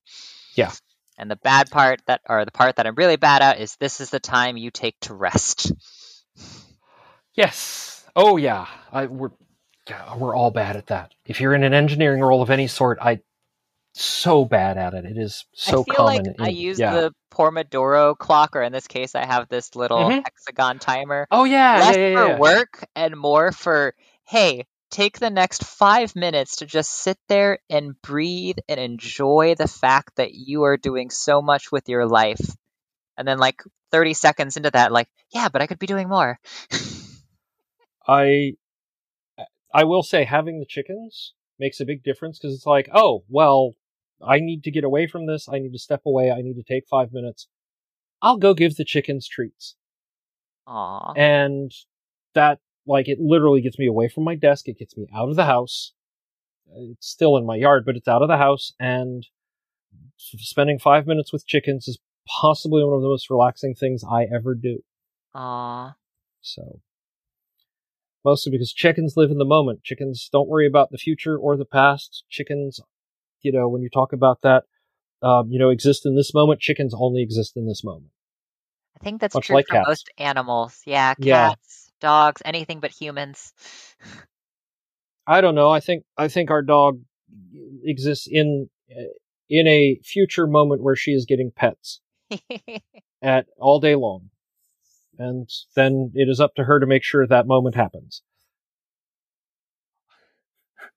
Yeah. 0.55 0.71
And 1.17 1.31
the 1.31 1.37
bad 1.37 1.71
part 1.71 2.01
that, 2.07 2.21
or 2.27 2.43
the 2.43 2.51
part 2.51 2.75
that 2.75 2.87
I'm 2.87 2.95
really 2.95 3.15
bad 3.15 3.41
at, 3.41 3.59
is 3.61 3.75
this 3.77 4.01
is 4.01 4.09
the 4.09 4.19
time 4.19 4.57
you 4.57 4.69
take 4.71 4.99
to 5.01 5.13
rest. 5.13 5.71
yes. 7.35 7.94
Oh 8.15 8.37
yeah, 8.37 8.67
I 8.91 9.07
we're 9.07 9.31
yeah, 9.89 10.15
we're 10.15 10.35
all 10.35 10.51
bad 10.51 10.75
at 10.75 10.87
that. 10.87 11.13
If 11.25 11.41
you're 11.41 11.53
in 11.53 11.63
an 11.63 11.73
engineering 11.73 12.21
role 12.21 12.41
of 12.41 12.49
any 12.49 12.67
sort, 12.67 12.97
I 13.01 13.19
so 13.93 14.45
bad 14.45 14.77
at 14.77 14.93
it. 14.93 15.05
It 15.05 15.17
is 15.17 15.45
so 15.53 15.81
I 15.81 15.83
feel 15.83 15.95
common. 15.95 16.25
like 16.25 16.35
I 16.39 16.49
use 16.49 16.79
yeah. 16.79 16.93
the 16.93 17.13
Pomodoro 17.31 18.17
clock, 18.17 18.55
or 18.55 18.61
in 18.61 18.71
this 18.71 18.87
case, 18.87 19.15
I 19.15 19.25
have 19.25 19.47
this 19.49 19.75
little 19.75 20.09
Mhm. 20.09 20.23
hexagon 20.23 20.79
timer. 20.79 21.27
Oh 21.31 21.43
yeah, 21.43 21.79
Less 21.79 21.95
yeah, 21.95 22.07
yeah, 22.07 22.35
for 22.35 22.39
work 22.39 22.87
and 22.95 23.15
more 23.15 23.51
for, 23.51 23.93
hey, 24.25 24.65
take 24.91 25.19
the 25.19 25.29
next 25.29 25.63
five 25.63 26.15
minutes 26.15 26.57
to 26.57 26.65
just 26.65 26.91
sit 26.91 27.17
there 27.27 27.59
and 27.69 27.99
breathe 28.01 28.57
and 28.69 28.79
enjoy 28.79 29.55
the 29.57 29.67
fact 29.67 30.15
that 30.17 30.33
you 30.33 30.63
are 30.63 30.77
doing 30.77 31.09
so 31.09 31.41
much 31.41 31.71
with 31.71 31.89
your 31.89 32.05
life. 32.05 32.55
And 33.17 33.27
then, 33.27 33.37
like 33.37 33.61
30 33.91 34.13
seconds 34.13 34.57
into 34.57 34.71
that, 34.71 34.91
like, 34.91 35.07
yeah, 35.31 35.47
but 35.49 35.61
I 35.61 35.67
could 35.67 35.79
be 35.79 35.87
doing 35.87 36.09
more. 36.09 36.39
I 38.07 38.53
I 39.73 39.83
will 39.83 40.03
say 40.03 40.23
having 40.23 40.59
the 40.59 40.65
chickens 40.65 41.33
makes 41.59 41.79
a 41.79 41.85
big 41.85 42.03
difference 42.03 42.39
because 42.39 42.55
it's 42.55 42.65
like, 42.65 42.89
oh 42.93 43.23
well, 43.29 43.75
I 44.25 44.39
need 44.39 44.63
to 44.63 44.71
get 44.71 44.83
away 44.83 45.07
from 45.07 45.25
this. 45.27 45.47
I 45.49 45.59
need 45.59 45.73
to 45.73 45.79
step 45.79 46.01
away. 46.05 46.31
I 46.31 46.41
need 46.41 46.55
to 46.55 46.63
take 46.63 46.87
five 46.87 47.11
minutes. 47.11 47.47
I'll 48.21 48.37
go 48.37 48.53
give 48.53 48.75
the 48.75 48.85
chickens 48.85 49.27
treats, 49.27 49.75
Aw. 50.67 51.13
and 51.13 51.71
that 52.33 52.59
like 52.87 53.07
it 53.07 53.19
literally 53.19 53.61
gets 53.61 53.77
me 53.77 53.87
away 53.87 54.07
from 54.07 54.23
my 54.23 54.35
desk. 54.35 54.67
It 54.67 54.79
gets 54.79 54.95
me 54.97 55.07
out 55.13 55.29
of 55.29 55.35
the 55.35 55.45
house. 55.45 55.93
It's 56.75 57.07
still 57.07 57.37
in 57.37 57.45
my 57.45 57.55
yard, 57.55 57.85
but 57.85 57.95
it's 57.95 58.07
out 58.07 58.21
of 58.21 58.27
the 58.27 58.37
house, 58.37 58.73
and 58.79 59.27
spending 60.17 60.79
five 60.79 61.05
minutes 61.05 61.31
with 61.31 61.45
chickens 61.45 61.87
is 61.87 61.99
possibly 62.27 62.83
one 62.83 62.95
of 62.95 63.01
the 63.01 63.07
most 63.07 63.29
relaxing 63.29 63.75
things 63.75 64.03
I 64.03 64.23
ever 64.23 64.55
do. 64.55 64.83
Aw. 65.33 65.95
So, 66.41 66.81
mostly 68.25 68.51
because 68.51 68.73
chickens 68.73 69.13
live 69.15 69.31
in 69.31 69.37
the 69.37 69.45
moment. 69.45 69.83
Chickens 69.83 70.27
don't 70.31 70.49
worry 70.49 70.67
about 70.67 70.91
the 70.91 70.97
future 70.97 71.37
or 71.37 71.55
the 71.55 71.65
past. 71.65 72.23
Chickens, 72.29 72.81
you 73.41 73.51
know, 73.51 73.69
when 73.69 73.81
you 73.81 73.89
talk 73.89 74.11
about 74.11 74.41
that, 74.41 74.63
um, 75.21 75.49
you 75.51 75.59
know, 75.59 75.69
exist 75.69 76.05
in 76.05 76.15
this 76.15 76.33
moment. 76.33 76.59
Chickens 76.59 76.93
only 76.97 77.21
exist 77.21 77.55
in 77.55 77.67
this 77.67 77.83
moment. 77.83 78.11
I 78.99 79.03
think 79.03 79.21
that's 79.21 79.35
Much 79.35 79.45
true 79.45 79.55
like 79.55 79.67
for 79.67 79.75
cats. 79.75 79.87
most 79.87 80.09
animals. 80.17 80.81
Yeah, 80.85 81.13
Yeah. 81.17 81.49
cats, 81.49 81.91
dogs, 82.01 82.41
anything 82.43 82.79
but 82.79 82.91
humans. 82.91 83.53
I 85.27 85.41
don't 85.41 85.55
know. 85.55 85.69
I 85.69 85.79
think 85.79 86.03
I 86.17 86.27
think 86.27 86.51
our 86.51 86.61
dog 86.61 87.01
exists 87.83 88.27
in 88.29 88.69
in 89.49 89.67
a 89.67 89.99
future 90.03 90.47
moment 90.47 90.81
where 90.83 90.95
she 90.95 91.11
is 91.11 91.25
getting 91.25 91.51
pets 91.51 92.01
at 93.21 93.47
all 93.57 93.79
day 93.79 93.95
long, 93.95 94.29
and 95.19 95.49
then 95.75 96.11
it 96.15 96.29
is 96.29 96.39
up 96.39 96.55
to 96.55 96.63
her 96.63 96.79
to 96.79 96.85
make 96.85 97.03
sure 97.03 97.25
that 97.25 97.47
moment 97.47 97.75
happens. 97.75 98.21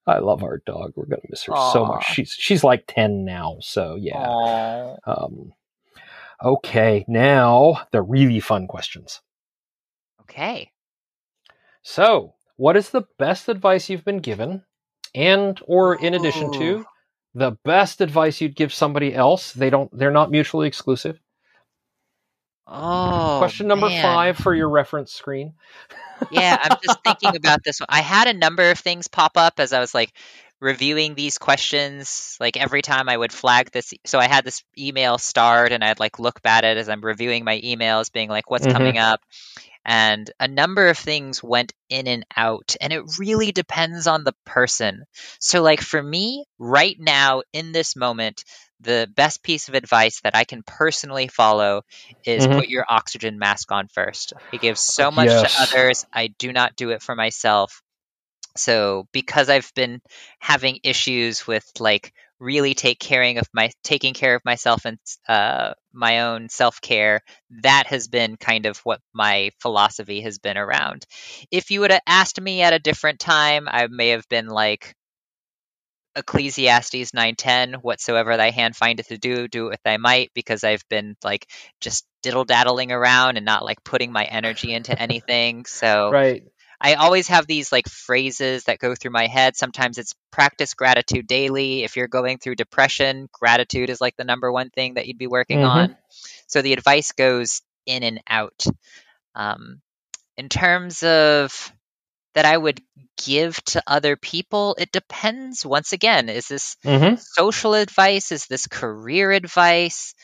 I 0.07 0.19
love 0.19 0.43
our 0.43 0.63
dog. 0.65 0.93
We're 0.97 1.07
gonna 1.07 1.23
miss 1.29 1.45
her 1.45 1.55
so 1.73 1.85
much. 1.85 2.05
She's 2.07 2.33
she's 2.33 2.65
like 2.65 2.85
ten 2.89 3.25
now, 3.25 3.59
so 3.61 3.97
yeah. 3.97 4.27
Aw. 4.27 4.97
Um, 5.07 5.53
okay, 6.43 7.05
now 7.07 7.83
the 7.93 8.01
really 8.01 8.41
fun 8.41 8.67
questions. 8.67 9.21
Okay. 10.23 10.71
So, 11.83 12.35
what 12.57 12.77
is 12.77 12.91
the 12.91 13.05
best 13.19 13.49
advice 13.49 13.91
you've 13.91 14.05
been 14.05 14.21
given, 14.21 14.63
and 15.15 15.61
or 15.67 15.95
in 15.95 16.15
addition 16.15 16.53
to 16.53 16.87
the 17.35 17.53
best 17.65 18.01
advice 18.01 18.41
you'd 18.41 18.57
give 18.57 18.73
somebody 18.73 19.15
else? 19.15 19.53
They 19.53 19.69
don't. 19.69 19.91
They're 19.97 20.11
not 20.11 20.31
mutually 20.31 20.69
exclusive. 20.69 21.21
Oh. 22.71 23.37
Question 23.39 23.67
number 23.69 23.89
man. 23.89 24.03
five 24.03 24.37
for 24.37 24.55
your 24.55 24.69
reference 24.69 25.13
screen. 25.13 25.55
yeah, 26.31 26.57
I'm 26.61 26.77
just 26.85 27.03
thinking 27.03 27.35
about 27.37 27.65
this. 27.65 27.81
one. 27.81 27.87
I 27.89 28.01
had 28.03 28.29
a 28.29 28.35
number 28.35 28.71
of 28.71 28.79
things 28.79 29.09
pop 29.09 29.37
up 29.37 29.55
as 29.59 29.73
I 29.73 29.81
was 29.81 29.95
like 29.95 30.13
reviewing 30.61 31.15
these 31.15 31.39
questions. 31.39 32.37
Like 32.41 32.57
every 32.57 32.83
time 32.83 33.09
I 33.09 33.17
would 33.17 33.33
flag 33.33 33.71
this, 33.71 33.95
so 34.05 34.19
I 34.19 34.27
had 34.29 34.45
this 34.45 34.63
email 34.77 35.19
starred, 35.19 35.73
and 35.73 35.83
I'd 35.83 36.01
like 36.01 36.19
look 36.19 36.41
at 36.45 36.65
it 36.65 36.77
as 36.77 36.89
I'm 36.89 37.01
reviewing 37.05 37.45
my 37.45 37.61
emails, 37.61 38.13
being 38.13 38.29
like, 38.29 38.51
"What's 38.51 38.67
Mhm. 38.67 38.73
coming 38.73 38.99
up?" 38.99 39.21
And 39.85 40.31
a 40.39 40.47
number 40.49 40.89
of 40.89 40.99
things 40.99 41.43
went 41.43 41.73
in 41.89 42.07
and 42.07 42.27
out, 42.37 42.77
and 42.81 42.93
it 42.93 43.03
really 43.19 43.53
depends 43.53 44.07
on 44.07 44.25
the 44.25 44.35
person. 44.45 45.05
So, 45.41 45.63
like 45.63 45.81
for 45.81 46.03
me, 46.03 46.45
right 46.59 46.97
now 46.99 47.43
in 47.55 47.73
this 47.73 47.97
moment, 47.97 48.45
the 48.81 49.09
best 49.15 49.43
piece 49.43 49.69
of 49.69 49.75
advice 49.75 50.21
that 50.23 50.37
I 50.37 50.45
can 50.45 50.63
personally 50.65 51.29
follow 51.29 51.83
is 52.25 52.47
Mhm. 52.47 52.59
put 52.59 52.69
your 52.69 52.85
oxygen 52.89 53.39
mask 53.39 53.71
on 53.73 53.89
first. 53.89 54.33
It 54.53 54.61
gives 54.61 54.81
so 54.81 55.11
much 55.11 55.37
Yes. 55.37 55.43
to 55.43 55.51
others. 55.59 56.05
I 56.13 56.29
do 56.39 56.53
not 56.53 56.77
do 56.77 56.91
it 56.91 57.03
for 57.03 57.15
myself. 57.15 57.83
So 58.57 59.07
because 59.13 59.49
I've 59.49 59.73
been 59.75 60.01
having 60.41 60.81
issues 60.83 61.47
with 61.47 61.65
like 61.79 62.13
really 62.41 62.75
take 62.75 62.99
caring 62.99 63.39
of 63.39 63.49
my 63.53 63.71
taking 63.85 64.15
care 64.15 64.35
of 64.35 64.45
myself 64.45 64.85
and 64.85 64.99
uh, 65.29 65.75
my 65.93 66.21
own 66.23 66.49
self 66.49 66.81
care, 66.81 67.21
that 67.63 67.87
has 67.89 68.09
been 68.09 68.37
kind 68.37 68.67
of 68.67 68.79
what 68.79 69.01
my 69.13 69.51
philosophy 69.61 70.21
has 70.23 70.39
been 70.39 70.57
around. 70.59 71.05
If 71.51 71.71
you 71.71 71.81
would 71.81 71.91
have 71.93 72.03
asked 72.07 72.41
me 72.41 72.63
at 72.63 72.73
a 72.73 72.79
different 72.79 73.21
time, 73.21 73.69
I 73.71 73.87
may 73.89 74.09
have 74.11 74.29
been 74.29 74.47
like 74.49 74.95
Ecclesiastes 76.17 77.15
9:10 77.15 77.75
whatsoever 77.75 78.37
thy 78.37 78.51
hand 78.51 78.77
findeth 78.77 79.09
to 79.09 79.19
do 79.19 79.49
do 79.49 79.67
it 79.67 79.71
with 79.71 79.83
thy 79.85 79.97
might 79.99 80.31
because 80.35 80.65
I've 80.65 80.83
been 80.89 81.17
like 81.23 81.47
just 81.81 82.07
diddle 82.23 82.45
daddling 82.45 82.93
around 82.93 83.37
and 83.37 83.47
not 83.47 83.65
like 83.65 83.85
putting 83.85 84.13
my 84.13 84.25
energy 84.25 84.73
into 84.73 85.01
anything. 85.01 85.65
So 85.67 86.11
Right. 86.13 86.43
I 86.81 86.95
always 86.95 87.29
have 87.29 87.47
these 87.47 87.73
like 87.73 87.89
phrases 87.89 88.65
that 88.65 88.79
go 88.79 88.95
through 88.95 89.11
my 89.13 89.27
head. 89.27 89.57
Sometimes 89.57 89.99
it's 89.99 90.15
practice 90.31 90.75
gratitude 90.75 91.27
daily. 91.27 91.85
If 91.85 91.97
you're 91.97 92.09
going 92.09 92.39
through 92.39 92.57
depression 92.57 93.29
gratitude 93.33 93.91
is 93.91 94.01
like 94.01 94.17
the 94.17 94.25
number 94.25 94.51
one 94.53 94.71
thing 94.71 94.95
that 94.95 95.07
you'd 95.07 95.19
be 95.19 95.27
working 95.27 95.59
Mhm. 95.59 95.65
on. 95.65 95.97
So 96.47 96.63
the 96.63 96.73
advice 96.73 97.13
goes 97.13 97.63
in 97.87 98.03
and 98.03 98.21
out. 98.29 98.65
Um, 99.35 99.81
in 100.37 100.49
terms 100.49 101.03
of 101.03 101.73
that 102.39 102.47
I 102.47 102.57
would 102.57 102.81
give 103.27 103.63
to 103.67 103.83
other 103.87 104.17
people, 104.17 104.77
it 104.79 104.93
depends. 104.93 105.67
Once 105.67 105.93
again, 105.93 106.31
is 106.31 106.49
this 106.49 106.77
Mm-hmm. 106.85 107.21
social 107.37 107.75
advice? 107.75 108.33
Is 108.33 108.47
this 108.47 108.69
career 108.69 109.33
advice? 109.33 110.15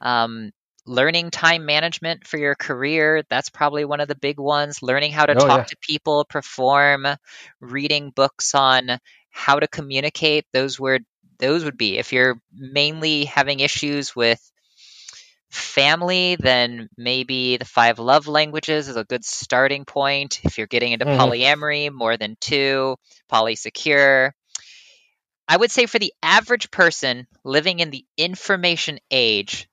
Um, 0.00 0.52
learning 0.86 1.30
time 1.30 1.66
management 1.66 2.26
for 2.26 2.38
your 2.38 2.56
career, 2.56 3.22
that's 3.30 3.50
probably 3.50 3.84
one 3.84 4.00
of 4.00 4.08
the 4.08 4.16
big 4.16 4.38
ones. 4.40 4.82
Learning 4.82 5.12
how 5.12 5.26
to 5.26 5.34
Oh, 5.34 5.46
talk 5.46 5.62
yeah. 5.62 5.66
to 5.66 5.76
people, 5.80 6.24
perform, 6.28 7.06
reading 7.60 8.10
books 8.10 8.54
on 8.54 8.98
how 9.30 9.60
to 9.60 9.68
communicate, 9.68 10.46
those 10.52 10.80
would 10.80 11.04
those 11.38 11.64
would 11.64 11.78
be. 11.78 11.98
If 11.98 12.12
you're 12.12 12.40
mainly 12.52 13.24
having 13.24 13.60
issues 13.60 14.14
with 14.16 14.51
family, 15.52 16.36
then 16.36 16.88
maybe 16.96 17.56
the 17.58 17.64
five 17.64 17.98
love 17.98 18.26
languages 18.26 18.88
is 18.88 18.96
a 18.96 19.04
good 19.04 19.24
starting 19.24 19.84
point. 19.84 20.40
If 20.44 20.58
you're 20.58 20.66
getting 20.66 20.92
into 20.92 21.06
Mhm. 21.06 21.06
polyamory, 21.06 21.92
more 21.92 22.16
than 22.16 22.36
two, 22.40 22.96
polysecure. 23.30 24.32
I 25.46 25.56
would 25.56 25.70
say 25.70 25.86
for 25.86 26.00
the 26.00 26.12
average 26.22 26.70
person 26.72 27.28
living 27.44 27.78
in 27.78 27.90
the 27.90 28.04
information 28.16 28.98
age, 29.10 29.68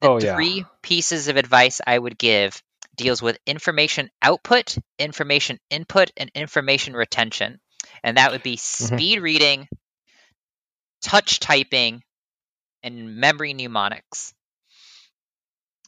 the 0.00 0.08
Oh, 0.08 0.18
yeah. 0.18 0.44
three 0.44 0.64
pieces 0.82 1.28
of 1.28 1.36
advice 1.36 1.80
I 1.86 1.98
would 1.98 2.18
give 2.18 2.62
deals 2.96 3.22
with 3.22 3.38
information 3.46 4.10
output, 4.20 4.76
information 4.98 5.58
input, 5.70 6.10
and 6.16 6.30
information 6.34 6.94
retention. 6.94 7.60
And 8.02 8.16
that 8.18 8.32
would 8.32 8.42
be 8.42 8.56
Mm-hmm. 8.80 8.98
speed 8.98 9.20
reading, 9.20 9.68
touch 11.02 11.40
typing, 11.40 12.02
and 12.82 13.16
memory 13.16 13.54
mnemonics. 13.54 14.34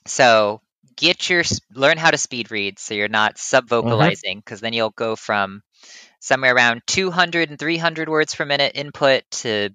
So 0.07 0.61
get 0.97 1.29
your 1.31 1.43
learn 1.75 1.99
how 1.99 2.11
to 2.11 2.19
speed 2.19 2.51
read 2.51 2.79
so 2.79 2.95
you're 2.95 3.09
not 3.09 3.35
mm-hmm. 3.35 3.39
sub 3.41 3.69
vocalizing 3.69 4.39
because 4.39 4.61
then 4.61 4.73
you'll 4.73 4.91
go 4.91 5.17
from 5.17 5.63
somewhere 6.21 6.55
around 6.55 6.83
200 6.87 7.51
and 7.51 7.59
300 7.59 8.09
words 8.09 8.35
per 8.35 8.45
minute 8.45 8.73
input 8.75 9.23
to 9.31 9.71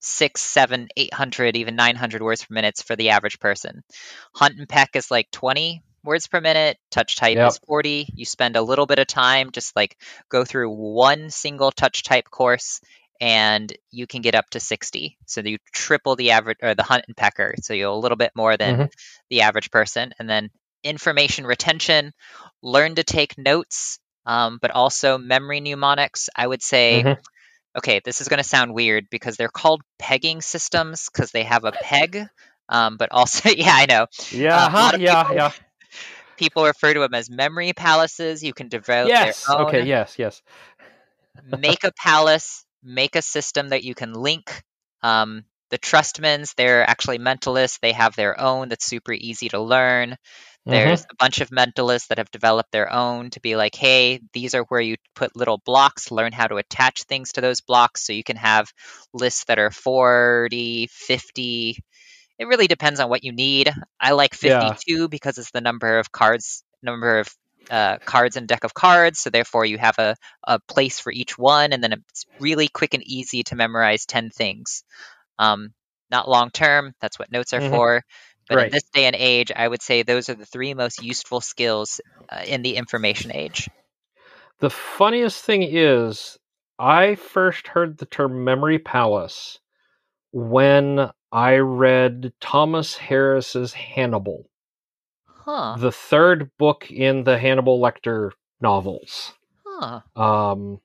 six, 0.00 0.42
seven, 0.42 0.88
800, 0.96 1.56
even 1.56 1.76
900 1.76 2.22
words 2.22 2.44
per 2.44 2.54
minute 2.54 2.82
for 2.86 2.96
the 2.96 3.10
average 3.10 3.40
person. 3.40 3.82
Hunt 4.34 4.58
and 4.58 4.68
peck 4.68 4.90
is 4.94 5.10
like 5.10 5.30
20 5.30 5.82
words 6.04 6.28
per 6.28 6.40
minute. 6.40 6.78
Touch 6.90 7.16
type 7.16 7.36
Yep. 7.36 7.48
is 7.48 7.58
40. 7.66 8.08
You 8.14 8.24
spend 8.24 8.56
a 8.56 8.62
little 8.62 8.86
bit 8.86 8.98
of 8.98 9.06
time, 9.06 9.50
just 9.50 9.74
like 9.74 9.96
go 10.28 10.44
through 10.44 10.70
one 10.70 11.30
single 11.30 11.72
touch 11.72 12.04
type 12.04 12.30
course, 12.30 12.80
and 13.20 13.72
you 13.90 14.06
can 14.06 14.22
get 14.22 14.34
up 14.34 14.48
to 14.50 14.60
60. 14.60 15.16
So 15.26 15.40
you 15.40 15.58
triple 15.72 16.16
the 16.16 16.32
average 16.32 16.58
or 16.62 16.74
the 16.74 16.82
hunt 16.82 17.04
and 17.08 17.16
pecker. 17.16 17.54
So 17.62 17.74
you're 17.74 17.90
a 17.90 17.96
little 17.96 18.16
bit 18.16 18.32
more 18.34 18.56
than 18.56 18.76
Mhm. 18.76 18.92
the 19.30 19.42
average 19.42 19.70
person. 19.70 20.12
And 20.18 20.28
then 20.28 20.50
information 20.84 21.46
retention, 21.46 22.12
learn 22.62 22.94
to 22.96 23.04
take 23.04 23.38
notes, 23.38 23.98
um, 24.24 24.58
but 24.60 24.70
also 24.70 25.18
memory 25.18 25.60
mnemonics. 25.60 26.28
I 26.36 26.46
would 26.46 26.62
say 26.62 27.02
Mhm. 27.02 27.18
okay, 27.76 28.00
this 28.04 28.20
is 28.20 28.28
going 28.28 28.38
to 28.38 28.48
sound 28.48 28.72
weird 28.74 29.08
because 29.10 29.36
they're 29.36 29.48
called 29.48 29.82
pegging 29.98 30.40
systems 30.40 31.08
because 31.12 31.30
they 31.30 31.42
have 31.44 31.64
a 31.64 31.72
peg. 31.72 32.26
Um, 32.68 32.96
but 32.96 33.12
also, 33.12 33.48
yeah, 33.56 33.72
I 33.74 33.86
know. 33.86 34.06
Yeah, 34.32 34.56
uh-huh, 34.56 34.92
yeah, 34.98 35.22
people- 35.22 35.36
yeah. 35.36 35.52
People 36.36 36.64
refer 36.66 36.92
to 36.92 37.00
them 37.00 37.14
as 37.14 37.30
memory 37.30 37.72
palaces. 37.72 38.42
You 38.42 38.52
can 38.52 38.68
devote 38.68 39.08
Yes. 39.08 39.48
Okay. 39.48 39.84
Yes. 39.86 40.18
Yes. 40.18 40.42
make 41.44 41.84
a 41.84 41.92
palace, 41.92 42.65
make 42.82 43.16
a 43.16 43.22
system 43.22 43.70
that 43.70 43.84
you 43.84 43.94
can 43.94 44.12
link. 44.12 44.62
Um, 45.02 45.44
the 45.70 45.78
Trustmans, 45.78 46.54
they're 46.56 46.88
actually 46.88 47.18
mentalists. 47.18 47.80
They 47.80 47.92
have 47.92 48.14
their 48.14 48.40
own 48.40 48.68
that's 48.68 48.86
super 48.86 49.12
easy 49.12 49.48
to 49.48 49.60
learn. 49.60 50.10
Mm-hmm. 50.66 50.70
There's 50.70 51.02
a 51.02 51.16
bunch 51.18 51.40
of 51.40 51.50
mentalists 51.50 52.08
that 52.08 52.18
have 52.18 52.30
developed 52.30 52.72
their 52.72 52.92
own 52.92 53.30
to 53.30 53.40
be 53.40 53.56
like, 53.56 53.74
hey, 53.74 54.20
these 54.32 54.54
are 54.54 54.64
where 54.64 54.80
you 54.80 54.96
put 55.14 55.36
little 55.36 55.58
blocks, 55.64 56.10
learn 56.10 56.32
how 56.32 56.46
to 56.46 56.56
attach 56.56 57.04
things 57.04 57.32
to 57.32 57.40
those 57.40 57.60
blocks 57.60 58.04
so 58.04 58.12
you 58.12 58.24
can 58.24 58.36
have 58.36 58.72
lists 59.12 59.44
that 59.44 59.58
are 59.58 59.70
40, 59.70 60.88
50. 60.90 61.78
It 62.38 62.46
really 62.46 62.66
depends 62.66 63.00
on 63.00 63.08
what 63.08 63.24
you 63.24 63.32
need. 63.32 63.72
I 64.00 64.12
like 64.12 64.34
Yeah. 64.42 64.74
52 64.74 65.08
because 65.08 65.38
it's 65.38 65.52
the 65.52 65.60
number 65.60 65.98
of 65.98 66.12
cards, 66.12 66.64
number 66.82 67.18
of 67.20 67.28
uh, 67.70 67.98
cards 68.04 68.36
in 68.36 68.44
a 68.44 68.46
deck 68.46 68.64
of 68.64 68.74
cards. 68.74 69.20
So 69.20 69.30
therefore, 69.30 69.64
you 69.64 69.78
have 69.78 69.98
a, 69.98 70.16
a 70.44 70.60
place 70.60 71.00
for 71.00 71.12
each 71.12 71.38
one, 71.38 71.72
and 71.72 71.82
then 71.82 71.92
it's 71.92 72.26
really 72.38 72.68
quick 72.68 72.94
and 72.94 73.02
easy 73.04 73.42
to 73.44 73.56
memorize 73.56 74.06
10 74.06 74.30
things. 74.30 74.84
Um, 75.38 75.74
not 76.10 76.28
long 76.28 76.50
term, 76.50 76.94
that's 77.00 77.18
what 77.18 77.32
notes 77.32 77.52
are 77.52 77.60
Mhm. 77.60 77.70
for. 77.70 78.02
But 78.48 78.66
in 78.66 78.70
this 78.70 78.84
day 78.92 79.06
and 79.06 79.16
age, 79.16 79.50
I 79.54 79.66
would 79.66 79.82
say 79.82 80.02
those 80.02 80.28
are 80.28 80.34
the 80.34 80.46
three 80.46 80.74
most 80.74 81.02
useful 81.02 81.40
skills 81.40 82.00
uh, 82.30 82.42
in 82.46 82.62
the 82.62 82.76
information 82.76 83.34
age. 83.34 83.68
The 84.60 84.70
funniest 84.70 85.44
thing 85.44 85.62
is, 85.62 86.38
I 86.78 87.16
first 87.16 87.68
heard 87.68 87.98
the 87.98 88.06
term 88.06 88.44
memory 88.44 88.78
palace 88.78 89.58
when 90.32 91.10
I 91.32 91.56
read 91.56 92.32
Thomas 92.40 92.96
Harris's 92.96 93.72
Hannibal, 93.72 94.48
Huh. 95.46 95.76
the 95.78 95.92
third 95.92 96.50
book 96.58 96.90
in 96.90 97.22
the 97.22 97.38
Hannibal 97.38 97.80
Lecter 97.80 98.32
novels. 98.60 99.32
Huh. 99.64 100.00
Um, 100.16 100.80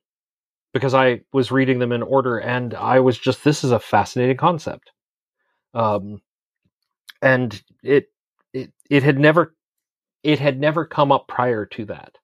because 0.71 0.93
I 0.93 1.21
was 1.33 1.51
reading 1.51 1.79
them 1.79 1.91
in 1.91 2.03
order, 2.03 2.37
and 2.37 2.75
I 2.75 2.99
was 2.99 3.17
just, 3.17 3.43
this 3.43 3.63
is 3.63 3.71
a 3.71 3.79
fascinating 3.79 4.37
concept. 4.37 4.91
Um, 5.73 6.21
and 7.23 7.61
it, 7.83 8.09
it, 8.53 8.71
it 8.89 9.03
had 9.03 9.19
never, 9.19 9.55
it 10.23 10.39
had 10.39 10.59
never 10.59 10.85
come 10.85 11.11
up 11.11 11.27
prior 11.27 11.65
to 11.65 11.85
that 11.85 12.17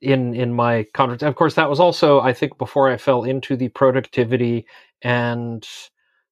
in 0.00 0.34
in 0.34 0.52
my 0.52 0.84
conference. 0.94 1.22
Of 1.22 1.36
course, 1.36 1.54
that 1.54 1.70
was 1.70 1.80
also, 1.80 2.20
I 2.20 2.32
think, 2.32 2.58
before 2.58 2.90
I 2.90 2.96
fell 2.96 3.24
into 3.24 3.56
the 3.56 3.68
productivity 3.68 4.66
and 5.02 5.66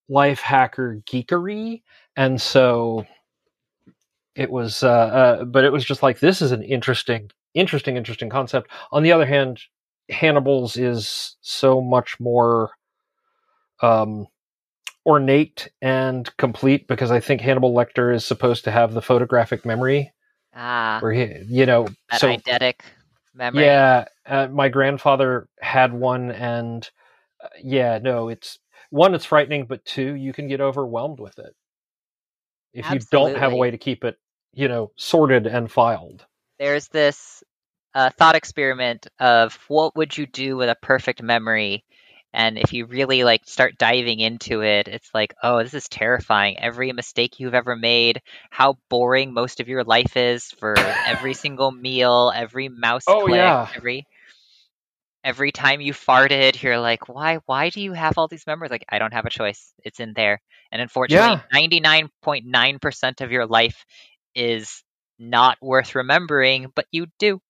life 0.09 0.41
hacker 0.41 1.03
geekery, 1.07 1.83
and 2.17 2.41
so 2.41 3.07
it 4.35 4.51
was. 4.51 4.83
Uh, 4.83 4.91
uh, 4.91 5.45
but 5.45 5.65
it 5.65 5.73
was 5.73 5.85
just 5.85 6.03
like 6.03 6.21
this 6.21 6.43
is 6.43 6.53
an 6.53 6.63
interesting, 6.63 7.31
interesting, 7.55 7.97
interesting 7.97 8.31
concept. 8.31 8.71
On 8.93 9.03
the 9.03 9.13
other 9.13 9.27
hand, 9.27 9.61
Hannibal's 10.11 10.77
is 10.77 11.37
so 11.41 11.81
much 11.81 12.19
more 12.21 12.71
um, 13.81 14.27
ornate 15.07 15.71
and 15.83 16.35
complete 16.37 16.89
because 16.89 17.11
I 17.11 17.21
think 17.21 17.41
Hannibal 17.41 17.75
Lecter 17.75 18.15
is 18.15 18.25
supposed 18.25 18.65
to 18.65 18.71
have 18.71 18.93
the 18.95 19.03
photographic 19.03 19.65
memory 19.65 20.13
Ah, 20.55 20.99
where 21.01 21.13
he, 21.13 21.35
you 21.49 21.67
know, 21.67 21.89
that 22.11 22.21
so 22.21 22.29
eidetic 22.29 22.81
memory. 23.35 23.65
yeah, 23.65 24.05
uh, 24.27 24.47
my 24.49 24.69
grandfather 24.69 25.49
had 25.61 25.93
one, 25.93 26.31
and 26.31 26.89
uh, 27.43 27.49
yeah, 27.63 27.99
no, 27.99 28.29
it's 28.29 28.59
one, 28.91 29.15
it's 29.15 29.25
frightening, 29.25 29.67
but 29.67 29.85
two, 29.85 30.15
you 30.15 30.33
can 30.33 30.47
get 30.47 30.61
overwhelmed 30.61 31.19
with 31.19 31.39
it 31.39 31.55
if 32.75 32.91
you 32.91 33.01
don't 33.11 33.37
have 33.37 33.53
a 33.53 33.57
way 33.57 33.71
to 33.71 33.79
keep 33.79 34.05
it, 34.05 34.17
you 34.55 34.69
know, 34.69 34.93
sorted 34.97 35.47
and 35.47 35.71
filed. 35.71 36.27
There's 36.59 36.89
this 36.89 37.43
uh, 37.95 38.11
thought 38.11 38.35
experiment 38.37 39.07
of 39.19 39.55
what 39.69 39.97
would 39.97 40.17
you 40.17 40.27
do 40.27 40.57
with 40.57 40.69
a 40.69 40.77
perfect 40.77 41.23
memory, 41.23 41.85
and 42.33 42.59
if 42.59 42.73
you 42.73 42.87
really 42.87 43.25
like 43.25 43.43
start 43.47 43.79
diving 43.79 44.21
into 44.21 44.63
it, 44.63 44.89
it's 44.89 45.11
like, 45.15 45.35
oh, 45.43 45.63
this 45.63 45.75
is 45.75 45.89
terrifying. 45.89 46.59
Every 46.59 46.93
mistake 46.93 47.39
you've 47.41 47.55
ever 47.55 47.77
made, 47.77 48.21
how 48.51 48.79
boring 48.91 49.33
most 49.33 49.61
of 49.61 49.69
your 49.69 49.85
life 49.85 50.17
is 50.17 50.45
for 50.59 50.97
every 51.07 51.35
single 51.45 51.71
meal, 51.73 52.33
every 52.35 52.69
mouse 52.69 53.07
Oh, 53.07 53.27
click, 53.27 53.37
yeah. 53.37 53.69
every 53.75 54.07
every 55.25 55.53
time 55.53 55.81
you 55.81 55.93
farted, 55.93 56.63
you're 56.63 56.79
like, 56.79 57.09
why 57.09 57.39
why 57.47 57.71
do 57.71 57.81
you 57.81 57.93
have 57.93 58.19
all 58.19 58.29
these 58.29 58.47
memories? 58.47 58.71
Like, 58.71 58.85
I 58.89 58.99
don't 58.99 59.13
have 59.13 59.27
a 59.27 59.31
choice. 59.31 59.73
It's 59.85 60.01
in 60.01 60.13
there. 60.15 60.41
And 60.73 60.83
unfortunately, 60.83 61.37
ninety 61.53 61.81
nine 61.81 62.11
point 62.23 62.47
nine 62.47 62.79
percent 62.79 63.21
of 63.21 63.31
your 63.33 63.47
life 63.47 63.85
is 64.35 64.83
not 65.19 65.59
worth 65.61 65.95
remembering, 65.95 66.73
but 66.75 66.87
you 66.91 67.07
do. 67.19 67.41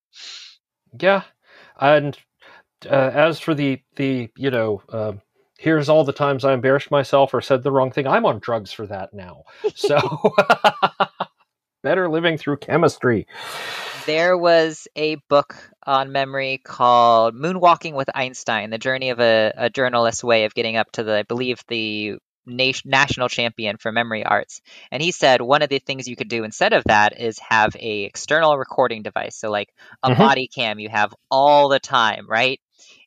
Yeah, 0.98 1.22
and 1.80 2.16
uh, 2.86 3.10
as 3.14 3.40
for 3.40 3.54
the 3.54 3.80
the 3.96 4.30
you 4.36 4.50
know, 4.50 4.82
um 4.90 5.20
here's 5.58 5.88
all 5.88 6.04
the 6.04 6.12
times 6.12 6.44
I 6.44 6.52
embarrassed 6.52 6.90
myself 6.90 7.32
or 7.32 7.40
said 7.40 7.62
the 7.62 7.72
wrong 7.72 7.90
thing. 7.90 8.06
I'm 8.06 8.26
on 8.26 8.38
drugs 8.38 8.72
for 8.72 8.86
that 8.86 9.14
now, 9.14 9.44
so 9.74 9.98
better 11.82 12.08
living 12.08 12.36
through 12.36 12.58
chemistry. 12.58 13.26
There 14.06 14.36
was 14.36 14.86
a 14.96 15.16
book 15.30 15.56
on 15.86 16.12
memory 16.12 16.60
called 16.62 17.34
Moonwalking 17.34 17.94
with 17.94 18.10
Einstein, 18.14 18.68
the 18.68 18.78
journey 18.78 19.10
of 19.10 19.20
a, 19.20 19.52
a 19.56 19.70
journalist's 19.70 20.22
way 20.22 20.44
of 20.44 20.54
getting 20.54 20.76
up 20.76 20.92
to 20.92 21.02
the, 21.02 21.16
I 21.16 21.22
believe, 21.22 21.62
the 21.68 22.18
national 22.46 23.28
champion 23.28 23.76
for 23.76 23.92
memory 23.92 24.24
arts. 24.24 24.60
And 24.90 25.02
he 25.02 25.12
said 25.12 25.40
one 25.40 25.62
of 25.62 25.68
the 25.68 25.78
things 25.78 26.08
you 26.08 26.16
could 26.16 26.28
do 26.28 26.44
instead 26.44 26.72
of 26.72 26.84
that 26.84 27.18
is 27.20 27.38
have 27.38 27.74
a 27.76 28.04
external 28.04 28.56
recording 28.56 29.02
device. 29.02 29.36
So 29.36 29.50
like 29.50 29.72
a 30.02 30.10
Mhm. 30.10 30.18
body 30.18 30.48
cam 30.48 30.78
you 30.78 30.88
have 30.88 31.14
all 31.30 31.68
the 31.68 31.80
time, 31.80 32.26
right? 32.28 32.60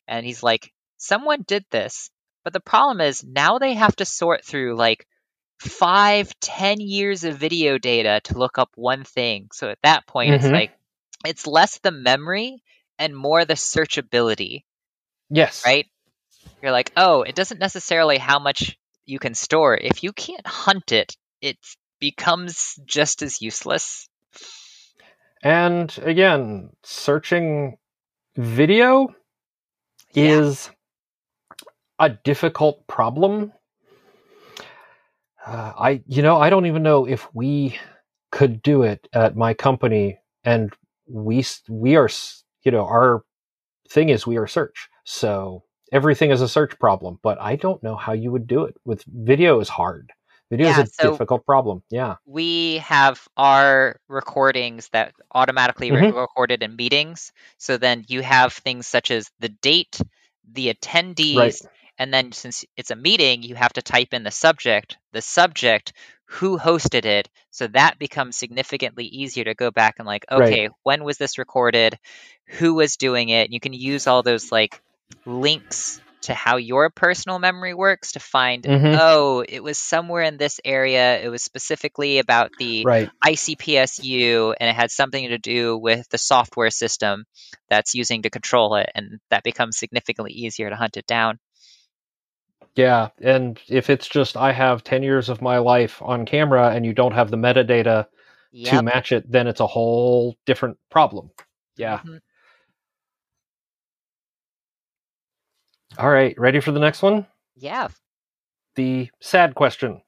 And 0.06 0.24
he's 0.24 0.42
like, 0.42 0.72
someone 0.96 1.42
did 1.46 1.64
this, 1.70 2.10
but 2.44 2.52
the 2.52 2.60
problem 2.60 3.00
is 3.00 3.24
now 3.24 3.58
they 3.58 3.74
have 3.74 3.96
to 3.96 4.04
sort 4.04 4.44
through 4.44 4.76
like 4.76 5.06
five, 5.60 6.32
ten 6.40 6.80
years 6.80 7.24
of 7.24 7.36
video 7.36 7.78
data 7.78 8.20
to 8.24 8.38
look 8.38 8.58
up 8.58 8.70
one 8.74 9.04
thing. 9.04 9.48
So 9.52 9.68
at 9.70 9.78
that 9.82 10.06
point, 10.06 10.34
it's 10.34 10.44
Mhm. 10.44 10.52
like 10.52 10.72
it's 11.26 11.46
less 11.46 11.78
the 11.78 11.90
memory 11.90 12.62
and 12.98 13.16
more 13.16 13.44
the 13.44 13.54
searchability, 13.54 14.64
Yes, 15.30 15.62
right? 15.64 15.86
You're 16.62 16.72
like, 16.72 16.92
oh, 16.96 17.22
it 17.22 17.34
doesn't 17.34 17.60
necessarily 17.60 18.18
how 18.18 18.38
much 18.38 18.76
you 19.08 19.18
can 19.18 19.34
store. 19.34 19.76
If 19.76 20.02
you 20.02 20.12
can't 20.12 20.46
hunt 20.46 20.92
it, 20.92 21.16
it 21.40 21.58
becomes 22.00 22.78
just 22.86 23.22
as 23.22 23.42
useless. 23.42 24.08
And 25.42 25.96
again, 26.02 26.70
searching 26.84 27.78
video 28.36 29.14
Yeah. 30.14 30.42
is 30.54 30.70
a 31.98 32.10
difficult 32.10 32.86
problem. 32.86 33.52
Uh, 35.46 35.72
I, 35.78 36.02
you 36.06 36.22
know, 36.22 36.38
I 36.38 36.50
don't 36.50 36.66
even 36.66 36.82
know 36.82 37.06
if 37.06 37.28
we 37.34 37.78
could 38.30 38.62
do 38.62 38.82
it 38.82 39.08
at 39.12 39.36
my 39.36 39.54
company, 39.54 40.18
and 40.44 40.72
we 41.08 41.44
we 41.68 41.96
are, 41.96 42.08
you 42.64 42.72
know, 42.72 42.86
our 42.86 43.24
thing 43.88 44.10
is 44.10 44.26
we 44.26 44.36
are 44.38 44.46
search, 44.46 44.88
so 45.04 45.64
everything 45.92 46.30
is 46.30 46.40
a 46.40 46.48
search 46.48 46.78
problem. 46.78 47.18
But 47.22 47.40
I 47.40 47.56
don't 47.56 47.82
know 47.82 47.96
how 47.96 48.12
you 48.12 48.30
would 48.32 48.46
do 48.46 48.64
it 48.64 48.76
with 48.84 49.02
video. 49.04 49.60
Is 49.60 49.68
hard. 49.68 50.10
Video 50.50 50.68
Yeah, 50.68 50.80
is 50.82 50.88
a 50.90 50.92
so- 51.02 51.10
difficult 51.10 51.44
problem. 51.44 51.82
Yeah. 51.90 52.16
we 52.24 52.78
have 52.78 53.20
our 53.36 54.00
recordings 54.08 54.88
that 54.92 55.12
automatically 55.34 55.90
re- 55.90 56.10
Mhm. 56.10 56.14
recorded 56.18 56.62
in 56.62 56.74
meetings. 56.76 57.32
So 57.58 57.76
then 57.76 58.04
you 58.08 58.22
have 58.22 58.52
things 58.54 58.86
such 58.86 59.10
as 59.10 59.30
the 59.40 59.50
date, 59.50 60.00
the 60.50 60.72
attendees, 60.72 61.36
Right. 61.36 61.54
and 61.98 62.14
then 62.14 62.32
since 62.32 62.64
it's 62.78 62.90
a 62.90 62.96
meeting, 62.96 63.42
you 63.42 63.56
have 63.56 63.74
to 63.74 63.82
type 63.82 64.14
in 64.14 64.22
the 64.22 64.30
subject, 64.30 64.96
the 65.12 65.20
subject, 65.20 65.92
who 66.24 66.58
hosted 66.58 67.04
it. 67.04 67.28
So 67.50 67.66
that 67.68 67.98
becomes 67.98 68.36
significantly 68.36 69.04
easier 69.04 69.44
to 69.44 69.54
go 69.54 69.70
back 69.70 69.96
and 69.98 70.06
like, 70.06 70.24
okay, 70.30 70.62
right. 70.68 70.70
when 70.82 71.04
was 71.04 71.18
this 71.18 71.36
recorded? 71.38 71.98
Who 72.58 72.72
was 72.74 72.96
doing 72.96 73.28
it? 73.28 73.52
You 73.52 73.60
can 73.60 73.74
use 73.74 74.06
all 74.06 74.22
those 74.22 74.50
like 74.50 74.80
links 75.24 76.00
to 76.22 76.34
how 76.34 76.56
your 76.56 76.90
personal 76.90 77.38
memory 77.38 77.74
works 77.74 78.12
to 78.12 78.20
find 78.20 78.64
mm-hmm. 78.64 78.98
oh 79.00 79.44
it 79.48 79.62
was 79.62 79.78
somewhere 79.78 80.22
in 80.22 80.36
this 80.36 80.60
area 80.64 81.18
it 81.20 81.28
was 81.28 81.42
specifically 81.42 82.18
about 82.18 82.50
the 82.58 82.84
right. 82.84 83.10
icpsu 83.24 84.54
and 84.58 84.68
it 84.68 84.74
had 84.74 84.90
something 84.90 85.28
to 85.28 85.38
do 85.38 85.76
with 85.76 86.08
the 86.10 86.18
software 86.18 86.70
system 86.70 87.24
that's 87.68 87.94
using 87.94 88.22
to 88.22 88.30
control 88.30 88.74
it 88.74 88.90
and 88.94 89.20
that 89.30 89.44
becomes 89.44 89.78
significantly 89.78 90.32
easier 90.32 90.68
to 90.68 90.76
hunt 90.76 90.96
it 90.96 91.06
down 91.06 91.38
yeah 92.74 93.08
and 93.22 93.60
if 93.68 93.88
it's 93.88 94.08
just 94.08 94.36
i 94.36 94.52
have 94.52 94.84
10 94.84 95.02
years 95.02 95.28
of 95.28 95.40
my 95.40 95.58
life 95.58 96.02
on 96.02 96.26
camera 96.26 96.70
and 96.70 96.84
you 96.84 96.92
don't 96.92 97.14
have 97.14 97.30
the 97.30 97.36
metadata 97.36 98.06
yep. 98.50 98.74
to 98.74 98.82
match 98.82 99.12
it 99.12 99.30
then 99.30 99.46
it's 99.46 99.60
a 99.60 99.66
whole 99.66 100.36
different 100.46 100.78
problem 100.90 101.30
yeah 101.76 101.98
mm-hmm. 101.98 102.16
All 105.98 106.08
right, 106.08 106.38
ready 106.38 106.60
for 106.60 106.70
the 106.70 106.78
next 106.78 107.02
one? 107.02 107.26
Yeah. 107.56 107.88
The 108.76 109.10
sad 109.18 109.56
question. 109.56 110.00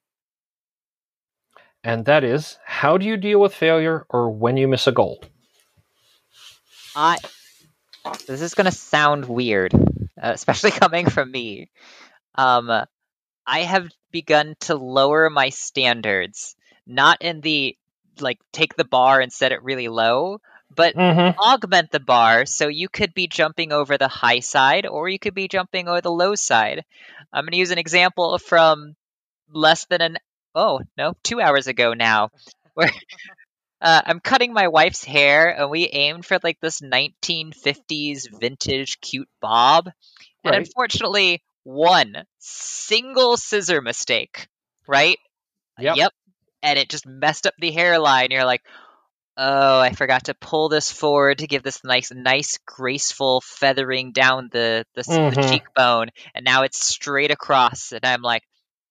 And 1.83 2.05
that 2.05 2.23
is 2.23 2.59
how 2.65 2.97
do 2.97 3.05
you 3.05 3.17
deal 3.17 3.41
with 3.41 3.53
failure 3.53 4.07
or 4.09 4.31
when 4.31 4.57
you 4.57 4.69
miss 4.69 4.87
a 4.87 4.93
goal? 4.93 5.25
I 6.95 7.17
This 8.29 8.41
is 8.41 8.55
going 8.55 8.67
to 8.67 8.71
sound 8.71 9.27
weird, 9.27 9.75
uh, 9.75 9.79
especially 10.21 10.71
coming 10.71 11.11
from 11.11 11.29
me. 11.29 11.71
Um 12.37 12.71
I 13.45 13.61
have 13.63 13.91
begun 14.13 14.55
to 14.61 14.77
lower 14.77 15.29
my 15.29 15.49
standards, 15.49 16.55
not 16.87 17.21
in 17.21 17.41
the 17.41 17.77
like 18.21 18.39
take 18.53 18.77
the 18.77 18.85
bar 18.85 19.21
and 19.21 19.33
set 19.33 19.51
it 19.51 19.65
really 19.65 19.89
low, 19.89 20.41
but 20.75 20.95
mm-hmm. 20.95 21.39
augment 21.39 21.91
the 21.91 22.01
bar 22.01 22.47
so 22.47 22.69
you 22.69 22.89
could 22.89 23.13
be 23.13 23.27
jumping 23.27 23.73
over 23.73 23.99
the 23.99 24.09
high 24.09 24.41
side 24.41 24.87
or 24.87 25.09
you 25.09 25.19
could 25.19 25.35
be 25.35 25.49
jumping 25.49 25.89
over 25.89 26.01
the 26.01 26.11
low 26.11 26.35
side. 26.35 26.85
I'm 27.33 27.45
going 27.45 27.53
to 27.53 27.59
use 27.59 27.71
an 27.71 27.79
example 27.79 28.39
from 28.39 28.95
less 29.53 29.87
than 29.87 30.01
an 30.01 30.19
oh 30.55 30.81
no 30.97 31.15
two 31.23 31.41
hours 31.41 31.67
ago 31.67 31.93
now 31.93 32.31
where 32.75 32.91
uh, 33.81 34.03
I'm 34.05 34.21
cutting 34.21 34.53
my 34.53 34.69
wife's 34.69 35.05
hair 35.05 35.51
and 35.51 35.71
we 35.71 35.87
aimed 35.89 36.25
for 36.25 36.39
like 36.43 36.61
this 36.61 36.81
1950s 36.81 38.29
vintage 38.41 39.01
cute 39.01 39.29
bob 39.41 39.91
and 40.45 40.55
unfortunately 40.55 41.43
one 41.65 42.25
single 42.39 43.37
scissor 43.37 43.83
mistake 43.83 44.49
right 44.87 45.19
yep. 45.79 45.97
yep 45.97 46.13
and 46.63 46.79
it 46.79 46.89
just 46.89 47.07
messed 47.07 47.47
up 47.47 47.55
the 47.59 47.71
hairline 47.71 48.31
you're 48.31 48.45
like 48.45 48.63
oh, 49.37 49.81
I 49.81 49.93
forgot 49.93 50.25
to 50.25 50.35
pull 50.35 50.69
this 50.69 50.91
forward 50.91 51.39
to 51.39 51.47
give 51.47 51.63
this 51.63 51.83
nice, 51.85 52.13
nice, 52.13 52.59
graceful 52.67 53.41
feathering 53.41 54.13
down 54.13 54.49
the 54.53 54.85
the, 54.95 55.03
mm-hmm. 55.03 55.35
the, 55.41 55.49
cheekbone, 55.49 56.09
and 56.35 56.45
now 56.45 56.63
it's 56.63 56.85
straight 56.85 57.31
across. 57.31 57.93
And 57.93 58.05
I'm 58.05 58.23
like, 58.23 58.43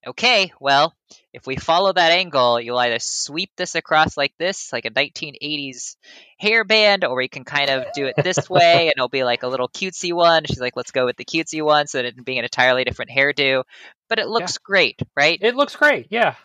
okay, 0.06 0.52
well, 0.60 0.94
if 1.34 1.46
we 1.46 1.56
follow 1.56 1.94
that 1.94 2.12
angle, 2.12 2.60
you'll 2.60 2.78
either 2.78 3.00
sweep 3.00 3.52
this 3.58 3.76
across 3.76 4.18
like 4.18 4.34
this, 4.38 4.72
like 4.72 4.86
a 4.86 4.92
1980s 4.92 5.96
hairband, 6.42 7.08
or 7.08 7.22
you 7.22 7.30
can 7.30 7.44
kind 7.44 7.70
of 7.70 7.86
do 7.94 8.06
it 8.06 8.16
this 8.24 8.50
way, 8.50 8.88
and 8.88 8.94
it'll 8.98 9.10
be 9.10 9.24
like 9.24 9.44
a 9.44 9.48
little 9.48 9.70
cutesy 9.70 10.14
one. 10.14 10.46
She's 10.46 10.62
like, 10.62 10.76
let's 10.76 10.92
go 10.92 11.06
with 11.06 11.18
the 11.18 11.26
cutesy 11.26 11.62
one, 11.62 11.88
so 11.88 12.00
that 12.00 12.06
it 12.06 12.26
being 12.26 12.40
an 12.40 12.46
entirely 12.46 12.84
different 12.84 13.12
hairdo, 13.12 13.64
but 14.08 14.20
it 14.20 14.28
looks 14.28 14.54
yeah. 14.54 14.66
great, 14.66 15.00
right? 15.16 15.38
It 15.42 15.56
looks 15.56 15.76
great, 15.76 16.08
yeah. 16.10 16.36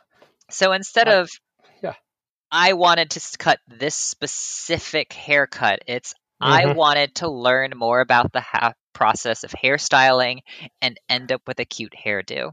So 0.50 0.72
instead 0.72 1.08
of 1.08 1.30
I 2.54 2.74
wanted 2.74 3.10
to 3.10 3.20
cut 3.36 3.58
this 3.66 3.96
specific 3.96 5.12
haircut. 5.12 5.80
It's 5.88 6.14
mm-hmm. 6.40 6.52
I 6.52 6.72
wanted 6.72 7.16
to 7.16 7.28
learn 7.28 7.72
more 7.74 8.00
about 8.00 8.32
the 8.32 8.40
ha- 8.40 8.74
process 8.92 9.42
of 9.42 9.50
hairstyling 9.50 10.38
and 10.80 10.96
end 11.08 11.32
up 11.32 11.42
with 11.48 11.58
a 11.58 11.64
cute 11.64 11.94
hairdo. 12.06 12.52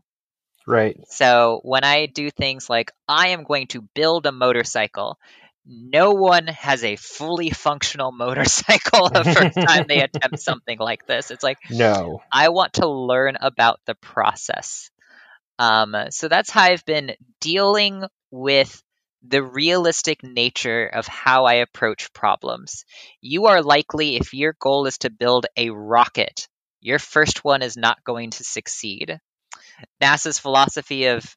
Right. 0.66 0.98
So 1.10 1.60
when 1.64 1.84
I 1.84 2.08
do 2.08 2.32
things 2.32 2.68
like 2.68 2.92
I 3.08 3.30
am 3.30 3.44
going 3.44 3.68
to 3.68 3.88
build 3.94 4.26
a 4.26 4.32
motorcycle, 4.32 5.20
no 5.68 6.14
one 6.14 6.48
has 6.48 6.84
a 6.84 6.96
fully 6.96 7.52
functional 7.52 8.12
motorcycle 8.18 9.08
the 9.08 9.24
first 9.24 9.56
time 9.56 9.86
they 9.88 10.02
attempt 10.02 10.40
something 10.40 10.80
like 10.80 11.06
this. 11.06 11.30
It's 11.30 11.44
like 11.44 11.60
no. 11.70 12.24
I 12.34 12.50
want 12.50 12.74
to 12.74 12.90
learn 12.90 13.38
about 13.40 13.80
the 13.86 13.94
process. 13.94 14.90
Um, 15.60 15.96
so 16.10 16.28
that's 16.28 16.50
how 16.50 16.64
I've 16.64 16.86
been 16.86 17.12
dealing 17.40 18.04
with 18.32 18.82
the 19.24 19.44
realistic 19.44 20.24
nature 20.24 20.88
of 20.88 21.08
how 21.08 21.46
I 21.46 21.56
approach 21.56 22.14
problems. 22.14 22.86
You 23.22 23.48
are 23.48 23.62
likely, 23.62 24.16
if 24.16 24.34
your 24.34 24.56
goal 24.60 24.88
is 24.88 24.98
to 25.00 25.10
build 25.10 25.46
a 25.56 25.70
rocket, 25.70 26.48
your 26.80 27.00
first 27.00 27.44
one 27.44 27.62
is 27.62 27.78
not 27.78 28.04
going 28.04 28.32
to 28.32 28.44
succeed. 28.44 29.20
NASA's 30.02 30.40
philosophy 30.40 31.06
of 31.06 31.36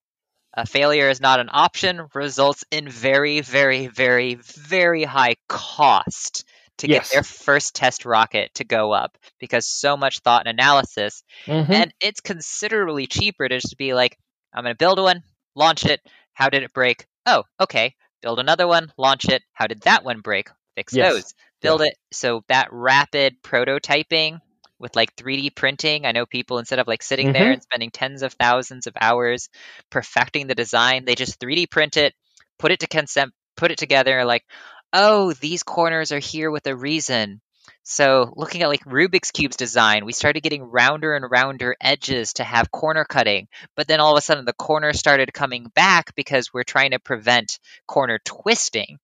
uh, 0.56 0.64
failure 0.64 1.10
is 1.10 1.20
not 1.20 1.40
an 1.40 1.50
option 1.52 2.06
results 2.14 2.64
in 2.70 2.88
very, 2.88 3.40
very, 3.40 3.88
very, 3.88 4.34
very 4.34 5.04
high 5.04 5.34
cost 5.48 6.44
to 6.78 6.88
yes. 6.88 7.08
get 7.08 7.14
their 7.14 7.22
first 7.22 7.74
test 7.74 8.04
rocket 8.04 8.52
to 8.54 8.64
go 8.64 8.92
up 8.92 9.16
because 9.38 9.66
so 9.66 9.96
much 9.96 10.20
thought 10.20 10.46
and 10.46 10.58
analysis. 10.58 11.22
Mm-hmm. 11.46 11.72
And 11.72 11.94
it's 12.00 12.20
considerably 12.20 13.06
cheaper 13.06 13.48
to 13.48 13.58
just 13.58 13.76
be 13.76 13.94
like, 13.94 14.16
I'm 14.52 14.64
going 14.64 14.74
to 14.74 14.78
build 14.78 14.98
one, 14.98 15.22
launch 15.54 15.84
it. 15.84 16.00
How 16.32 16.48
did 16.48 16.62
it 16.62 16.72
break? 16.72 17.06
Oh, 17.26 17.44
okay, 17.60 17.94
build 18.22 18.38
another 18.38 18.66
one, 18.66 18.92
launch 18.96 19.26
it. 19.28 19.42
How 19.52 19.66
did 19.66 19.82
that 19.82 20.04
one 20.04 20.20
break? 20.20 20.48
Fix 20.76 20.94
yes. 20.94 21.12
those. 21.12 21.34
Build 21.62 21.80
yeah. 21.80 21.88
it. 21.88 21.96
So 22.12 22.42
that 22.48 22.68
rapid 22.72 23.42
prototyping 23.42 24.40
with 24.78 24.96
like 24.96 25.14
3D 25.16 25.54
printing, 25.54 26.04
I 26.04 26.12
know 26.12 26.26
people 26.26 26.58
instead 26.58 26.78
of 26.78 26.88
like 26.88 27.02
sitting 27.02 27.28
mm-hmm. 27.28 27.42
there 27.42 27.52
and 27.52 27.62
spending 27.62 27.90
tens 27.90 28.22
of 28.22 28.32
thousands 28.34 28.86
of 28.86 28.94
hours 29.00 29.48
perfecting 29.90 30.46
the 30.46 30.54
design, 30.54 31.04
they 31.04 31.14
just 31.14 31.40
3D 31.40 31.70
print 31.70 31.96
it, 31.96 32.14
put 32.58 32.72
it 32.72 32.80
to 32.80 32.86
consent, 32.86 33.32
put 33.56 33.70
it 33.70 33.78
together 33.78 34.24
like, 34.24 34.44
oh, 34.92 35.32
these 35.32 35.62
corners 35.62 36.12
are 36.12 36.18
here 36.18 36.50
with 36.50 36.66
a 36.66 36.76
reason. 36.76 37.40
So 37.82 38.32
looking 38.36 38.62
at 38.62 38.68
like 38.68 38.84
Rubik's 38.84 39.30
Cube's 39.30 39.56
design, 39.56 40.04
we 40.06 40.12
started 40.12 40.42
getting 40.42 40.62
rounder 40.62 41.14
and 41.14 41.30
rounder 41.30 41.76
edges 41.80 42.34
to 42.34 42.44
have 42.44 42.70
corner 42.70 43.04
cutting. 43.04 43.48
But 43.76 43.86
then 43.86 44.00
all 44.00 44.12
of 44.12 44.18
a 44.18 44.22
sudden 44.22 44.46
the 44.46 44.54
corner 44.54 44.92
started 44.94 45.34
coming 45.34 45.70
back 45.74 46.14
because 46.14 46.52
we're 46.52 46.64
trying 46.64 46.92
to 46.92 46.98
prevent 46.98 47.58
corner 47.86 48.18
twisting. 48.24 48.98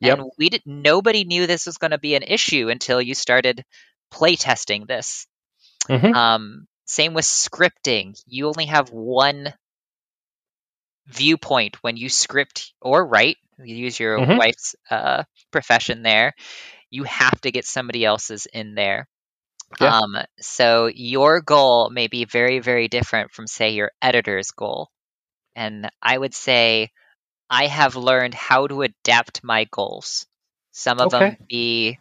Yep. 0.00 0.18
And 0.18 0.30
we 0.38 0.48
did 0.48 0.62
nobody 0.64 1.24
knew 1.24 1.46
this 1.46 1.66
was 1.66 1.78
going 1.78 1.90
to 1.92 1.98
be 1.98 2.14
an 2.14 2.22
issue 2.22 2.70
until 2.70 3.00
you 3.00 3.14
started 3.14 3.64
play 4.10 4.36
testing 4.36 4.86
this. 4.86 5.26
Mm-hmm. 5.88 6.14
Um, 6.14 6.66
same 6.86 7.14
with 7.14 7.24
scripting. 7.24 8.20
You 8.26 8.48
only 8.48 8.66
have 8.66 8.90
one 8.90 9.52
viewpoint 11.06 11.76
when 11.82 11.96
you 11.96 12.08
script 12.08 12.72
or 12.80 13.06
write. 13.06 13.36
You 13.62 13.76
use 13.76 14.00
your 14.00 14.18
mm-hmm. 14.18 14.38
wife's 14.38 14.74
uh, 14.90 15.24
profession 15.50 16.02
there 16.02 16.34
you 16.92 17.04
have 17.04 17.40
to 17.40 17.50
get 17.50 17.64
somebody 17.64 18.04
else's 18.04 18.46
in 18.46 18.74
there. 18.74 19.08
Yeah. 19.80 19.96
Um, 19.96 20.18
so 20.38 20.90
your 20.94 21.40
goal 21.40 21.88
may 21.90 22.06
be 22.06 22.26
very, 22.26 22.60
very 22.60 22.88
different 22.88 23.32
from, 23.32 23.46
say, 23.46 23.70
your 23.70 23.90
editor's 24.02 24.50
goal. 24.50 24.90
And 25.56 25.90
I 26.02 26.16
would 26.16 26.34
say 26.34 26.90
I 27.48 27.66
have 27.66 27.96
learned 27.96 28.34
how 28.34 28.66
to 28.66 28.82
adapt 28.82 29.42
my 29.42 29.66
goals. 29.70 30.26
Some 30.72 31.00
of 31.00 31.14
okay. 31.14 31.18
them 31.30 31.36
be 31.48 31.98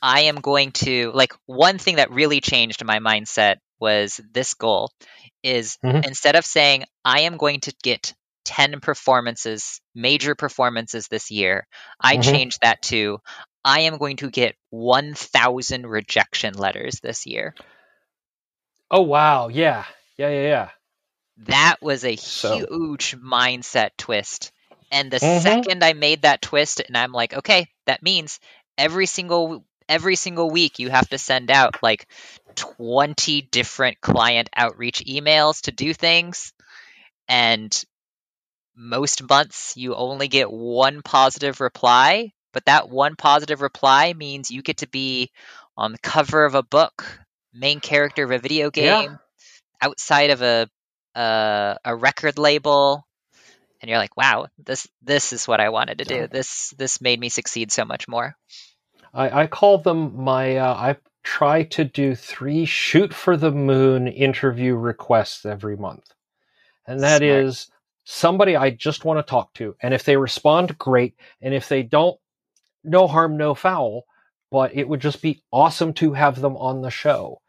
I 0.00 0.22
am 0.22 0.36
going 0.36 0.72
to 0.72 1.12
like 1.14 1.32
one 1.46 1.78
thing 1.78 1.96
that 1.96 2.10
really 2.10 2.40
changed 2.40 2.84
my 2.84 2.98
mindset 2.98 3.56
was 3.80 4.20
this 4.32 4.54
goal 4.54 4.90
is 5.42 5.78
mm-hmm. 5.84 6.02
instead 6.04 6.36
of 6.36 6.44
saying 6.44 6.84
I 7.04 7.22
am 7.22 7.36
going 7.36 7.60
to 7.60 7.74
get 7.82 8.14
10 8.44 8.80
performances, 8.80 9.80
major 9.94 10.34
performances 10.34 11.08
this 11.08 11.30
year, 11.30 11.66
I 12.00 12.14
mm-hmm. 12.14 12.30
changed 12.30 12.58
that 12.60 12.82
to 12.82 13.18
I 13.64 13.80
am 13.80 13.98
going 13.98 14.18
to 14.18 14.30
get 14.30 14.56
1,000 14.70 15.86
rejection 15.86 16.54
letters 16.54 17.00
this 17.00 17.26
year. 17.26 17.54
Oh, 18.90 19.02
wow. 19.02 19.48
Yeah. 19.48 19.84
Yeah, 20.16 20.28
yeah, 20.28 20.42
yeah. 20.42 20.68
That 21.46 21.76
was 21.80 22.04
a 22.04 22.16
so. 22.16 22.58
huge 22.58 23.16
mindset 23.16 23.90
twist. 23.96 24.52
And 24.92 25.10
the 25.10 25.16
mm-hmm. 25.16 25.42
second 25.42 25.82
I 25.82 25.94
made 25.94 26.22
that 26.22 26.42
twist, 26.42 26.80
and 26.86 26.96
I'm 26.96 27.12
like, 27.12 27.34
okay, 27.34 27.66
that 27.86 28.02
means 28.02 28.38
every 28.78 29.06
single 29.06 29.64
every 29.88 30.16
single 30.16 30.50
week 30.50 30.78
you 30.78 30.88
have 30.88 31.08
to 31.08 31.18
send 31.18 31.50
out 31.50 31.82
like 31.82 32.06
20 32.54 33.42
different 33.42 34.00
client 34.00 34.48
outreach 34.56 35.04
emails 35.04 35.62
to 35.62 35.72
do 35.72 35.92
things 35.92 36.52
and 37.28 37.84
most 38.74 39.28
months 39.28 39.76
you 39.76 39.94
only 39.94 40.28
get 40.28 40.50
one 40.50 41.02
positive 41.02 41.60
reply 41.60 42.32
but 42.54 42.64
that 42.64 42.88
one 42.88 43.16
positive 43.16 43.60
reply 43.60 44.14
means 44.14 44.50
you 44.50 44.62
get 44.62 44.78
to 44.78 44.88
be 44.88 45.30
on 45.76 45.92
the 45.92 45.98
cover 45.98 46.46
of 46.46 46.54
a 46.54 46.62
book, 46.62 47.04
main 47.52 47.80
character 47.80 48.24
of 48.24 48.30
a 48.30 48.38
video 48.38 48.70
game, 48.70 49.10
yeah. 49.10 49.16
outside 49.82 50.30
of 50.30 50.40
a, 50.40 50.68
a 51.14 51.76
a 51.84 51.94
record 51.94 52.38
label, 52.38 53.06
and 53.82 53.90
you're 53.90 53.98
like, 53.98 54.16
wow, 54.16 54.46
this 54.56 54.86
this 55.02 55.34
is 55.34 55.46
what 55.46 55.60
I 55.60 55.68
wanted 55.68 55.98
to 55.98 56.04
do. 56.04 56.26
This 56.26 56.72
this 56.78 57.02
made 57.02 57.20
me 57.20 57.28
succeed 57.28 57.70
so 57.70 57.84
much 57.84 58.08
more. 58.08 58.34
I, 59.12 59.42
I 59.42 59.46
call 59.46 59.78
them 59.78 60.16
my. 60.24 60.56
Uh, 60.56 60.74
I 60.74 60.96
try 61.22 61.64
to 61.64 61.84
do 61.84 62.14
three 62.14 62.64
shoot 62.64 63.12
for 63.12 63.36
the 63.36 63.50
moon 63.50 64.08
interview 64.08 64.74
requests 64.74 65.44
every 65.44 65.76
month, 65.76 66.14
and 66.86 67.00
that 67.02 67.18
Smart. 67.18 67.44
is 67.44 67.68
somebody 68.04 68.56
I 68.56 68.70
just 68.70 69.04
want 69.04 69.18
to 69.18 69.30
talk 69.30 69.52
to, 69.54 69.76
and 69.82 69.92
if 69.92 70.04
they 70.04 70.16
respond, 70.16 70.78
great, 70.78 71.14
and 71.40 71.52
if 71.54 71.68
they 71.68 71.82
don't, 71.82 72.18
no 72.84 73.06
harm, 73.06 73.36
no 73.36 73.54
foul. 73.54 74.04
But 74.50 74.76
it 74.76 74.88
would 74.88 75.00
just 75.00 75.20
be 75.22 75.42
awesome 75.52 75.94
to 75.94 76.12
have 76.12 76.40
them 76.40 76.56
on 76.56 76.82
the 76.82 76.90
show. 76.90 77.40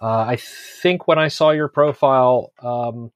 Uh, 0.00 0.20
I 0.28 0.36
think 0.36 1.06
when 1.06 1.18
I 1.18 1.28
saw 1.28 1.50
your 1.50 1.68
profile 1.68 2.52
um, 2.62 3.10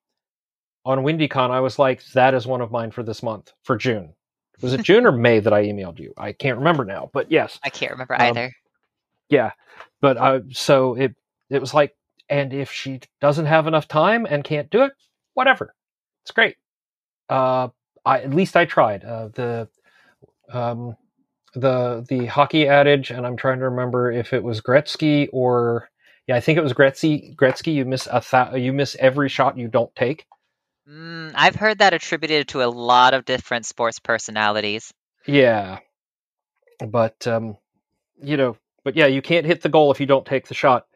on 0.85 0.99
WindyCon, 0.99 1.51
I 1.51 1.61
was 1.61 1.79
like, 1.79 2.05
that 2.13 2.35
is 2.35 2.47
one 2.47 2.61
of 2.61 2.71
mine 2.71 2.91
for 2.91 3.03
this 3.03 3.23
month, 3.23 3.53
for 3.63 3.77
June. 3.77 4.15
Was 4.61 4.75
it 4.75 4.83
June 4.83 5.07
or 5.07 5.13
May 5.19 5.41
that 5.41 5.53
I 5.53 5.65
emailed 5.65 5.99
you? 5.99 6.13
I 6.17 6.33
can't 6.33 6.59
remember 6.59 6.85
now, 6.85 7.11
but 7.13 7.31
yes. 7.31 7.59
I 7.65 7.71
can't 7.71 7.93
remember 7.93 8.15
Um, 8.15 8.23
either. 8.23 8.53
Yeah. 9.31 9.53
But 10.01 10.17
uh, 10.19 10.41
so 10.51 10.95
it, 10.95 11.15
it 11.51 11.61
was 11.61 11.73
like, 11.75 11.95
and 12.29 12.53
if 12.53 12.71
she 12.71 13.01
doesn't 13.21 13.47
have 13.47 13.67
enough 13.67 13.89
time 13.89 14.27
and 14.29 14.45
can't 14.45 14.71
do 14.71 14.83
it, 14.83 14.93
whatever. 15.35 15.75
It's 16.25 16.33
great. 16.33 16.57
Uh, 17.31 17.69
I, 18.05 18.21
at 18.21 18.35
least 18.35 18.57
I 18.57 18.67
tried. 18.67 19.05
Uh, 19.05 19.29
the, 19.29 19.69
um, 20.53 20.97
the, 21.55 22.05
the 22.09 22.27
hockey 22.27 22.69
adage, 22.69 23.11
and 23.11 23.27
I'm 23.27 23.37
trying 23.37 23.59
to 23.59 23.69
remember 23.69 24.11
if 24.11 24.33
it 24.33 24.43
was 24.43 24.61
Gretzky 24.61 25.29
or, 25.33 25.89
yeah, 26.27 26.37
I 26.37 26.41
think 26.41 26.59
it 26.59 26.63
was 26.63 26.73
Gretzky. 26.75 27.35
Gretzky, 27.37 27.75
you 27.75 27.85
miss 27.85 28.07
a 28.11 28.21
th- 28.21 28.63
you 28.63 28.73
miss 28.73 28.97
every 29.01 29.29
shot 29.29 29.57
you 29.57 29.69
don't 29.69 29.95
take. 29.97 30.27
Mm, 30.89 31.33
I've 31.35 31.55
heard 31.55 31.79
that 31.79 31.93
attributed 31.93 32.49
to 32.49 32.63
a 32.63 32.67
lot 32.67 33.15
of 33.15 33.25
different 33.25 33.67
sports 33.67 33.99
personalities. 33.99 34.93
Yeah. 35.27 35.79
But 36.87 37.27
um 37.27 37.57
you 38.23 38.37
know, 38.37 38.57
but 38.85 38.97
yeah, 38.97 39.07
you 39.07 39.21
can't 39.21 39.47
hit 39.47 39.63
the 39.63 39.69
goal 39.69 39.91
if 39.93 40.01
you 40.01 40.07
don't 40.07 40.25
take 40.27 40.49
the 40.49 40.55
shot 40.55 40.87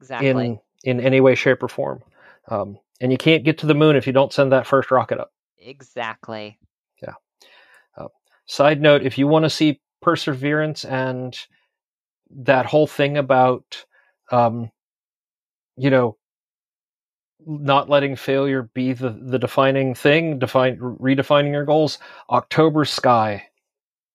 Exactly. 0.00 0.28
in 0.28 0.60
in 0.84 1.00
any 1.00 1.20
way 1.20 1.34
shape 1.34 1.62
or 1.62 1.68
form. 1.68 2.02
Um 2.48 2.78
and 3.00 3.10
you 3.10 3.18
can't 3.18 3.44
get 3.44 3.58
to 3.58 3.66
the 3.66 3.74
moon 3.74 3.96
if 3.96 4.06
you 4.06 4.12
don't 4.12 4.32
send 4.32 4.52
that 4.52 4.66
first 4.66 4.90
rocket 4.90 5.18
up. 5.18 5.32
Exactly. 5.58 6.58
Yeah. 7.02 7.14
Uh, 7.96 8.08
side 8.46 8.80
note, 8.80 9.02
if 9.02 9.18
you 9.18 9.26
want 9.26 9.44
to 9.44 9.50
see 9.50 9.80
perseverance 10.04 10.84
and 10.84 11.38
that 12.30 12.66
whole 12.66 12.86
thing 12.86 13.18
about 13.18 13.84
um 14.32 14.70
you 15.76 15.90
know 15.90 16.16
not 17.46 17.88
letting 17.90 18.16
failure 18.16 18.64
be 18.74 18.92
the, 18.92 19.10
the 19.10 19.38
defining 19.38 19.94
thing, 19.94 20.38
define 20.38 20.78
redefining 20.78 21.52
your 21.52 21.64
goals. 21.64 21.98
October 22.30 22.84
Sky, 22.84 23.48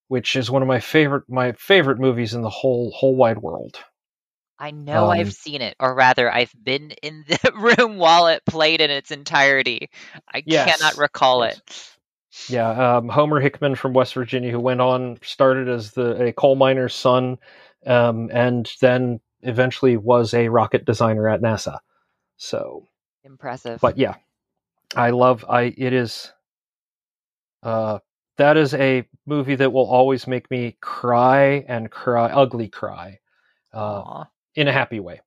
which 0.09 0.35
is 0.35 0.51
one 0.51 0.61
of 0.63 0.69
my 0.69 0.79
favorite 0.79 1.25
my 1.29 1.53
favorite 1.53 1.99
movies 1.99 2.33
in 2.33 2.41
the 2.43 2.49
whole 2.49 2.91
whole 2.91 3.15
wide 3.15 3.39
world. 3.39 3.77
I 4.59 4.71
know 4.71 5.09
Um, 5.09 5.09
I've 5.09 5.33
seen 5.33 5.61
it, 5.61 5.75
or 5.79 5.95
rather, 5.95 6.31
I've 6.31 6.53
been 6.63 6.91
in 7.03 7.25
the 7.27 7.51
room 7.55 7.97
while 7.97 8.27
it 8.27 8.45
played 8.45 8.81
in 8.81 8.91
its 8.91 9.11
entirety. 9.11 9.89
I 10.33 10.41
Yes, 10.45 10.81
cannot 10.81 10.97
recall 10.97 11.43
yes. 11.43 11.43
it. 11.43 11.61
Yeah, 12.47 12.97
um, 12.97 13.09
Homer 13.09 13.41
Hickam 13.41 13.77
from 13.77 13.93
West 13.93 14.13
Virginia, 14.13 14.51
who 14.51 14.59
went 14.59 14.81
on 14.81 15.17
started 15.23 15.67
as 15.67 15.91
the 15.91 16.27
a 16.27 16.33
coal 16.33 16.55
miner's 16.55 16.95
son, 16.95 17.37
um, 17.85 18.29
and 18.33 18.71
then 18.81 19.19
eventually 19.41 19.97
was 19.97 20.33
a 20.33 20.49
rocket 20.49 20.85
designer 20.85 21.27
at 21.27 21.41
NASA. 21.41 21.79
So, 22.37 22.87
Impressive. 23.23 23.81
but 23.81 23.97
yeah, 23.97 24.15
I 24.95 25.11
love 25.11 25.45
I 25.47 25.73
it 25.77 25.93
is. 25.93 26.31
Uh, 27.61 27.99
that 28.37 28.55
is 28.57 28.73
a 28.73 29.05
movie 29.25 29.55
that 29.55 29.73
will 29.73 29.85
always 29.87 30.25
make 30.25 30.49
me 30.49 30.77
cry 30.81 31.65
and 31.67 31.91
cry, 31.91 32.27
ugly 32.27 32.69
cry, 32.69 33.19
uh, 33.73 34.23
in 34.55 34.67
a 34.67 34.71
happy 34.71 34.99
way. 34.99 35.21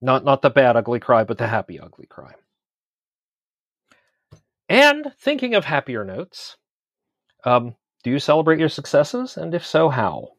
Not 0.00 0.24
not 0.24 0.42
the 0.42 0.50
bad 0.50 0.76
ugly 0.76 1.00
cry, 1.00 1.24
but 1.24 1.38
the 1.38 1.48
happy 1.48 1.80
ugly 1.80 2.06
cry. 2.06 2.34
And 4.68 5.14
thinking 5.18 5.54
of 5.54 5.64
happier 5.64 6.04
notes, 6.04 6.58
um, 7.44 7.76
do 8.02 8.10
you 8.10 8.18
celebrate 8.18 8.60
your 8.60 8.68
successes? 8.68 9.36
And 9.36 9.54
if 9.54 9.66
so, 9.66 9.88
how? 9.90 10.32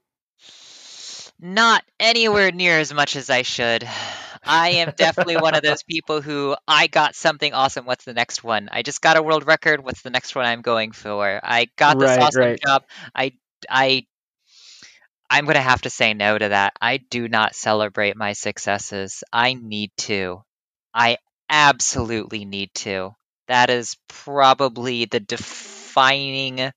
Not 1.39 1.83
anywhere 1.99 2.51
near 2.51 2.79
as 2.79 2.93
much 2.93 3.15
as 3.15 3.29
I 3.29 3.41
should. 3.41 3.87
I 4.45 4.69
am 4.69 4.91
definitely 4.91 5.37
one 5.37 5.55
of 5.55 5.63
those 5.63 5.83
people 5.83 6.21
who 6.21 6.55
I 6.67 6.87
got 6.87 7.15
something 7.15 7.53
awesome. 7.53 7.85
What's 7.85 8.05
the 8.05 8.13
next 8.13 8.43
one? 8.43 8.69
I 8.71 8.83
just 8.83 9.01
got 9.01 9.17
a 9.17 9.23
world 9.23 9.45
record. 9.47 9.83
What's 9.83 10.01
the 10.01 10.09
next 10.11 10.35
one 10.35 10.45
I'm 10.45 10.61
going 10.61 10.91
for? 10.91 11.39
I 11.43 11.67
got 11.77 11.99
this 11.99 12.17
Right, 12.17 12.17
awesome 12.17 12.53
right. 12.53 12.61
job. 12.65 12.83
I 13.13 13.33
I 13.69 14.05
I'm 15.29 15.45
gonna 15.45 15.61
have 15.61 15.81
to 15.83 15.89
say 15.89 16.13
no 16.13 16.37
to 16.37 16.49
that. 16.49 16.73
I 16.81 16.97
do 16.97 17.27
not 17.27 17.55
celebrate 17.55 18.15
my 18.15 18.33
successes. 18.33 19.23
I 19.31 19.53
need 19.53 19.91
to. 19.97 20.43
I 20.93 21.17
absolutely 21.49 22.45
need 22.45 22.73
to. 22.75 23.15
That 23.47 23.69
is 23.69 23.95
probably 24.07 25.05
the 25.05 25.19
defining 25.19 26.71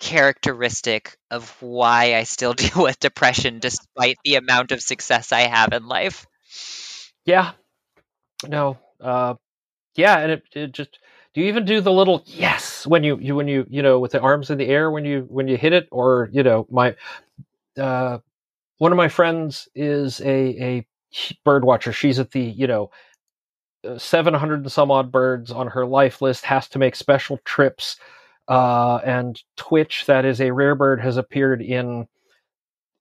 characteristic 0.00 1.16
of 1.30 1.50
why 1.60 2.14
I 2.16 2.24
still 2.24 2.54
deal 2.54 2.82
with 2.82 3.00
depression 3.00 3.58
despite 3.58 4.18
the 4.24 4.36
amount 4.36 4.72
of 4.72 4.80
success 4.80 5.32
I 5.32 5.40
have 5.42 5.72
in 5.72 5.86
life. 5.86 6.26
Yeah, 7.24 7.52
no, 8.48 8.78
uh, 9.00 9.34
yeah, 9.96 10.18
and 10.18 10.32
it, 10.32 10.42
it 10.54 10.72
just. 10.72 10.98
Do 11.34 11.42
you 11.42 11.48
even 11.48 11.66
do 11.66 11.80
the 11.80 11.92
little 11.92 12.22
yes 12.26 12.86
when 12.86 13.04
you, 13.04 13.18
you 13.18 13.36
when 13.36 13.48
you 13.48 13.66
you 13.68 13.82
know 13.82 14.00
with 14.00 14.12
the 14.12 14.20
arms 14.20 14.50
in 14.50 14.58
the 14.58 14.66
air 14.66 14.90
when 14.90 15.04
you 15.04 15.26
when 15.28 15.48
you 15.48 15.56
hit 15.56 15.72
it 15.72 15.86
or 15.92 16.28
you 16.32 16.42
know 16.42 16.66
my 16.70 16.96
uh, 17.78 18.18
one 18.78 18.92
of 18.92 18.96
my 18.96 19.08
friends 19.08 19.68
is 19.74 20.20
a 20.22 20.26
a 20.26 20.86
bird 21.44 21.64
watcher. 21.64 21.92
She's 21.92 22.18
at 22.18 22.32
the 22.32 22.40
you 22.42 22.66
know 22.66 22.90
seven 23.96 24.34
hundred 24.34 24.60
and 24.60 24.72
some 24.72 24.90
odd 24.90 25.12
birds 25.12 25.50
on 25.50 25.68
her 25.68 25.86
life 25.86 26.22
list. 26.22 26.44
Has 26.44 26.68
to 26.68 26.78
make 26.78 26.96
special 26.96 27.38
trips, 27.44 27.96
uh, 28.48 28.96
and 29.04 29.40
Twitch 29.56 30.06
that 30.06 30.24
is 30.24 30.40
a 30.40 30.50
rare 30.52 30.74
bird 30.74 31.00
has 31.00 31.16
appeared 31.16 31.62
in 31.62 32.06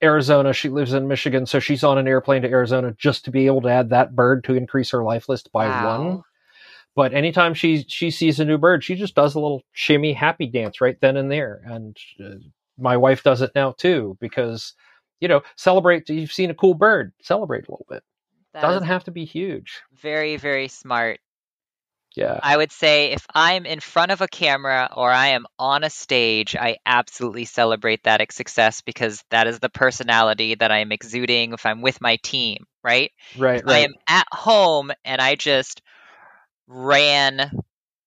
Arizona. 0.04 0.54
She 0.54 0.70
lives 0.70 0.94
in 0.94 1.08
Michigan, 1.08 1.46
so 1.46 1.60
she's 1.60 1.84
on 1.84 1.98
an 1.98 2.08
airplane 2.08 2.44
to 2.44 2.50
Arizona 2.50 2.94
just 2.98 3.26
to 3.26 3.32
be 3.32 3.48
able 3.48 3.62
to 3.62 3.70
add 3.70 3.90
that 3.90 4.16
bird 4.16 4.44
to 4.46 4.54
increase 4.56 4.92
her 4.92 5.04
life 5.04 5.28
list 5.30 5.52
by 5.52 5.68
one. 5.86 6.24
But 6.96 7.14
anytime 7.14 7.54
she 7.54 7.84
she 7.88 8.10
sees 8.12 8.40
a 8.40 8.46
new 8.46 8.58
bird, 8.58 8.84
she 8.84 8.96
just 8.96 9.16
does 9.16 9.36
a 9.36 9.40
little 9.40 9.64
shimmy 9.74 10.14
happy 10.14 10.48
dance 10.48 10.82
right 10.82 11.00
then 11.02 11.18
and 11.18 11.32
there. 11.32 11.62
And 11.66 11.98
uh, 12.24 12.36
my 12.78 12.98
wife 12.98 13.24
does 13.24 13.42
it 13.42 13.52
now 13.56 13.74
too 13.74 14.18
because 14.20 14.74
you 15.20 15.28
know 15.28 15.42
celebrate. 15.58 16.10
You've 16.10 16.32
seen 16.34 16.50
a 16.50 16.56
cool 16.56 16.74
bird, 16.74 17.14
celebrate 17.22 17.68
a 17.68 17.72
little 17.72 17.86
bit. 17.90 18.04
That 18.62 18.68
Doesn't 18.68 18.88
have 18.88 19.04
to 19.04 19.12
be 19.12 19.26
huge. 19.26 19.82
very, 20.02 20.38
very 20.38 20.68
smart. 20.68 21.20
Yeah, 22.16 22.40
I 22.42 22.58
would 22.58 22.72
say 22.72 23.12
if 23.12 23.26
I'm 23.36 23.66
in 23.68 23.80
front 23.80 24.12
of 24.12 24.22
a 24.22 24.28
camera 24.28 24.90
or 24.96 25.12
I 25.12 25.28
am 25.28 25.46
on 25.60 25.84
a 25.84 25.90
stage, 25.90 26.56
I 26.56 26.78
absolutely 26.86 27.46
celebrate 27.46 28.04
that 28.04 28.32
success 28.32 28.82
because 28.82 29.24
that 29.30 29.46
is 29.48 29.60
the 29.60 29.70
personality 29.70 30.56
that 30.56 30.72
I 30.72 30.80
am 30.80 30.92
exuding 30.92 31.54
if 31.54 31.66
I'm 31.66 31.82
with 31.82 32.02
my 32.02 32.18
team, 32.18 32.66
right? 32.84 33.12
right, 33.38 33.64
I 33.68 33.80
right. 33.80 33.86
am 33.86 33.94
at 34.08 34.28
home 34.32 34.92
and 35.06 35.22
I 35.22 35.36
just 35.36 35.82
ran 36.68 37.52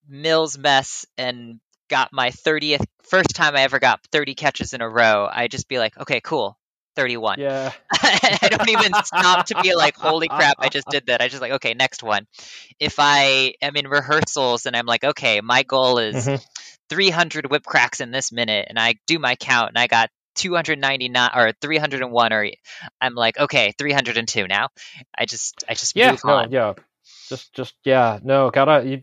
Mills 0.08 0.58
mess 0.58 1.06
and 1.18 1.60
got 1.88 2.12
my 2.12 2.30
30th 2.30 2.86
first 3.04 3.30
time 3.34 3.56
I 3.56 3.62
ever 3.62 3.78
got 3.78 4.00
30 4.12 4.34
catches 4.34 4.74
in 4.74 4.82
a 4.82 4.88
row. 4.88 5.28
I 5.30 5.48
just 5.48 5.68
be 5.68 5.78
like, 5.78 5.98
okay, 5.98 6.20
cool. 6.20 6.58
31. 7.00 7.40
Yeah, 7.40 7.72
I 7.92 8.48
don't 8.50 8.68
even 8.68 8.92
stop 9.04 9.46
to 9.46 9.62
be 9.62 9.74
like, 9.74 9.96
holy 9.96 10.28
crap, 10.28 10.56
I 10.58 10.68
just 10.68 10.86
did 10.90 11.06
that. 11.06 11.22
I 11.22 11.28
just 11.28 11.40
like, 11.40 11.52
okay, 11.52 11.72
next 11.72 12.02
one. 12.02 12.26
If 12.78 12.96
I 12.98 13.54
am 13.62 13.74
in 13.76 13.88
rehearsals 13.88 14.66
and 14.66 14.76
I'm 14.76 14.84
like, 14.84 15.02
okay, 15.02 15.40
my 15.40 15.62
goal 15.62 15.98
is 15.98 16.26
Mhm. 16.26 16.44
300 16.90 17.50
whip 17.50 17.64
cracks 17.64 18.00
in 18.00 18.10
this 18.10 18.32
minute, 18.32 18.66
and 18.68 18.78
I 18.78 18.96
do 19.06 19.18
my 19.18 19.34
count 19.36 19.68
and 19.70 19.78
I 19.78 19.86
got 19.86 20.10
299 20.34 21.30
or 21.34 21.52
301, 21.60 22.32
or 22.32 22.46
I'm 23.00 23.14
like, 23.14 23.38
okay, 23.38 23.72
302 23.78 24.46
now. 24.46 24.68
I 25.16 25.24
just, 25.24 25.64
I 25.68 25.74
just 25.74 25.96
yeah, 25.96 26.10
move 26.12 26.20
no, 26.24 26.32
on. 26.34 26.50
yeah. 26.50 26.74
Just, 27.28 27.52
just, 27.54 27.74
yeah, 27.84 28.18
no, 28.22 28.50
gotta. 28.50 28.86
You... 28.86 29.02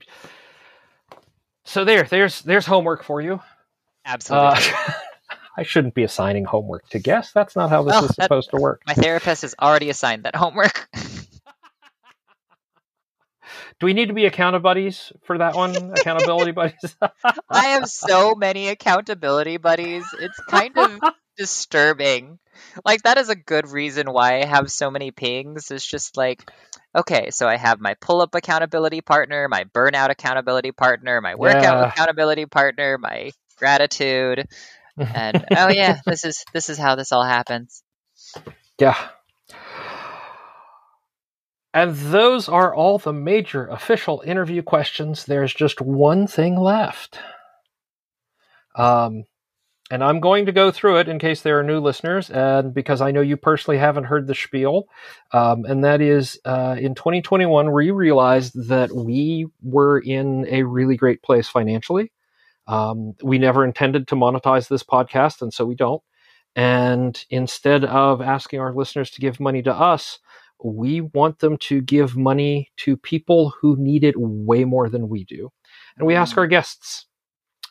So 1.65 1.83
there, 1.83 2.03
there's, 2.03 2.41
there's 2.41 2.65
homework 2.65 3.03
for 3.03 3.21
you. 3.21 3.41
Absolutely. 4.05 4.63
Uh, 4.63 4.91
I 5.57 5.63
shouldn't 5.63 5.95
be 5.95 6.03
assigning 6.03 6.45
homework 6.45 6.87
to 6.89 6.99
guests. 6.99 7.33
That's 7.33 7.55
not 7.55 7.69
how 7.71 7.83
this 7.83 7.93
Well, 7.93 8.05
is 8.05 8.11
oh, 8.11 8.13
that- 8.17 8.23
supposed 8.25 8.51
to 8.51 8.57
work. 8.57 8.81
my 8.85 8.93
therapist 8.93 9.41
has 9.41 9.55
already 9.59 9.89
assigned 9.89 10.23
that 10.23 10.35
homework. 10.35 10.87
Do 13.79 13.85
we 13.85 13.93
need 13.93 14.07
to 14.07 14.13
be 14.13 14.25
account 14.25 14.61
buddies 14.63 15.11
for 15.23 15.37
that 15.37 15.55
one? 15.55 15.75
Accountability 15.91 16.51
buddies? 16.53 16.95
I 17.49 17.65
have 17.67 17.87
so 17.87 18.33
many 18.35 18.69
accountability 18.69 19.57
buddies. 19.57 20.03
It's 20.19 20.39
kind 20.49 20.75
of 20.77 20.99
disturbing. 21.37 22.39
Like 22.83 23.03
that 23.03 23.17
is 23.19 23.29
a 23.29 23.35
good 23.35 23.69
reason 23.69 24.11
why 24.11 24.41
I 24.41 24.45
have 24.45 24.71
so 24.71 24.89
many 24.89 25.11
pings. 25.11 25.69
It's 25.69 25.85
just 25.85 26.17
like 26.17 26.51
okay, 26.95 27.29
so 27.29 27.47
I 27.47 27.57
have 27.57 27.79
my 27.79 27.93
pull 28.01 28.21
up 28.21 28.33
accountability 28.33 29.01
partner, 29.01 29.47
my 29.47 29.65
burnout 29.65 30.09
accountability 30.09 30.71
partner, 30.71 31.21
my 31.21 31.35
workout 31.35 31.61
yeah. 31.63 31.87
accountability 31.89 32.47
partner, 32.47 32.97
my 32.97 33.31
gratitude, 33.57 34.47
and 34.97 35.45
oh 35.55 35.69
yeah, 35.69 35.99
this 36.05 36.25
is 36.25 36.43
this 36.53 36.69
is 36.69 36.77
how 36.77 36.95
this 36.95 37.11
all 37.11 37.23
happens. 37.23 37.83
Yeah. 38.79 38.97
And 41.73 41.95
those 41.95 42.49
are 42.49 42.73
all 42.73 42.97
the 42.97 43.13
major 43.13 43.67
official 43.67 44.23
interview 44.25 44.63
questions. 44.63 45.25
There's 45.25 45.53
just 45.53 45.79
one 45.79 46.25
thing 46.25 46.55
left. 46.55 47.19
Um, 48.75 49.25
and 49.89 50.03
I'm 50.03 50.19
going 50.19 50.47
to 50.47 50.51
go 50.51 50.71
through 50.71 50.97
it 50.97 51.07
in 51.07 51.17
case 51.17 51.41
there 51.41 51.59
are 51.59 51.63
new 51.63 51.79
listeners, 51.79 52.29
and 52.29 52.73
because 52.73 52.99
I 52.99 53.11
know 53.11 53.21
you 53.21 53.37
personally 53.37 53.77
haven't 53.77 54.05
heard 54.05 54.27
the 54.27 54.35
spiel. 54.35 54.87
Um, 55.31 55.65
and 55.65 55.83
that 55.83 56.01
is, 56.01 56.39
uh, 56.45 56.75
in 56.77 56.93
2021, 56.93 57.71
we 57.71 57.91
realized 57.91 58.69
that 58.69 58.91
we 58.93 59.47
were 59.61 59.99
in 59.99 60.45
a 60.49 60.63
really 60.63 60.97
great 60.97 61.21
place 61.21 61.47
financially. 61.47 62.11
Um, 62.67 63.13
we 63.23 63.37
never 63.37 63.63
intended 63.63 64.07
to 64.09 64.15
monetize 64.15 64.67
this 64.67 64.83
podcast, 64.83 65.41
and 65.41 65.53
so 65.53 65.65
we 65.65 65.75
don't. 65.75 66.01
And 66.55 67.23
instead 67.29 67.85
of 67.85 68.21
asking 68.21 68.59
our 68.59 68.73
listeners 68.73 69.11
to 69.11 69.21
give 69.21 69.39
money 69.39 69.61
to 69.63 69.73
us, 69.73 70.19
we 70.63 71.01
want 71.01 71.39
them 71.39 71.57
to 71.57 71.81
give 71.81 72.17
money 72.17 72.71
to 72.77 72.97
people 72.97 73.53
who 73.61 73.75
need 73.77 74.03
it 74.03 74.15
way 74.17 74.65
more 74.65 74.89
than 74.89 75.07
we 75.07 75.23
do. 75.23 75.51
And 75.97 76.07
we 76.07 76.15
ask 76.15 76.35
mm. 76.35 76.39
our 76.39 76.47
guests 76.47 77.05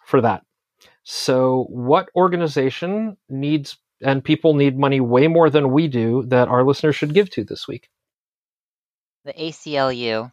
for 0.05 0.21
that. 0.21 0.45
So, 1.03 1.67
what 1.69 2.09
organization 2.17 3.17
needs 3.29 3.77
and 4.03 4.23
people 4.23 4.55
need 4.55 4.79
money 4.79 5.01
way 5.01 5.27
more 5.27 5.51
than 5.51 5.73
we 5.73 5.89
do 5.89 6.25
that 6.27 6.49
our 6.49 6.65
listeners 6.65 6.97
should 6.97 7.15
give 7.15 7.31
to 7.31 7.45
this 7.45 7.67
week? 7.67 7.89
The 9.25 9.33
ACLU. 9.33 10.33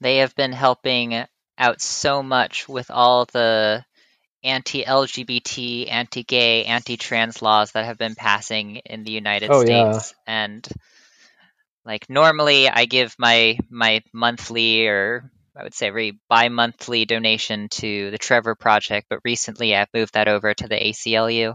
They 0.00 0.18
have 0.18 0.34
been 0.34 0.52
helping 0.52 1.24
out 1.58 1.80
so 1.80 2.22
much 2.22 2.68
with 2.68 2.90
all 2.90 3.26
the 3.26 3.84
anti 4.42 4.84
LGBT, 4.84 5.90
anti 5.90 6.22
gay, 6.22 6.64
anti 6.64 6.96
trans 6.96 7.42
laws 7.42 7.72
that 7.72 7.86
have 7.86 7.98
been 7.98 8.14
passing 8.14 8.76
in 8.76 9.04
the 9.04 9.12
United 9.12 9.50
oh, 9.50 9.64
States. 9.64 10.14
Yeah. 10.26 10.44
And 10.44 10.68
like 11.84 12.08
normally 12.08 12.68
I 12.68 12.84
give 12.84 13.14
my 13.18 13.58
my 13.70 14.02
monthly 14.12 14.86
or 14.86 15.30
I 15.56 15.62
would 15.62 15.74
say 15.74 15.86
every 15.86 16.18
bi-monthly 16.28 17.04
donation 17.04 17.68
to 17.68 18.10
the 18.10 18.18
Trevor 18.18 18.56
Project, 18.56 19.06
but 19.08 19.20
recently 19.24 19.74
I've 19.74 19.88
moved 19.94 20.14
that 20.14 20.26
over 20.26 20.52
to 20.52 20.66
the 20.66 20.74
ACLU. 20.74 21.54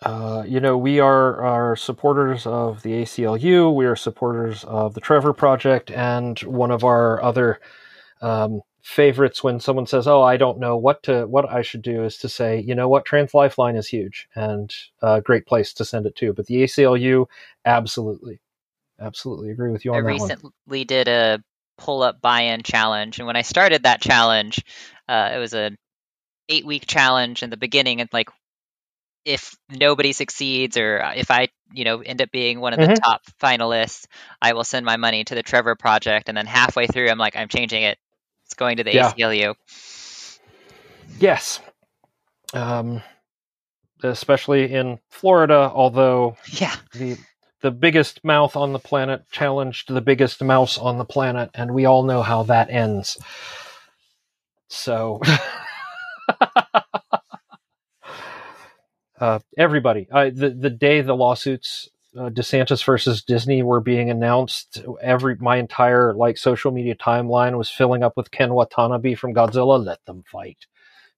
Uh, 0.00 0.44
you 0.46 0.60
know, 0.60 0.78
we 0.78 1.00
are, 1.00 1.40
are 1.42 1.76
supporters 1.76 2.46
of 2.46 2.82
the 2.82 2.90
ACLU. 3.02 3.74
We 3.74 3.86
are 3.86 3.96
supporters 3.96 4.62
of 4.64 4.94
the 4.94 5.00
Trevor 5.00 5.32
Project, 5.32 5.90
and 5.90 6.38
one 6.40 6.70
of 6.70 6.84
our 6.84 7.22
other 7.22 7.60
um, 8.22 8.62
favorites 8.82 9.44
when 9.44 9.60
someone 9.60 9.86
says, 9.86 10.06
"Oh, 10.06 10.22
I 10.22 10.36
don't 10.36 10.58
know 10.58 10.76
what 10.76 11.02
to 11.04 11.26
what 11.26 11.50
I 11.50 11.62
should 11.62 11.82
do," 11.82 12.04
is 12.04 12.16
to 12.18 12.28
say, 12.28 12.60
"You 12.60 12.74
know 12.74 12.88
what? 12.88 13.04
Trans 13.04 13.34
Lifeline 13.34 13.76
is 13.76 13.88
huge 13.88 14.28
and 14.34 14.72
a 15.02 15.20
great 15.20 15.46
place 15.46 15.74
to 15.74 15.84
send 15.84 16.06
it 16.06 16.16
to." 16.16 16.32
But 16.32 16.46
the 16.46 16.62
ACLU, 16.62 17.26
absolutely, 17.64 18.40
absolutely 19.00 19.50
agree 19.50 19.70
with 19.70 19.84
you 19.84 19.92
on 19.92 19.98
I 19.98 20.00
that. 20.00 20.08
I 20.08 20.12
recently 20.12 20.50
one. 20.66 20.86
did 20.86 21.08
a 21.08 21.42
pull 21.78 22.02
up 22.02 22.20
buy-in 22.20 22.62
challenge 22.62 23.18
and 23.18 23.26
when 23.26 23.34
i 23.34 23.42
started 23.42 23.82
that 23.82 24.00
challenge 24.00 24.62
uh, 25.08 25.32
it 25.34 25.38
was 25.38 25.54
a 25.54 25.70
eight 26.48 26.64
week 26.64 26.86
challenge 26.86 27.42
in 27.42 27.50
the 27.50 27.56
beginning 27.56 28.00
and 28.00 28.08
like 28.12 28.28
if 29.24 29.56
nobody 29.68 30.12
succeeds 30.12 30.76
or 30.76 31.02
if 31.16 31.30
i 31.30 31.48
you 31.72 31.84
know 31.84 32.00
end 32.00 32.20
up 32.20 32.30
being 32.30 32.60
one 32.60 32.72
of 32.72 32.78
the 32.78 32.86
mm-hmm. 32.86 32.94
top 32.94 33.22
finalists 33.40 34.06
i 34.40 34.52
will 34.52 34.64
send 34.64 34.84
my 34.84 34.96
money 34.96 35.24
to 35.24 35.34
the 35.34 35.42
trevor 35.42 35.74
project 35.74 36.28
and 36.28 36.36
then 36.36 36.46
halfway 36.46 36.86
through 36.86 37.08
i'm 37.08 37.18
like 37.18 37.36
i'm 37.36 37.48
changing 37.48 37.82
it 37.82 37.98
it's 38.52 38.58
going 38.58 38.76
to 38.76 38.84
the 38.84 38.94
yeah. 38.94 39.12
aclu 39.12 39.54
yes 41.18 41.60
um, 42.54 43.02
especially 44.02 44.72
in 44.72 44.98
florida 45.08 45.70
although 45.74 46.36
yeah 46.52 46.76
the 46.92 47.16
the 47.62 47.70
biggest 47.70 48.22
mouth 48.24 48.56
on 48.56 48.72
the 48.72 48.78
planet 48.78 49.22
challenged 49.30 49.88
the 49.88 50.00
biggest 50.00 50.42
mouse 50.42 50.76
on 50.76 50.98
the 50.98 51.04
planet, 51.04 51.50
and 51.54 51.72
we 51.72 51.84
all 51.86 52.02
know 52.02 52.20
how 52.20 52.42
that 52.42 52.68
ends. 52.70 53.16
So, 54.68 55.20
uh, 59.20 59.38
everybody, 59.56 60.08
uh, 60.10 60.30
the 60.34 60.50
the 60.50 60.70
day 60.70 61.00
the 61.00 61.14
lawsuits 61.14 61.88
uh, 62.16 62.28
DeSantis 62.30 62.84
versus 62.84 63.22
Disney 63.22 63.62
were 63.62 63.80
being 63.80 64.10
announced, 64.10 64.82
every 65.00 65.36
my 65.36 65.56
entire 65.56 66.14
like 66.14 66.36
social 66.36 66.70
media 66.70 66.94
timeline 66.94 67.56
was 67.56 67.70
filling 67.70 68.02
up 68.02 68.16
with 68.16 68.30
Ken 68.30 68.52
Watanabe 68.52 69.14
from 69.14 69.34
Godzilla. 69.34 69.82
Let 69.82 70.04
them 70.04 70.22
fight, 70.30 70.66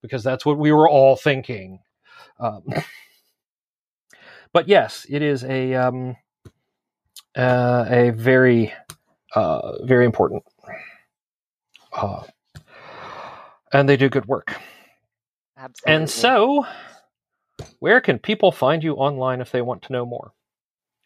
because 0.03 0.23
that's 0.23 0.47
what 0.47 0.59
we 0.59 0.73
were 0.73 0.89
all 0.89 1.17
thinking. 1.17 1.81
Um, 2.39 2.63
but 4.53 4.69
yes, 4.69 5.07
it 5.09 5.23
is 5.23 5.45
a 5.45 5.75
um, 5.75 6.17
uh, 7.37 7.85
a 7.89 8.11
very, 8.11 8.73
uh, 9.35 9.85
very 9.85 10.05
important. 10.05 10.45
Uh, 11.93 12.23
and 13.73 13.89
they 13.89 13.97
do 13.97 14.09
good 14.09 14.27
work. 14.27 14.57
Absolutely. 15.57 15.95
And 15.95 16.11
so, 16.11 16.67
where 17.79 18.01
can 18.01 18.19
people 18.19 18.53
find 18.53 18.83
you 18.83 18.95
online 18.95 19.41
if 19.41 19.53
they 19.53 19.63
want 19.63 19.83
to 19.83 19.93
know 19.93 20.05
more? 20.07 20.33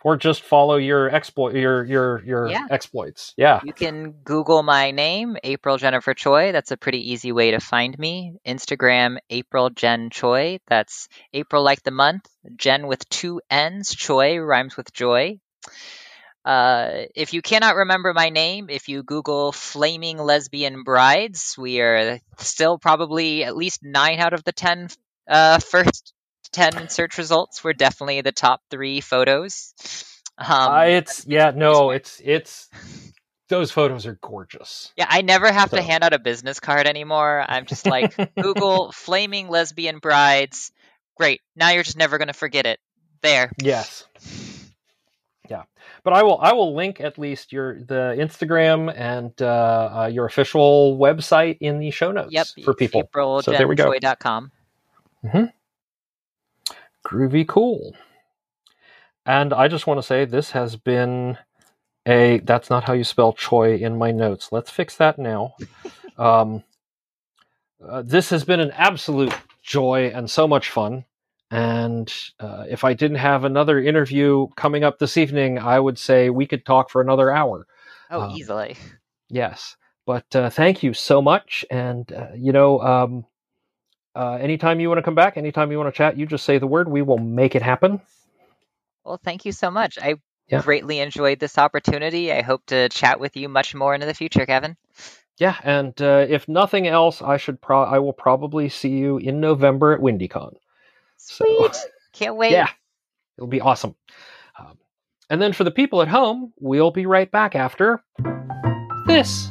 Or 0.04 0.16
just 0.16 0.42
follow 0.42 0.76
your 0.76 1.10
exploit 1.10 1.56
your 1.56 1.84
your 1.84 2.24
your 2.24 2.48
yeah. 2.48 2.66
exploits. 2.70 3.34
Yeah. 3.36 3.60
You 3.64 3.72
can 3.72 4.12
Google 4.22 4.62
my 4.62 4.92
name, 4.92 5.36
April 5.42 5.76
Jennifer 5.76 6.14
Choi. 6.14 6.52
That's 6.52 6.70
a 6.70 6.76
pretty 6.76 7.12
easy 7.12 7.32
way 7.32 7.50
to 7.50 7.58
find 7.58 7.98
me. 7.98 8.34
Instagram, 8.46 9.18
April 9.28 9.70
Jenn 9.70 10.10
Choi. 10.10 10.60
That's 10.68 11.08
April 11.32 11.64
like 11.64 11.82
the 11.82 11.90
month. 11.90 12.28
Jenn 12.56 12.86
with 12.86 13.08
two 13.08 13.40
N's. 13.50 13.94
Choi 13.94 14.38
rhymes 14.38 14.76
with 14.76 14.92
joy. 14.92 15.40
Uh, 16.44 17.02
if 17.14 17.34
you 17.34 17.42
cannot 17.42 17.76
remember 17.76 18.14
my 18.14 18.30
name, 18.30 18.70
if 18.70 18.88
you 18.88 19.02
Google 19.02 19.52
Flaming 19.52 20.16
Lesbian 20.16 20.82
Brides, 20.82 21.56
we 21.58 21.80
are 21.80 22.20
still 22.38 22.78
probably 22.78 23.44
at 23.44 23.56
least 23.56 23.80
nine 23.82 24.18
out 24.18 24.32
of 24.32 24.44
the 24.44 24.52
ten 24.52 24.88
uh, 25.28 25.58
first 25.70 26.14
10 26.52 26.88
search 26.88 27.18
results 27.18 27.62
were 27.62 27.72
definitely 27.72 28.20
the 28.20 28.32
top 28.32 28.62
three 28.70 29.00
photos. 29.00 29.74
Um, 30.38 30.46
uh, 30.48 30.82
it's, 30.82 31.26
yeah, 31.26 31.52
no, 31.54 31.90
it's, 31.90 32.20
it's, 32.24 32.68
those 33.48 33.70
photos 33.70 34.06
are 34.06 34.18
gorgeous. 34.20 34.92
Yeah, 34.96 35.06
I 35.08 35.22
never 35.22 35.50
have 35.50 35.70
so. 35.70 35.76
to 35.76 35.82
hand 35.82 36.04
out 36.04 36.12
a 36.12 36.18
business 36.18 36.60
card 36.60 36.86
anymore. 36.86 37.44
I'm 37.46 37.66
just 37.66 37.86
like, 37.86 38.14
Google 38.36 38.92
Flaming 38.94 39.48
Lesbian 39.48 39.98
Brides. 39.98 40.70
Great. 41.16 41.40
Now 41.56 41.70
you're 41.70 41.82
just 41.82 41.96
never 41.96 42.18
going 42.18 42.28
to 42.28 42.34
forget 42.34 42.66
it. 42.66 42.78
There. 43.20 43.50
Yes. 43.60 44.04
Yeah, 45.50 45.64
but 46.04 46.12
I 46.12 46.22
will 46.22 46.38
I 46.40 46.52
will 46.52 46.76
link 46.76 47.00
at 47.00 47.18
least 47.18 47.52
your 47.52 47.80
the 47.82 48.14
Instagram 48.18 48.92
and 48.94 49.32
uh, 49.40 49.46
uh, 50.02 50.06
your 50.12 50.26
official 50.26 50.96
website 50.98 51.58
in 51.60 51.78
the 51.78 51.90
show 51.90 52.12
notes 52.12 52.32
yep, 52.32 52.46
for 52.64 52.74
people. 52.74 53.08
So 53.12 53.50
there 53.50 53.66
we 53.66 53.74
go. 53.74 53.90
Mm-hmm. 53.90 55.44
Groovy 57.08 57.46
cool. 57.46 57.96
And 59.24 59.54
I 59.54 59.68
just 59.68 59.86
want 59.86 59.98
to 59.98 60.06
say 60.06 60.24
this 60.24 60.50
has 60.50 60.76
been 60.76 61.38
a 62.06 62.40
that's 62.40 62.70
not 62.70 62.84
how 62.84 62.92
you 62.92 63.04
spell 63.04 63.32
Choi 63.32 63.76
in 63.76 63.96
my 63.96 64.10
notes. 64.10 64.52
Let's 64.52 64.70
fix 64.70 64.96
that 64.96 65.18
now. 65.18 65.54
um, 66.18 66.62
uh, 67.86 68.02
this 68.02 68.30
has 68.30 68.44
been 68.44 68.60
an 68.60 68.72
absolute 68.72 69.32
joy 69.62 70.10
and 70.14 70.30
so 70.30 70.46
much 70.46 70.70
fun. 70.70 71.04
And 71.50 72.12
uh, 72.40 72.64
if 72.68 72.84
I 72.84 72.92
didn't 72.92 73.18
have 73.18 73.44
another 73.44 73.80
interview 73.80 74.48
coming 74.56 74.84
up 74.84 74.98
this 74.98 75.16
evening, 75.16 75.58
I 75.58 75.80
would 75.80 75.98
say 75.98 76.28
we 76.28 76.46
could 76.46 76.66
talk 76.66 76.90
for 76.90 77.00
another 77.00 77.30
hour. 77.30 77.66
Oh, 78.10 78.22
um, 78.22 78.30
easily. 78.32 78.76
Yes. 79.30 79.76
But 80.04 80.34
uh, 80.36 80.50
thank 80.50 80.82
you 80.82 80.92
so 80.92 81.22
much. 81.22 81.64
And, 81.70 82.10
uh, 82.12 82.28
you 82.34 82.52
know, 82.52 82.80
um, 82.80 83.24
uh, 84.18 84.32
anytime 84.40 84.80
you 84.80 84.88
want 84.88 84.98
to 84.98 85.02
come 85.02 85.14
back, 85.14 85.36
anytime 85.36 85.70
you 85.70 85.78
want 85.78 85.94
to 85.94 85.96
chat, 85.96 86.18
you 86.18 86.26
just 86.26 86.44
say 86.44 86.58
the 86.58 86.66
word. 86.66 86.88
We 86.88 87.02
will 87.02 87.18
make 87.18 87.54
it 87.54 87.62
happen. 87.62 88.00
Well, 89.04 89.20
thank 89.22 89.44
you 89.44 89.52
so 89.52 89.70
much. 89.70 89.96
I 89.96 90.16
yeah. 90.48 90.60
greatly 90.60 90.98
enjoyed 90.98 91.38
this 91.38 91.56
opportunity. 91.56 92.32
I 92.32 92.42
hope 92.42 92.66
to 92.66 92.88
chat 92.88 93.20
with 93.20 93.36
you 93.36 93.48
much 93.48 93.76
more 93.76 93.94
into 93.94 94.06
the 94.06 94.14
future, 94.14 94.44
Kevin. 94.44 94.76
Yeah, 95.38 95.54
and 95.62 95.94
uh, 96.02 96.26
if 96.28 96.48
nothing 96.48 96.88
else, 96.88 97.22
I 97.22 97.36
should 97.36 97.60
pro- 97.60 97.84
I 97.84 98.00
will 98.00 98.12
probably 98.12 98.68
see 98.68 98.88
you 98.88 99.18
in 99.18 99.40
November 99.40 99.92
at 99.92 100.00
WindyCon. 100.00 100.54
Sweet. 101.16 101.74
So, 101.76 101.88
Can't 102.12 102.34
wait. 102.34 102.50
Yeah, 102.50 102.70
it'll 103.36 103.46
be 103.46 103.60
awesome. 103.60 103.94
Um, 104.58 104.78
and 105.30 105.40
then 105.40 105.52
for 105.52 105.62
the 105.62 105.70
people 105.70 106.02
at 106.02 106.08
home, 106.08 106.52
we'll 106.58 106.90
be 106.90 107.06
right 107.06 107.30
back 107.30 107.54
after 107.54 108.02
this. 109.06 109.48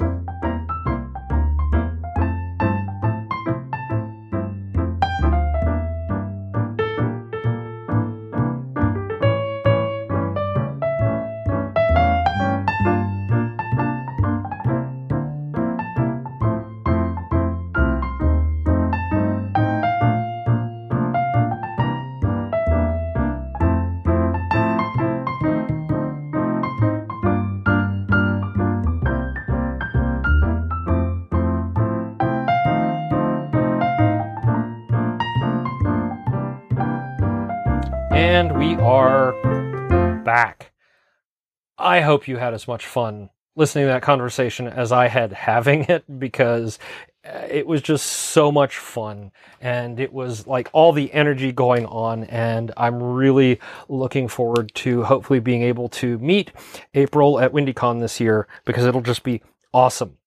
I 41.97 42.01
hope 42.01 42.27
you 42.27 42.37
had 42.37 42.53
as 42.53 42.67
much 42.67 42.85
fun 42.85 43.31
listening 43.55 43.85
to 43.85 43.91
that 43.91 44.03
conversation 44.03 44.67
as 44.67 44.91
I 44.91 45.07
had 45.07 45.33
having 45.33 45.85
it 45.85 46.03
because 46.19 46.77
uh, 47.25 47.47
it 47.49 47.65
was 47.65 47.81
just 47.81 48.05
so 48.05 48.51
much 48.51 48.77
fun 48.77 49.31
and 49.61 49.99
it 49.99 50.13
was 50.13 50.45
like 50.45 50.69
all 50.73 50.93
the 50.93 51.11
energy 51.11 51.51
going 51.51 51.87
on 51.87 52.25
and 52.25 52.71
i'm 52.77 53.01
really 53.01 53.59
looking 53.89 54.27
forward 54.27 54.71
to 54.75 55.03
hopefully 55.05 55.39
being 55.39 55.63
able 55.63 55.89
to 55.89 56.19
meet 56.19 56.51
april 56.93 57.39
at 57.39 57.51
windycon 57.51 57.99
this 57.99 58.19
year 58.19 58.47
because 58.63 58.85
it'll 58.85 59.01
just 59.01 59.23
be 59.23 59.41
awesome. 59.73 60.17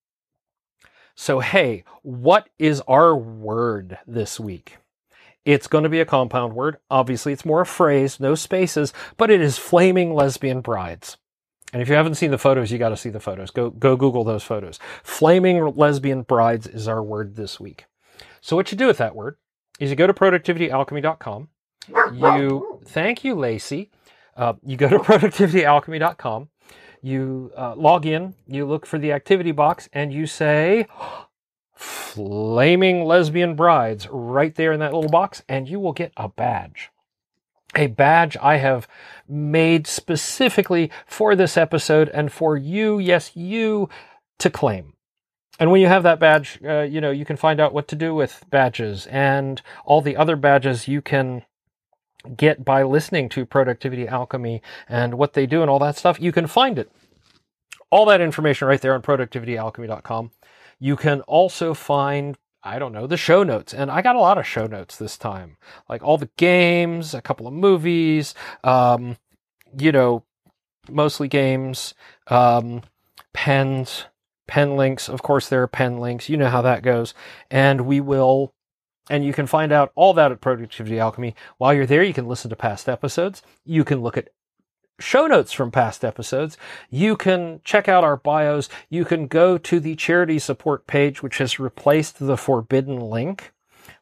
So 1.15 1.39
hey 1.39 1.85
what 2.03 2.49
is 2.59 2.81
our 2.89 3.15
word 3.15 3.97
this 4.09 4.41
week? 4.41 4.79
It's 5.45 5.69
going 5.69 5.85
to 5.85 5.91
be 5.91 6.01
a 6.01 6.05
compound 6.05 6.55
word. 6.55 6.79
Obviously 6.91 7.33
it's 7.33 7.45
more 7.45 7.61
a 7.61 7.67
phrase 7.67 8.19
no 8.19 8.35
spaces 8.35 8.93
but 9.17 9.31
it 9.31 9.41
is 9.41 9.57
flaming 9.57 10.13
lesbian 10.13 10.63
brides 10.63 11.17
and 11.73 11.81
if 11.81 11.89
you 11.89 11.95
haven't 11.95 12.17
seen 12.17 12.31
the 12.31 12.39
photos, 12.39 12.73
you 12.73 12.79
got 12.79 12.89
to 12.89 12.97
see 12.97 13.11
the 13.11 13.21
photos. 13.21 13.51
Go 13.51 13.71
go 13.71 13.97
Google 13.97 14.25
those 14.25 14.43
photos. 14.43 14.79
Flaming 15.03 15.65
lesbian 15.77 16.23
brides 16.23 16.67
is 16.67 16.89
our 16.89 17.03
word 17.03 17.37
this 17.37 17.61
week. 17.61 17.87
So 18.41 18.57
what 18.57 18.73
you 18.73 18.79
do 18.79 18.87
with 18.87 18.99
that 18.99 19.15
word 19.15 19.37
is 19.79 19.91
you 19.91 19.97
go 19.97 20.07
to 20.07 20.15
productivityalchemy.com. 20.15 21.49
You 22.13 22.81
thank 22.85 23.25
you, 23.25 23.35
Lacey. 23.35 23.91
Uh, 24.37 24.55
you 24.65 24.77
go 24.77 24.89
to 24.89 24.99
productivityalchemy.com. 24.99 26.49
You 27.03 27.53
uh, 27.57 27.75
log 27.77 28.05
in. 28.05 28.35
You 28.47 28.67
look 28.67 28.85
for 28.85 28.99
the 28.99 29.13
activity 29.13 29.53
box, 29.53 29.89
and 29.93 30.13
you 30.13 30.27
say 30.27 30.87
"flaming 31.75 33.05
lesbian 33.05 33.55
brides" 33.55 34.09
right 34.11 34.55
there 34.55 34.73
in 34.73 34.81
that 34.81 34.93
little 34.93 35.11
box, 35.11 35.43
and 35.49 35.69
you 35.69 35.81
will 35.81 35.93
get 35.93 36.13
a 36.17 36.29
badge 36.29 36.91
a 37.75 37.87
badge 37.89 38.37
I 38.41 38.57
have 38.57 38.89
made 39.29 39.87
specifically 39.87 40.91
for 41.07 41.37
this 41.37 41.57
episode 41.57 42.09
and 42.09 42.33
for 42.33 42.57
you, 42.57 42.99
yes, 42.99 43.37
you, 43.37 43.89
to 44.39 44.51
claim. 44.51 44.95
And 45.59 45.71
when 45.71 45.81
you 45.81 45.89
have 45.89 46.03
that 46.05 46.19
badge, 46.19 46.59
uh, 46.65 46.81
you 46.81 47.01
know, 47.01 47.11
you 47.11 47.25
can 47.25 47.37
find 47.37 47.61
out 47.61 47.75
what 47.75 47.87
to 47.89 47.97
do 47.97 48.15
with 48.15 48.45
badges 48.49 49.07
and 49.09 49.61
all 49.85 50.01
the 50.01 50.17
other 50.17 50.35
badges 50.35 50.89
you 50.89 51.03
can 51.03 51.43
get 52.37 52.65
by 52.65 52.83
listening 52.83 53.29
to 53.31 53.47
Productivity 53.47 54.09
Alchemy 54.09 54.63
and 54.89 55.15
what 55.15 55.35
they 55.35 55.47
do 55.47 55.61
and 55.61 55.71
all 55.71 55.79
that 55.79 55.97
stuff. 55.97 56.21
You 56.21 56.33
can 56.33 56.47
find 56.47 56.79
it. 56.79 56.91
All 57.91 58.07
that 58.07 58.21
information 58.21 58.69
right 58.69 58.81
there 58.81 58.95
on 58.95 59.03
productivityalchemy.com. 59.03 60.31
You 60.79 60.97
can 60.97 61.21
also 61.23 61.75
find 61.75 62.39
I 62.63 62.79
don't 62.79 62.93
know, 62.93 63.07
the 63.07 63.17
show 63.17 63.43
notes. 63.43 63.73
And 63.73 63.91
I 63.91 64.03
got 64.03 64.17
a 64.17 64.21
lot 64.21 64.39
of 64.39 64.47
show 64.47 64.67
notes 64.67 64.97
this 64.97 65.17
time. 65.17 65.57
Like 65.89 66.03
all 66.03 66.19
the 66.19 66.31
games, 66.37 67.15
a 67.15 67.23
couple 67.23 67.47
of 67.47 67.55
movies, 67.55 68.35
um, 68.63 69.17
you 69.79 69.93
know, 69.93 70.25
mostly 70.89 71.29
games, 71.29 71.95
um, 72.27 72.83
pens, 73.33 74.05
pen 74.47 74.77
links. 74.77 75.09
Of 75.09 75.23
course, 75.23 75.49
there 75.49 75.63
are 75.63 75.69
pen 75.69 75.99
links. 75.99 76.29
You 76.29 76.37
know 76.37 76.49
how 76.49 76.63
that 76.63 76.83
goes. 76.83 77.15
And 77.51 77.83
we 77.83 78.01
will, 78.01 78.53
and 79.09 79.25
you 79.25 79.33
can 79.33 79.47
find 79.47 79.73
out 79.73 79.93
all 79.95 80.13
that 80.15 80.33
at 80.33 80.41
Productivity 80.41 80.99
Alchemy. 80.99 81.35
While 81.59 81.73
you're 81.73 81.87
there, 81.87 82.03
you 82.03 82.15
can 82.15 82.29
listen 82.29 82.51
to 82.51 82.57
past 82.57 82.89
episodes. 82.89 83.43
You 83.65 83.85
can 83.85 84.03
look 84.03 84.19
at 84.19 84.29
show 85.01 85.27
notes 85.27 85.53
from 85.53 85.71
past 85.71 86.05
episodes. 86.05 86.57
You 86.91 87.17
can 87.17 87.61
check 87.65 87.89
out 87.89 88.05
our 88.05 88.17
bios. 88.17 88.69
You 88.89 89.05
can 89.05 89.27
go 89.27 89.59
to 89.59 89.81
the 89.81 89.97
charity 89.97 90.39
support 90.39 90.87
page, 90.87 91.23
which 91.23 91.39
has 91.39 91.59
replaced 91.59 92.19
the 92.19 92.37
forbidden 92.37 93.01
link, 93.01 93.53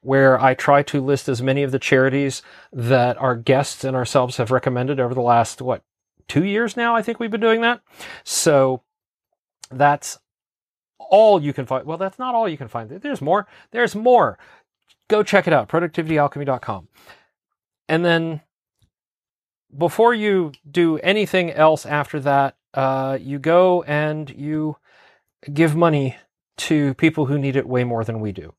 where 0.03 0.41
I 0.41 0.55
try 0.55 0.83
to 0.85 1.01
list 1.01 1.29
as 1.29 1.41
many 1.41 1.63
of 1.63 1.73
the 1.73 1.79
charities 1.79 2.43
that 2.73 3.17
our 3.19 3.37
guests 3.37 3.85
and 3.85 3.97
ourselves 3.97 4.37
have 4.37 4.51
recommended 4.51 5.01
over 5.01 5.15
the 5.15 5.21
last, 5.21 5.63
what, 5.63 5.83
two 6.27 6.45
years 6.45 6.77
now? 6.77 6.95
I 6.95 7.03
think 7.03 7.19
we've 7.19 7.31
been 7.31 7.41
doing 7.41 7.63
that. 7.63 7.81
So 8.25 8.83
that's 9.71 10.19
all 10.99 11.43
you 11.43 11.53
can 11.53 11.67
find. 11.67 11.87
Well, 11.87 11.99
that's 11.99 12.19
not 12.19 12.35
all 12.35 12.49
you 12.49 12.59
can 12.59 12.69
find. 12.69 12.91
There's 12.91 13.23
more. 13.23 13.47
There's 13.71 13.95
more. 13.95 14.39
Go 15.09 15.23
check 15.23 15.47
it 15.47 15.53
out, 15.53 15.69
productivityalchemy.com. 15.69 16.89
And 17.89 18.05
then 18.05 18.43
before 19.77 20.15
you 20.15 20.53
do 20.71 20.99
anything 20.99 21.51
else 21.51 21.85
after 21.85 22.21
that, 22.21 22.57
uh, 22.75 23.19
you 23.21 23.39
go 23.39 23.83
and 23.85 24.31
you 24.31 24.77
give 25.53 25.77
money 25.77 26.17
to 26.57 26.95
people 26.95 27.27
who 27.27 27.39
need 27.39 27.57
it 27.57 27.67
way 27.67 27.85
more 27.85 28.05
than 28.05 28.21
we 28.21 28.33
do. 28.33 28.55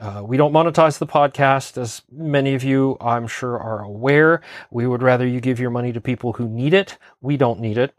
Uh, 0.00 0.22
we 0.24 0.36
don't 0.36 0.52
monetize 0.52 0.98
the 0.98 1.06
podcast, 1.06 1.76
as 1.76 2.02
many 2.10 2.54
of 2.54 2.62
you, 2.62 2.96
I'm 3.00 3.26
sure, 3.26 3.58
are 3.58 3.82
aware. 3.82 4.42
We 4.70 4.86
would 4.86 5.02
rather 5.02 5.26
you 5.26 5.40
give 5.40 5.58
your 5.58 5.70
money 5.70 5.92
to 5.92 6.00
people 6.00 6.34
who 6.34 6.48
need 6.48 6.72
it. 6.72 6.98
We 7.20 7.36
don't 7.36 7.58
need 7.58 7.78
it, 7.78 7.94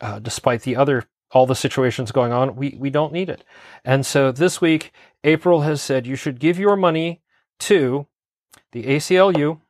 uh, 0.00 0.20
despite 0.20 0.62
the 0.62 0.76
other 0.76 1.04
all 1.30 1.44
the 1.44 1.54
situations 1.54 2.12
going 2.12 2.32
on. 2.32 2.56
We 2.56 2.76
we 2.78 2.88
don't 2.88 3.12
need 3.12 3.28
it, 3.28 3.44
and 3.84 4.06
so 4.06 4.32
this 4.32 4.62
week, 4.62 4.92
April 5.22 5.60
has 5.62 5.82
said 5.82 6.06
you 6.06 6.16
should 6.16 6.40
give 6.40 6.58
your 6.58 6.76
money 6.76 7.20
to 7.60 8.06
the 8.72 8.84
ACLU, 8.84 9.60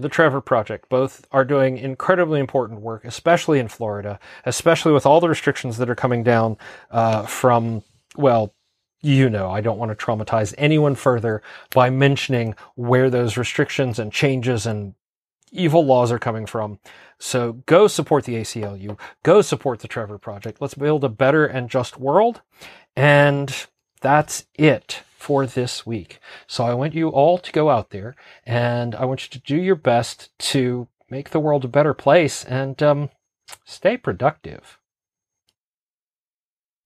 the 0.00 0.08
Trevor 0.08 0.40
Project. 0.40 0.88
Both 0.88 1.26
are 1.32 1.44
doing 1.44 1.78
incredibly 1.78 2.40
important 2.40 2.80
work, 2.80 3.04
especially 3.04 3.58
in 3.58 3.68
Florida, 3.68 4.18
especially 4.44 4.92
with 4.92 5.06
all 5.06 5.20
the 5.20 5.28
restrictions 5.28 5.78
that 5.78 5.90
are 5.90 5.94
coming 5.94 6.22
down 6.22 6.56
uh, 6.90 7.22
from, 7.26 7.82
well, 8.16 8.54
you 9.02 9.30
know, 9.30 9.50
I 9.50 9.60
don't 9.60 9.78
want 9.78 9.96
to 9.96 10.04
traumatize 10.04 10.54
anyone 10.58 10.94
further 10.94 11.42
by 11.74 11.90
mentioning 11.90 12.54
where 12.74 13.08
those 13.08 13.36
restrictions 13.36 13.98
and 13.98 14.12
changes 14.12 14.66
and 14.66 14.94
evil 15.52 15.84
laws 15.84 16.12
are 16.12 16.18
coming 16.18 16.46
from. 16.46 16.78
So 17.18 17.54
go 17.66 17.86
support 17.86 18.24
the 18.24 18.36
ACLU, 18.36 18.98
go 19.22 19.42
support 19.42 19.80
the 19.80 19.88
Trevor 19.88 20.18
Project. 20.18 20.60
Let's 20.60 20.74
build 20.74 21.04
a 21.04 21.08
better 21.08 21.46
and 21.46 21.70
just 21.70 21.98
world. 21.98 22.42
And 22.94 23.66
that's 24.00 24.46
it 24.54 25.02
for 25.20 25.44
this 25.46 25.84
week. 25.84 26.18
So 26.46 26.64
I 26.64 26.72
want 26.72 26.94
you 26.94 27.10
all 27.10 27.36
to 27.36 27.52
go 27.52 27.68
out 27.68 27.90
there 27.90 28.16
and 28.46 28.94
I 28.94 29.04
want 29.04 29.22
you 29.22 29.38
to 29.38 29.46
do 29.46 29.60
your 29.60 29.76
best 29.76 30.36
to 30.50 30.88
make 31.10 31.30
the 31.30 31.40
world 31.40 31.64
a 31.64 31.68
better 31.68 31.92
place 31.92 32.42
and 32.42 32.82
um, 32.82 33.10
stay 33.64 33.98
productive. 33.98 34.79